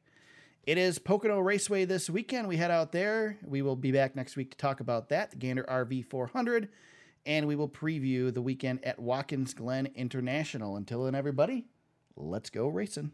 It 0.65 0.77
is 0.77 0.99
Pocono 0.99 1.39
Raceway 1.39 1.85
this 1.85 2.09
weekend. 2.09 2.47
We 2.47 2.57
head 2.57 2.69
out 2.69 2.91
there. 2.91 3.37
We 3.43 3.61
will 3.61 3.75
be 3.75 3.91
back 3.91 4.15
next 4.15 4.35
week 4.35 4.51
to 4.51 4.57
talk 4.57 4.81
about 4.81 5.09
that, 5.09 5.31
the 5.31 5.37
Gander 5.37 5.63
RV 5.63 6.05
400, 6.05 6.69
and 7.25 7.47
we 7.47 7.55
will 7.55 7.69
preview 7.69 8.31
the 8.31 8.41
weekend 8.41 8.83
at 8.85 8.99
Watkins 8.99 9.53
Glen 9.53 9.87
International. 9.95 10.75
Until 10.75 11.05
then, 11.05 11.15
everybody, 11.15 11.65
let's 12.15 12.49
go 12.49 12.67
racing. 12.67 13.13